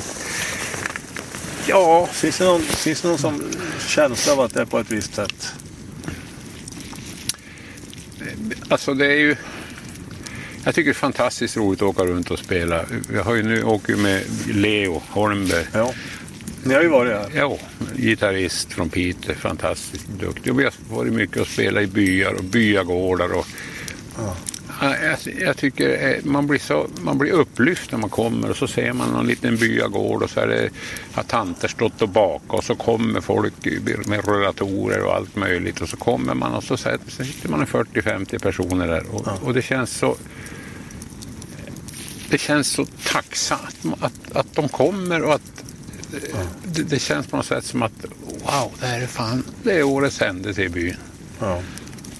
Ja, 1.67 2.09
Finns 2.11 2.37
det 2.37 2.45
någon, 2.45 2.61
finns 2.61 3.01
det 3.01 3.07
någon 3.07 3.17
som 3.17 3.43
känsla 3.87 4.33
av 4.33 4.39
att 4.39 4.53
det 4.53 4.61
är 4.61 4.65
på 4.65 4.79
ett 4.79 4.91
visst 4.91 5.15
sätt? 5.15 5.53
Alltså 8.71 8.93
det 8.93 9.05
är 9.05 9.17
ju... 9.17 9.35
Jag 10.63 10.75
tycker 10.75 10.89
det 10.89 10.91
är 10.91 10.99
fantastiskt 10.99 11.57
roligt 11.57 11.81
att 11.81 11.87
åka 11.87 12.03
runt 12.03 12.31
och 12.31 12.39
spela. 12.39 12.85
Jag 13.13 13.23
har 13.23 13.35
ju 13.35 13.43
nu 13.43 13.63
åker 13.63 13.95
med 13.95 14.23
Leo 14.47 15.01
Holmberg. 15.09 15.65
Ja. 15.73 15.93
Ni 16.63 16.73
har 16.73 16.81
ju 16.81 16.87
varit 16.87 17.11
här. 17.11 17.29
Ja, 17.35 17.57
gitarrist 17.95 18.73
från 18.73 18.89
Piteå, 18.89 19.35
fantastiskt 19.35 20.07
duktig. 20.07 20.55
Vi 20.55 20.63
har 20.63 20.73
varit 20.89 21.13
mycket 21.13 21.37
och 21.37 21.47
spelat 21.47 21.83
i 21.83 21.87
byar 21.87 22.33
och 22.33 22.43
byagårdar. 22.43 23.31
Och, 23.31 23.47
Ja, 24.17 24.35
jag, 24.81 25.17
jag 25.39 25.57
tycker 25.57 26.09
eh, 26.09 26.23
man 26.23 26.47
blir, 26.47 26.59
så, 26.59 26.87
man 27.01 27.17
blir 27.17 27.31
upplyft 27.31 27.91
när 27.91 27.99
man 27.99 28.09
kommer 28.09 28.49
och 28.49 28.57
så 28.57 28.67
ser 28.67 28.93
man 28.93 29.09
någon 29.09 29.27
liten 29.27 29.57
byagård 29.57 30.23
och 30.23 30.29
så 30.29 30.39
är 30.39 30.47
det, 30.47 30.69
har 31.13 31.23
tanter 31.23 31.67
stått 31.67 32.01
och 32.01 32.09
bakat 32.09 32.57
och 32.57 32.63
så 32.63 32.75
kommer 32.75 33.21
folk 33.21 33.53
med 34.05 34.25
rullatorer 34.25 35.03
och 35.03 35.15
allt 35.15 35.35
möjligt 35.35 35.81
och 35.81 35.89
så 35.89 35.97
kommer 35.97 36.33
man 36.33 36.53
och 36.53 36.63
så 36.63 36.77
så 36.77 36.89
sitter 37.07 37.49
man 37.49 37.59
en 37.59 37.67
40-50 37.67 38.39
personer 38.39 38.87
där 38.87 39.03
och, 39.11 39.27
och 39.43 39.53
det 39.53 39.61
känns 39.61 39.97
så 39.97 40.15
det 42.29 42.37
känns 42.37 42.67
så 42.67 42.85
tacksamt 42.85 43.85
att, 43.99 44.31
att 44.31 44.55
de 44.55 44.69
kommer 44.69 45.21
och 45.21 45.33
att 45.33 45.63
det, 46.63 46.83
det 46.83 46.99
känns 46.99 47.27
på 47.27 47.37
något 47.37 47.45
sätt 47.45 47.65
som 47.65 47.81
att 47.81 48.05
wow, 48.27 48.71
det 48.79 48.85
här 48.85 49.01
är 49.01 49.07
fan, 49.07 49.43
det 49.63 49.79
är 49.79 49.83
årets 49.83 50.19
händelse 50.19 50.63
i 50.63 50.69
byn. 50.69 50.95
Ja. 51.39 51.61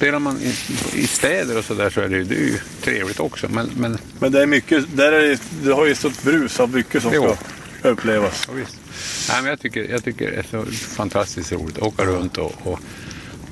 Spelar 0.02 0.20
man 0.20 0.42
i, 0.42 0.56
i 0.94 1.08
städer 1.08 1.58
och 1.58 1.66
så 1.66 1.74
där 1.74 1.90
så 1.90 2.02
är 2.02 2.10
det, 2.10 2.18
ju- 2.18 2.24
det 2.24 2.36
är 2.36 2.40
ju 2.40 2.58
trevligt 2.82 3.20
också. 3.20 3.48
Men, 3.50 3.70
men 3.78 3.98
Men 4.20 4.32
det 4.32 4.42
är 4.42 4.46
mycket, 4.46 4.86
där 4.98 5.12
är 5.12 5.28
det, 5.30 5.40
du 5.64 5.72
har 5.74 5.86
ju 5.86 5.96
stått 5.96 6.24
brus 6.24 6.60
av 6.60 6.74
mycket 6.76 7.02
som 7.04 7.12
Jo. 7.14 7.36
ska 7.80 7.90
upplevas. 7.90 8.46
ja, 8.48 8.54
visst. 8.54 8.78
Nej, 9.30 9.42
men 9.42 9.50
jag, 9.50 9.60
tycker, 9.60 9.88
jag 9.92 10.04
tycker 10.04 10.32
det 10.32 10.38
är 10.38 10.46
så 10.52 10.66
fantastiskt 10.72 11.52
roligt 11.52 11.78
att 11.78 11.84
åka 11.84 12.06
runt 12.06 12.38
och, 12.38 12.54
och, 12.64 12.80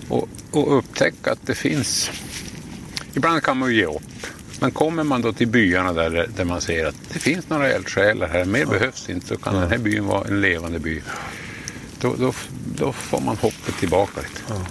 och, 0.10 0.28
och 0.52 0.78
upptäcka 0.78 1.32
att 1.32 1.40
det 1.46 1.56
finns... 1.56 2.12
Ibland 3.14 3.44
kan 3.44 3.58
man 3.58 3.70
ju 3.70 3.76
ge 3.76 3.86
upp. 3.86 4.28
Men 4.60 4.72
kommer 4.72 5.04
man 5.04 5.22
då 5.22 5.34
till 5.34 5.48
byarna 5.48 5.94
där, 5.94 6.28
där 6.36 6.46
man 6.46 6.62
ser 6.62 6.86
att 6.86 6.96
det 7.14 7.20
finns 7.20 7.50
några 7.50 7.72
eldsjälar 7.72 8.28
här, 8.28 8.46
mer 8.46 8.66
behövs 8.66 9.10
inte, 9.10 9.28
så 9.28 9.38
kan 9.38 9.56
den 9.56 9.70
här 9.70 9.78
byn 9.78 10.06
vara 10.06 10.28
en 10.28 10.42
levande 10.42 10.80
by. 10.80 11.02
Då, 12.02 12.16
då, 12.20 12.34
då 12.76 12.94
får 12.94 13.22
man 13.22 13.38
hoppet 13.38 13.78
tillbaka 13.80 14.22
lite. 14.22 14.64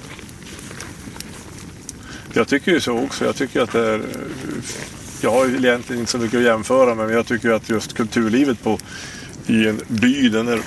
Jag 2.38 2.48
tycker 2.48 2.72
ju 2.72 2.80
så 2.80 2.98
också. 2.98 3.24
Jag 3.24 3.36
tycker 3.36 3.60
att 3.60 3.72
det 3.72 3.88
är... 3.88 4.02
Jag 5.20 5.30
har 5.30 5.46
egentligen 5.46 6.00
inte 6.00 6.12
så 6.12 6.18
mycket 6.18 6.38
att 6.38 6.44
jämföra 6.44 6.94
med, 6.94 7.06
men 7.06 7.16
jag 7.16 7.26
tycker 7.26 7.50
att 7.50 7.68
just 7.68 7.94
kulturlivet 7.94 8.62
på, 8.62 8.78
i 9.46 9.68
en 9.68 9.80
by, 9.88 10.28
den 10.28 10.48
är... 10.48 10.60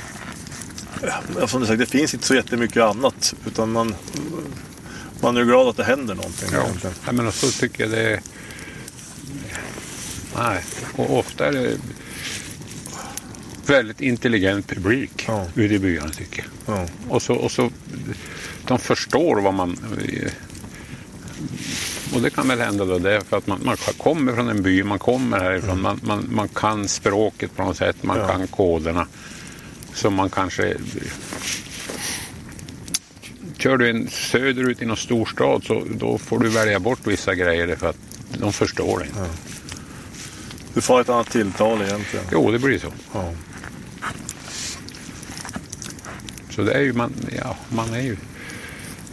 ja, 1.40 1.48
Som 1.48 1.62
du 1.62 1.68
sagt, 1.68 1.80
det 1.80 1.86
finns 1.86 2.14
inte 2.14 2.26
så 2.26 2.36
jättemycket 2.36 2.84
annat. 2.84 3.34
Utan 3.46 3.72
man, 3.72 3.96
man 5.22 5.36
är 5.38 5.42
ju 5.42 5.46
glad 5.46 5.68
att 5.68 5.78
det 5.78 5.84
händer 5.84 6.16
någonting. 6.16 6.50
Ja. 6.54 6.62
egentligen. 6.64 6.96
ja, 7.06 7.12
men 7.12 7.32
så 7.32 7.52
tycker 7.52 7.84
jag 7.84 7.92
det 7.92 8.14
är... 8.14 8.22
Nej, 10.38 10.64
och 10.96 11.20
ofta 11.20 11.48
är 11.48 11.52
det 11.52 11.78
väldigt 13.66 14.02
intelligent 14.02 14.68
publik 14.68 15.26
Ja. 15.28 15.46
ute 15.56 15.74
i 15.74 15.80
byarna 15.80 16.10
tycker 16.10 16.46
jag. 16.66 16.78
Ja. 16.78 16.88
Och 17.10 17.22
så, 17.22 17.34
och 17.34 17.52
så 17.52 17.72
de 18.68 18.80
förstår 18.80 19.42
vad 19.42 19.54
man... 19.54 19.78
Och 22.14 22.22
det 22.22 22.30
kan 22.30 22.48
väl 22.48 22.60
hända 22.60 22.86
då 22.86 23.00
det 23.00 23.16
är 23.16 23.20
för 23.22 23.38
att 23.38 23.48
man, 23.48 23.60
man 23.64 23.78
kommer 23.98 24.34
från 24.34 24.50
en 24.50 24.62
by, 24.64 24.84
man 24.84 25.00
kommer 25.00 25.40
härifrån, 25.40 25.82
man, 25.82 26.00
man, 26.04 26.28
man 26.32 26.48
kan 26.48 26.88
språket 26.88 27.56
på 27.56 27.64
något 27.64 27.78
sätt, 27.78 27.96
man 28.04 28.18
Mm. 28.18 28.30
Ja. 28.30 28.38
kan 28.38 28.48
koderna. 28.48 29.08
Så 29.94 30.10
man 30.10 30.30
kanske... 30.30 30.76
Kör 33.58 33.78
du 33.78 33.90
en 33.90 34.08
söderut 34.10 34.82
i 34.82 34.86
någon 34.86 34.98
storstad 34.98 35.64
så 35.64 35.84
då 35.96 36.18
får 36.18 36.40
du 36.40 36.50
välja 36.50 36.80
bort 36.80 37.00
vissa 37.04 37.36
grejer 37.36 37.76
för 37.76 37.90
att 37.90 37.98
de 38.40 38.54
förstår 38.54 39.00
det 39.00 39.06
inte. 39.06 39.30
Du 40.74 40.82
får 40.82 41.02
ett 41.02 41.10
annat 41.10 41.30
tilltal 41.30 41.82
egentligen. 41.82 42.26
Jo, 42.32 42.52
det 42.52 42.60
blir 42.60 42.80
så. 42.80 42.94
Ja. 43.14 43.34
Så 46.50 46.62
det 46.62 46.74
är 46.74 46.82
ju 46.82 46.94
man, 46.94 47.14
ja, 47.38 47.56
man 47.70 47.94
är 47.94 48.02
ju... 48.02 48.18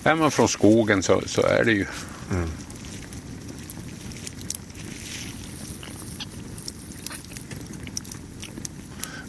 Är 0.05 0.15
man 0.15 0.31
från 0.31 0.49
skogen 0.49 1.03
så, 1.03 1.23
så 1.27 1.43
är 1.43 1.65
det 1.65 1.73
ju... 1.73 1.87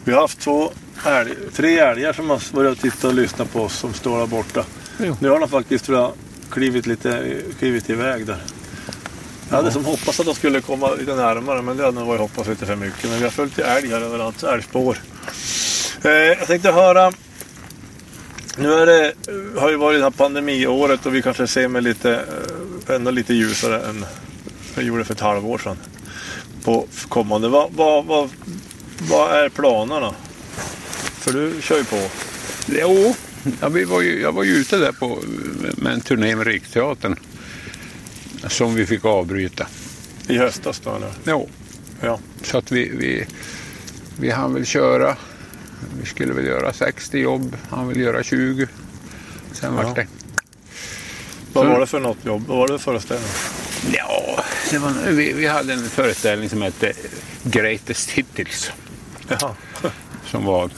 Vi 0.04 0.12
har 0.12 0.20
haft 0.20 0.40
två 0.40 0.72
älg, 1.06 1.34
tre 1.52 1.78
älgar 1.78 2.12
som 2.12 2.30
har 2.30 2.52
börjat 2.52 2.80
titta 2.80 3.08
och 3.08 3.14
lyssna 3.14 3.44
på 3.44 3.62
oss 3.62 3.78
som 3.78 3.94
står 3.94 4.18
där 4.18 4.26
borta. 4.26 4.64
Jo. 4.98 5.16
Nu 5.20 5.28
har 5.28 5.40
de 5.40 5.48
faktiskt 5.48 5.84
tror 5.84 5.98
jag, 5.98 6.12
klivit, 6.50 6.86
lite, 6.86 7.36
klivit 7.58 7.90
iväg 7.90 8.26
där. 8.26 8.42
Jag 9.48 9.56
hade 9.56 9.72
som 9.72 9.84
hoppats 9.84 10.20
att 10.20 10.26
de 10.26 10.34
skulle 10.34 10.60
komma 10.60 10.94
lite 10.94 11.14
närmare 11.14 11.62
men 11.62 11.76
det 11.76 11.84
hade 11.84 11.98
nog 11.98 12.08
varit 12.08 12.20
hoppats 12.20 12.48
lite 12.48 12.66
för 12.66 12.76
mycket. 12.76 13.10
Men 13.10 13.18
vi 13.18 13.24
har 13.24 13.30
följt 13.30 13.58
här 13.58 14.02
överallt, 14.02 14.42
älgspår. 14.42 14.98
Eh, 16.02 16.10
jag 16.10 16.46
tänkte 16.46 16.72
höra 16.72 17.12
nu 18.56 18.72
är 18.72 18.86
det, 18.86 19.12
har 19.60 19.70
ju 19.70 19.76
varit 19.76 19.98
det 19.98 20.02
här 20.02 20.10
pandemiåret 20.10 21.06
och 21.06 21.14
vi 21.14 21.22
kanske 21.22 21.46
ser 21.46 21.68
med 21.68 21.84
lite, 21.84 22.14
eh, 22.88 22.94
ännu 22.94 23.10
lite 23.12 23.34
ljusare 23.34 23.82
än 23.86 24.04
jag 24.74 24.84
gjorde 24.84 25.04
för 25.04 25.14
ett 25.14 25.20
halvår 25.20 25.58
sedan. 25.58 25.76
På 26.64 26.86
kommande. 27.08 27.48
Vad, 27.48 27.72
vad, 27.72 28.04
vad, 28.06 28.28
vad 29.10 29.30
är 29.44 29.48
planerna? 29.48 30.14
För 31.20 31.32
du 31.32 31.62
kör 31.62 31.76
ju 31.78 31.84
på. 31.84 32.02
Jo, 32.66 33.14
ja, 33.60 33.68
vi 33.68 33.84
var 33.84 34.00
ju, 34.00 34.20
jag 34.20 34.32
var 34.32 34.44
ju 34.44 34.52
ute 34.52 34.76
där 34.76 34.92
på, 34.92 35.18
med 35.76 35.92
en 35.92 36.00
turné 36.00 36.36
med 36.36 36.46
Riksteatern. 36.46 37.16
Som 38.48 38.74
vi 38.74 38.86
fick 38.86 39.04
avbryta. 39.04 39.66
I 40.28 40.38
höstas 40.38 40.80
då 40.84 40.96
eller? 40.96 41.10
Jo, 41.26 41.48
Ja. 42.02 42.18
så 42.42 42.58
att 42.58 42.72
vi, 42.72 42.88
vi, 42.98 43.26
vi 44.20 44.30
hann 44.30 44.54
väl 44.54 44.66
köra. 44.66 45.16
Vi 46.00 46.06
skulle 46.06 46.32
väl 46.32 46.46
göra 46.46 46.72
60 46.72 47.18
jobb. 47.18 47.56
Han 47.70 47.88
vill 47.88 48.00
göra 48.00 48.22
20. 48.22 48.66
Sen 49.52 49.74
Ja. 49.74 49.82
vart 49.82 49.96
det. 49.96 50.06
Vad 51.52 51.66
var 51.66 51.80
det 51.80 51.86
för 51.86 52.00
något 52.00 52.24
jobb? 52.24 52.44
Vad 52.46 52.58
var 52.58 52.68
det 52.68 52.78
för 52.78 52.84
föreställning? 52.92 53.28
Ja, 53.92 54.44
det 54.70 54.78
var, 54.78 54.92
vi, 55.10 55.32
vi 55.32 55.46
hade 55.46 55.72
en 55.72 55.88
föreställning 55.88 56.48
som 56.48 56.62
hette 56.62 56.92
Greatest 57.42 58.10
Hittills. 58.10 58.70
Jaha. 59.28 59.54
Som 60.26 60.44
var 60.44 60.70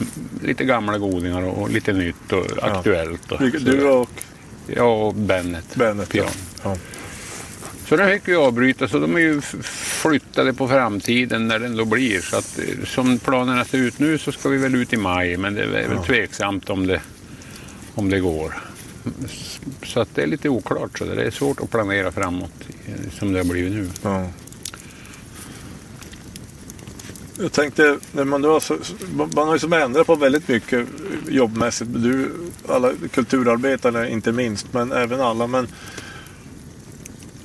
lite 0.43 0.63
gamla 0.65 0.97
godingar 0.97 1.41
och, 1.43 1.69
lite 1.69 1.93
nytt 1.93 2.31
och 2.31 2.45
aktuellt. 2.61 3.31
Och, 3.31 3.39
Du, 3.39 3.49
du 3.51 3.83
och 3.87 4.09
Ja, 4.67 4.83
och 5.07 5.15
Bennet. 5.15 5.75
Bennet. 5.75 6.13
Ja. 6.13 6.23
Pian. 6.23 6.33
Ja. 6.63 6.77
Så 7.87 7.95
den 7.95 8.09
fick 8.11 8.27
vi 8.27 8.35
avbryta, 8.35 8.87
så 8.87 8.99
de 8.99 9.15
är 9.15 9.19
ju 9.19 9.41
flyttade 10.01 10.53
på 10.53 10.67
framtiden 10.67 11.47
när 11.47 11.59
den 11.59 11.77
då 11.77 11.85
blir. 11.85 12.21
Så 12.21 12.37
att, 12.37 12.59
eh, 12.59 12.85
som 12.85 13.17
planerna 13.19 13.65
ser 13.65 13.77
ut 13.77 13.99
nu 13.99 14.17
så 14.17 14.31
ska 14.31 14.49
vi 14.49 14.57
väl 14.57 14.75
ut 14.75 14.93
i 14.93 14.97
maj, 14.97 15.37
men 15.37 15.53
det 15.53 15.63
är 15.63 15.87
väl 15.87 16.05
tveksamt 16.05 16.69
om 16.69 16.87
det, 16.87 17.01
om 17.95 18.09
det 18.09 18.19
går. 18.19 18.57
Så 19.83 19.99
att 19.99 20.15
det 20.15 20.23
är 20.23 20.27
lite 20.27 20.49
oklart, 20.49 20.97
så 20.97 21.05
det 21.05 21.23
är 21.23 21.31
svårt 21.31 21.59
att 21.61 21.71
planera 21.71 22.11
framåt 22.11 22.51
eh, 22.87 23.11
som 23.19 23.33
det 23.33 23.39
har 23.39 23.45
blivit 23.45 23.73
nu. 23.73 23.89
Ja. 24.03 24.25
Jag 27.41 27.51
tänkte, 27.51 27.97
när 28.11 28.23
man, 28.23 28.43
har 28.43 28.59
så- 28.59 28.77
man 29.35 29.47
har 29.47 29.53
ju 29.53 29.59
som 29.59 29.73
ändrat 29.73 30.07
på 30.07 30.15
väldigt 30.15 30.47
mycket 30.47 30.87
jobbmässigt. 31.29 31.89
Du, 31.93 32.31
alla 32.67 32.91
kulturarbetare 33.11 34.09
inte 34.09 34.31
minst, 34.31 34.73
men 34.73 34.91
även 34.91 35.21
alla. 35.21 35.47
Men 35.47 35.67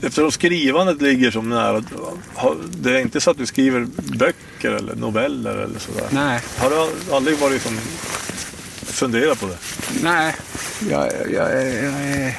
eftersom 0.03 0.32
skrivandet 0.32 1.03
ligger 1.03 1.30
som 1.30 1.49
nära. 1.49 1.82
Det 2.70 2.90
är 2.96 3.01
inte 3.01 3.20
så 3.20 3.30
att 3.30 3.38
du 3.38 3.46
skriver 3.46 3.86
böcker 4.18 4.70
eller 4.70 4.94
noveller 4.94 5.57
eller 5.57 5.78
sådär. 5.78 6.07
Nej, 6.11 6.40
Har 6.59 6.70
du 6.70 7.12
aldrig 7.14 7.38
varit 7.38 7.62
som 7.62 7.78
funderat 8.84 9.40
på 9.40 9.46
det? 9.46 9.59
nej. 10.03 10.34
Jag, 10.90 11.07
jag, 11.30 11.32
jag, 11.32 11.74
jag, 11.84 12.34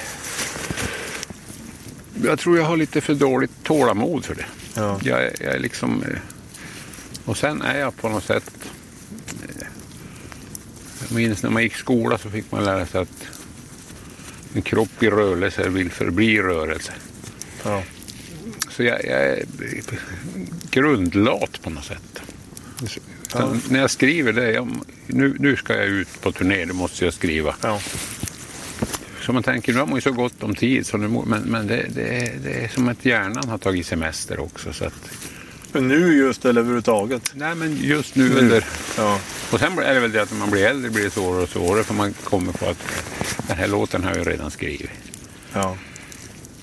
jag 2.24 2.40
tror 2.40 2.58
jag 2.58 2.64
har 2.66 2.78
lite 2.78 3.02
för 3.02 3.14
dåligt 3.14 3.52
tålamod 3.64 4.26
för 4.26 4.36
det. 4.36 4.46
Ja. 4.74 5.00
Jag, 5.04 5.24
är- 5.24 5.34
jag 5.40 5.56
är 5.56 5.60
liksom... 5.60 6.04
eh, 6.04 6.18
Och 7.26 7.38
sen 7.38 7.62
är 7.62 7.80
jag 7.80 7.98
på 7.98 8.10
något 8.10 8.24
sätt... 8.24 8.52
eh, 9.50 9.66
Jag 11.02 11.16
minns 11.16 11.44
när 11.44 11.50
man 11.50 11.64
gick 11.64 11.74
i 11.74 11.78
skola 11.78 12.18
så 12.18 12.30
fick 12.30 12.52
man 12.52 12.64
lära 12.64 12.86
sig 12.86 13.02
att 13.02 13.24
en 14.54 14.62
kropp 14.62 15.04
i 15.04 15.10
rörelse 15.10 15.70
vill 15.70 15.92
förbli 15.92 16.42
rörelse. 16.42 16.92
Ja. 17.64 17.84
Så 18.70 18.84
jag, 18.84 19.06
jag 19.06 19.24
är 19.24 19.44
grundlat 20.72 21.62
på 21.62 21.70
något 21.70 21.86
sätt. 21.86 22.22
Utan 23.26 23.62
När 23.70 23.80
jag 23.80 23.92
skriver 23.92 24.34
det, 24.34 24.52
jag, 24.52 24.70
nu, 25.08 25.36
nu 25.40 25.56
ska 25.56 25.76
jag 25.76 25.86
ut 25.86 26.22
på 26.22 26.32
turné, 26.32 26.66
det 26.66 26.74
måste 26.74 27.06
jag 27.06 27.14
skriva. 27.14 27.56
Ja. 27.62 27.82
Så 29.22 29.34
man 29.34 29.44
tänker, 29.44 29.74
nu 29.74 29.80
har 29.80 29.86
man 29.86 29.96
ju 29.96 30.02
så 30.02 30.12
gott 30.12 30.44
om 30.44 30.56
tid, 30.56 30.88
så 30.88 30.98
nu, 30.98 31.08
men, 31.08 31.42
men 31.42 31.68
det, 31.68 31.86
det, 31.90 32.18
är, 32.18 32.34
det 32.44 32.64
är 32.64 32.68
som 32.68 32.88
att 32.90 33.06
hjärnan 33.06 33.50
har 33.50 33.58
tagit 33.58 33.86
semester 33.86 34.40
också. 34.40 34.74
Så 34.74 34.86
att, 34.86 35.12
Men 35.72 35.88
nu 35.88 36.18
just 36.18 36.46
eller 36.46 36.62
överhuvudtaget? 36.62 37.32
nej, 37.34 37.56
men 37.56 37.78
just 37.82 38.16
nu 38.16 38.34
under... 38.34 38.66
Ja. 38.98 39.20
Och 39.52 39.60
sen 39.60 39.80
är 39.80 39.94
det 39.94 40.00
väl 40.00 40.12
det 40.12 40.22
att 40.22 40.32
när 40.32 40.40
man 40.40 40.52
blir 40.52 40.66
äldre 40.66 40.92
blir 40.92 41.04
det 41.04 41.10
svårare 41.10 41.44
och 41.44 41.50
svårare 41.50 41.84
för 41.84 41.94
man 41.94 42.14
kommer 42.14 42.54
på 42.54 42.66
att 42.66 43.04
den 43.48 43.58
här 43.58 43.68
låten 43.68 44.04
har 44.04 44.16
jag 44.16 44.28
redan 44.28 44.52
skrivit. 44.52 44.90
ja. 45.54 45.78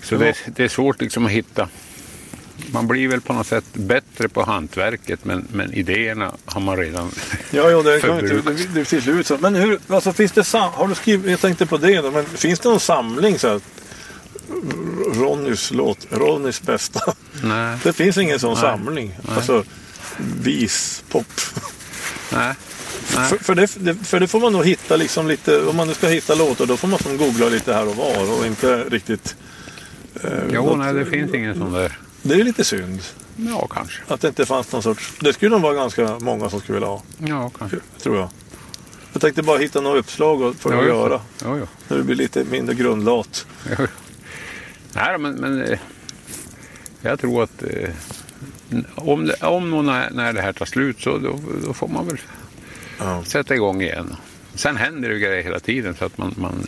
Så 0.07 0.17
det, 0.17 0.37
det 0.47 0.65
är 0.65 0.69
svårt 0.69 1.01
liksom 1.01 1.27
att 1.27 1.33
hitta. 1.33 1.69
Man 2.73 2.87
blir 2.89 3.09
väl 3.09 3.21
på 3.21 3.33
något 3.33 3.47
sätt 3.47 3.65
bättre 3.73 4.29
på 4.29 4.45
hantverket 4.45 5.25
men, 5.25 5.49
men 5.53 5.73
idéerna 5.75 6.33
har 6.45 6.61
man 6.61 6.77
redan... 6.77 7.11
Ja, 7.51 7.71
ja 7.71 7.83
det 7.83 8.01
kan 8.01 8.21
inte, 8.21 8.51
det, 8.51 8.75
det 8.75 8.85
till 8.85 9.03
slut 9.03 9.27
så. 9.27 9.39
Men 9.39 9.55
hur, 9.55 9.79
alltså 9.89 10.13
finns 10.13 10.33
det 10.33 10.53
har 10.53 10.89
du 10.89 10.95
skrivit, 10.95 11.31
jag 11.31 11.41
tänkte 11.41 11.67
på 11.67 11.77
det 11.77 12.01
då, 12.01 12.11
men 12.11 12.25
finns 12.25 12.61
det 12.61 12.69
någon 12.69 12.81
samling 12.81 13.39
så 13.39 13.49
här, 13.49 13.61
Ronnys 15.15 15.71
låt, 15.71 16.07
Ronnys 16.11 16.63
bästa? 16.63 17.15
Nej. 17.43 17.79
Det 17.83 17.93
finns 17.93 18.19
ingen 18.19 18.41
sån 18.41 18.53
Nej. 18.53 18.63
samling. 18.63 19.19
Nej. 19.23 19.37
Alltså 19.37 19.65
vispop. 20.43 21.41
Nej. 22.33 22.55
Nej. 23.17 23.29
För, 23.29 23.39
för, 23.39 23.55
det, 23.55 23.71
det, 23.77 23.95
för 23.95 24.21
det 24.21 24.29
får 24.29 24.41
man 24.41 24.53
nog 24.53 24.67
hitta 24.67 24.97
liksom 24.97 25.29
lite, 25.29 25.61
om 25.61 25.77
man 25.77 25.89
nu 25.89 25.95
ska 25.95 26.09
hitta 26.09 26.35
låtar 26.35 26.67
då 26.67 26.77
får 26.77 26.89
man 26.89 26.99
som 26.99 27.17
googla 27.17 27.49
lite 27.49 27.75
här 27.75 27.89
och 27.89 27.97
var 27.97 28.39
och 28.39 28.47
inte 28.47 28.85
riktigt. 28.85 29.37
Eh, 30.25 30.31
Jo, 30.53 30.63
något- 30.65 30.79
nej, 30.79 30.95
det 30.95 31.05
finns 31.07 31.35
ingen 31.35 31.55
sån 31.59 31.73
där. 31.73 31.99
Det 32.23 32.35
är 32.35 32.45
lite 32.45 32.65
synd 32.65 33.01
Ja, 33.37 33.67
kanske. 33.71 34.03
att 34.09 34.21
det 34.21 34.29
inte 34.29 34.47
fanns 34.47 34.73
någon 34.73 34.83
sorts, 34.83 35.13
det 35.21 35.33
skulle 35.33 35.51
nog 35.51 35.61
vara 35.63 35.75
ganska 35.75 36.19
många 36.21 36.51
som 36.51 36.61
skulle 36.61 36.75
vilja 36.77 36.89
ha, 36.89 37.03
Ja, 37.19 37.51
kanske. 37.59 37.77
tror 38.03 38.17
jag. 38.17 38.29
Jag 39.13 39.23
tänkte 39.23 39.43
bara 39.43 39.59
hitta 39.59 39.81
några 39.81 39.99
uppslag 39.99 40.41
och- 40.43 40.57
för 40.57 40.73
ja, 40.73 40.81
att 40.81 40.87
göra. 40.87 41.21
Jo. 41.45 41.67
När 41.89 41.97
du 41.97 42.03
blir 42.03 42.17
lite 42.17 42.45
mindre 42.45 42.75
grundlat. 42.75 43.47
Jo. 43.79 43.87
Nej, 44.95 45.19
men, 45.19 45.35
men 45.35 45.63
eh, 45.63 45.79
jag 47.01 47.21
tror 47.21 47.43
att 47.43 47.63
eh, 47.63 47.91
om, 48.95 49.31
om 49.41 49.75
och 49.75 49.85
när, 49.85 50.11
när 50.11 50.33
det 50.33 50.41
här 50.43 50.53
tar 50.53 50.67
slut 50.67 51.01
så 51.01 51.19
då, 51.19 51.41
då 51.67 51.73
får 51.73 51.89
man 51.89 52.07
väl 52.07 52.19
Ja. 52.99 53.25
sätta 53.25 53.55
igång 53.55 53.83
igen. 53.83 54.17
Sen 54.55 54.77
händer 54.77 55.09
det 55.09 55.15
ju 55.15 55.21
grejer 55.21 55.43
hela 55.43 55.61
tiden 55.61 55.95
så 55.99 56.05
att 56.05 56.19
man... 56.19 56.35
man 56.39 56.67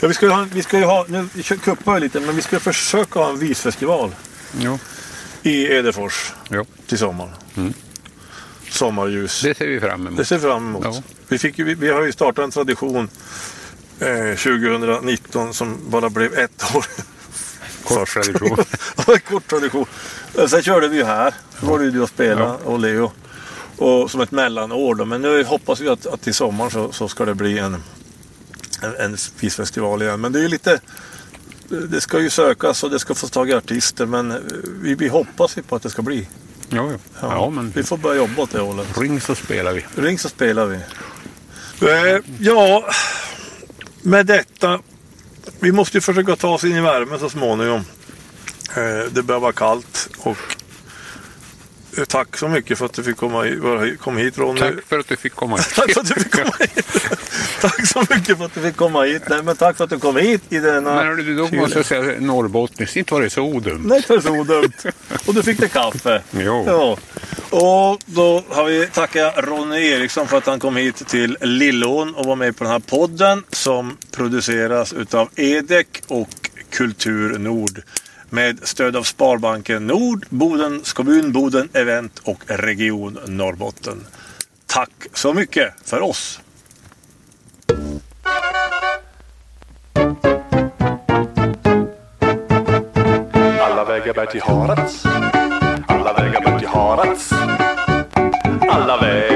Ja, 0.00 0.08
vi 0.08 0.14
ska 0.14 0.26
ju 0.26 0.32
ha, 0.32 0.46
vi 0.52 0.64
ju 0.72 0.84
ha, 0.84 1.06
nu 1.08 1.28
vi 1.32 1.42
kuppar 1.42 1.94
ju 1.94 2.00
lite, 2.00 2.20
men 2.20 2.36
vi 2.36 2.42
ska 2.42 2.60
försöka 2.60 3.18
ha 3.18 3.30
en 3.30 3.38
visfestival 3.38 4.14
jo, 4.58 4.78
i 5.42 5.64
Edefors 5.72 6.32
jo, 6.48 6.64
till 6.86 6.98
sommaren. 6.98 7.30
Mm. 7.56 7.72
Sommarljus. 8.70 9.40
det 9.42 9.58
ser 9.58 9.66
vi 9.66 9.80
fram 9.80 10.06
emot. 10.06 10.18
Det 10.18 10.24
ser 10.24 10.36
vi 10.36 10.42
fram 10.42 10.68
emot. 10.68 10.84
Ja. 10.84 11.02
Vi, 11.28 11.38
fick, 11.38 11.58
vi, 11.58 11.74
vi 11.74 11.88
har 11.90 12.02
ju 12.02 12.12
startat 12.12 12.44
en 12.44 12.50
tradition 12.50 13.08
eh, 14.00 14.36
2019 14.36 15.54
som 15.54 15.78
bara 15.90 16.10
blev 16.10 16.34
ett 16.34 16.74
år. 16.76 16.84
Kort 17.84 18.08
tradition. 18.08 18.56
Ja, 19.06 19.18
kort 19.28 19.48
tradition. 19.48 19.86
Eh, 20.38 20.46
Sen 20.46 20.62
körde 20.62 20.88
vi 20.88 20.96
ju 20.96 21.04
här. 21.04 21.34
Då 21.60 21.66
var 21.66 21.78
det 21.78 21.84
ju 21.84 21.90
du 21.90 22.00
och 22.00 22.08
spela 22.08 22.56
och 22.56 22.78
Leo. 22.78 23.12
Och 23.76 24.10
som 24.10 24.20
ett 24.20 24.30
mellanår 24.30 24.94
då. 24.94 25.04
Men 25.04 25.22
nu 25.22 25.44
hoppas 25.44 25.80
vi 25.80 25.88
att, 25.88 26.06
att 26.06 26.22
till 26.22 26.34
sommaren 26.34 26.70
så, 26.70 26.92
så 26.92 27.08
ska 27.08 27.24
det 27.24 27.34
bli 27.34 27.58
en, 27.58 27.82
en, 28.80 28.94
en 28.96 29.16
visfestival 29.40 30.02
igen. 30.02 30.20
Men 30.20 30.32
det 30.32 30.44
är 30.44 30.48
lite... 30.48 30.80
Det 31.90 32.00
ska 32.00 32.20
ju 32.20 32.30
sökas 32.30 32.84
och 32.84 32.90
det 32.90 32.98
ska 32.98 33.14
få 33.14 33.26
tag 33.28 33.50
i 33.50 33.54
artister. 33.54 34.06
Men 34.06 34.34
vi, 34.82 34.94
vi 34.94 35.08
hoppas 35.08 35.58
ju 35.58 35.62
på 35.62 35.76
att 35.76 35.82
det 35.82 35.90
ska 35.90 36.02
bli. 36.02 36.28
Jo, 36.70 36.90
jo. 36.92 36.98
Ja, 37.20 37.50
men 37.50 37.70
Vi 37.76 37.82
får 37.82 37.96
börja 37.96 38.16
jobba 38.16 38.42
åt 38.42 38.50
det 38.50 38.60
hållet. 38.60 38.98
ring 38.98 39.20
så 39.20 39.34
spelar 39.34 39.72
vi. 39.72 39.84
Ring 39.96 40.18
så 40.18 40.28
spelar 40.28 40.66
vi. 40.66 40.76
Eh, 41.88 42.20
ja, 42.40 42.84
med 44.02 44.26
detta. 44.26 44.80
Vi 45.60 45.72
måste 45.72 45.96
ju 45.96 46.00
försöka 46.00 46.36
ta 46.36 46.48
oss 46.54 46.64
in 46.64 46.76
i 46.76 46.80
värmen 46.80 47.18
så 47.18 47.30
småningom. 47.30 47.84
Eh, 48.76 49.12
det 49.12 49.22
börjar 49.22 49.40
vara 49.40 49.52
kallt 49.52 50.08
och 50.18 50.36
tack 52.08 52.36
så 52.36 52.48
mycket 52.48 52.78
för 52.78 52.86
att 52.86 52.92
du 52.92 53.02
fick 53.02 53.16
komma 53.16 53.42
hit, 53.42 54.00
kom 54.00 54.16
hit 54.16 54.38
Ronny. 54.38 54.60
Tack 54.60 54.74
för 54.88 54.98
att 54.98 55.08
du 55.08 55.16
fick 55.16 55.34
komma 55.34 55.56
hit. 55.56 55.66
Tack 55.74 55.92
för 55.92 56.00
att 56.00 56.08
du 56.08 56.14
fick 56.14 56.32
komma 56.32 56.52
hit. 56.60 56.86
tack 57.60 57.86
så 57.86 58.00
mycket 58.00 58.38
för 58.38 58.44
att 58.44 58.54
du 58.54 58.60
fick 58.60 58.76
komma 58.76 59.02
hit. 59.02 59.22
Nej, 59.28 59.42
men 59.42 59.56
tack 59.56 59.76
för 59.76 59.84
att 59.84 59.90
du 59.90 59.98
kom 59.98 60.16
hit 60.16 60.42
i 60.48 60.58
denna... 60.58 60.94
Men 60.94 61.16
du, 61.16 61.36
då 61.36 61.48
måste 61.56 61.78
jag 61.78 61.86
säga 61.86 62.20
norrbottniskt, 62.20 62.96
inte 62.96 63.14
var 63.14 63.20
det 63.20 63.30
så 63.30 63.42
odumt. 63.42 63.86
Nej, 63.86 63.96
inte 63.96 64.22
så 64.22 64.44
dumt. 64.44 64.72
Och 65.26 65.34
du 65.34 65.42
fick 65.42 65.60
det 65.60 65.68
kaffe. 65.68 66.22
Jo. 66.30 66.64
Ja. 66.66 66.96
Och 67.50 68.00
då 68.06 68.44
har 68.48 68.64
vi 68.64 68.86
tackat 68.86 69.34
Ronny 69.36 69.86
Eriksson 69.86 70.28
för 70.28 70.38
att 70.38 70.46
han 70.46 70.60
kom 70.60 70.76
hit 70.76 71.08
till 71.08 71.36
Lillån 71.40 72.14
och 72.14 72.26
var 72.26 72.36
med 72.36 72.56
på 72.56 72.64
den 72.64 72.72
här 72.72 72.80
podden 72.80 73.44
som 73.52 73.96
produceras 74.10 74.92
utav 74.92 75.28
Edek 75.36 76.02
och 76.06 76.50
Kultur 76.70 77.38
Nord 77.38 77.82
med 78.30 78.58
stöd 78.62 78.96
av 78.96 79.02
Sparbanken 79.02 79.86
Nord, 79.86 80.26
Bodens 80.28 80.92
kommun, 80.92 81.32
Boden 81.32 81.68
Event 81.72 82.18
och 82.24 82.42
Region 82.46 83.18
Norrbotten. 83.26 84.06
Tack 84.66 84.90
så 85.12 85.34
mycket 85.34 85.74
för 85.84 86.00
oss! 86.00 86.40
Alla 93.60 93.84
vägar 93.84 94.14
bär 94.14 94.26
till 94.26 94.42
Harads. 94.42 95.04
Alla 95.86 96.12
vägar 96.12 96.40
bär 96.44 96.58
till 96.58 96.68
Harads. 96.68 97.32
Alla 98.70 99.00
vägar 99.00 99.29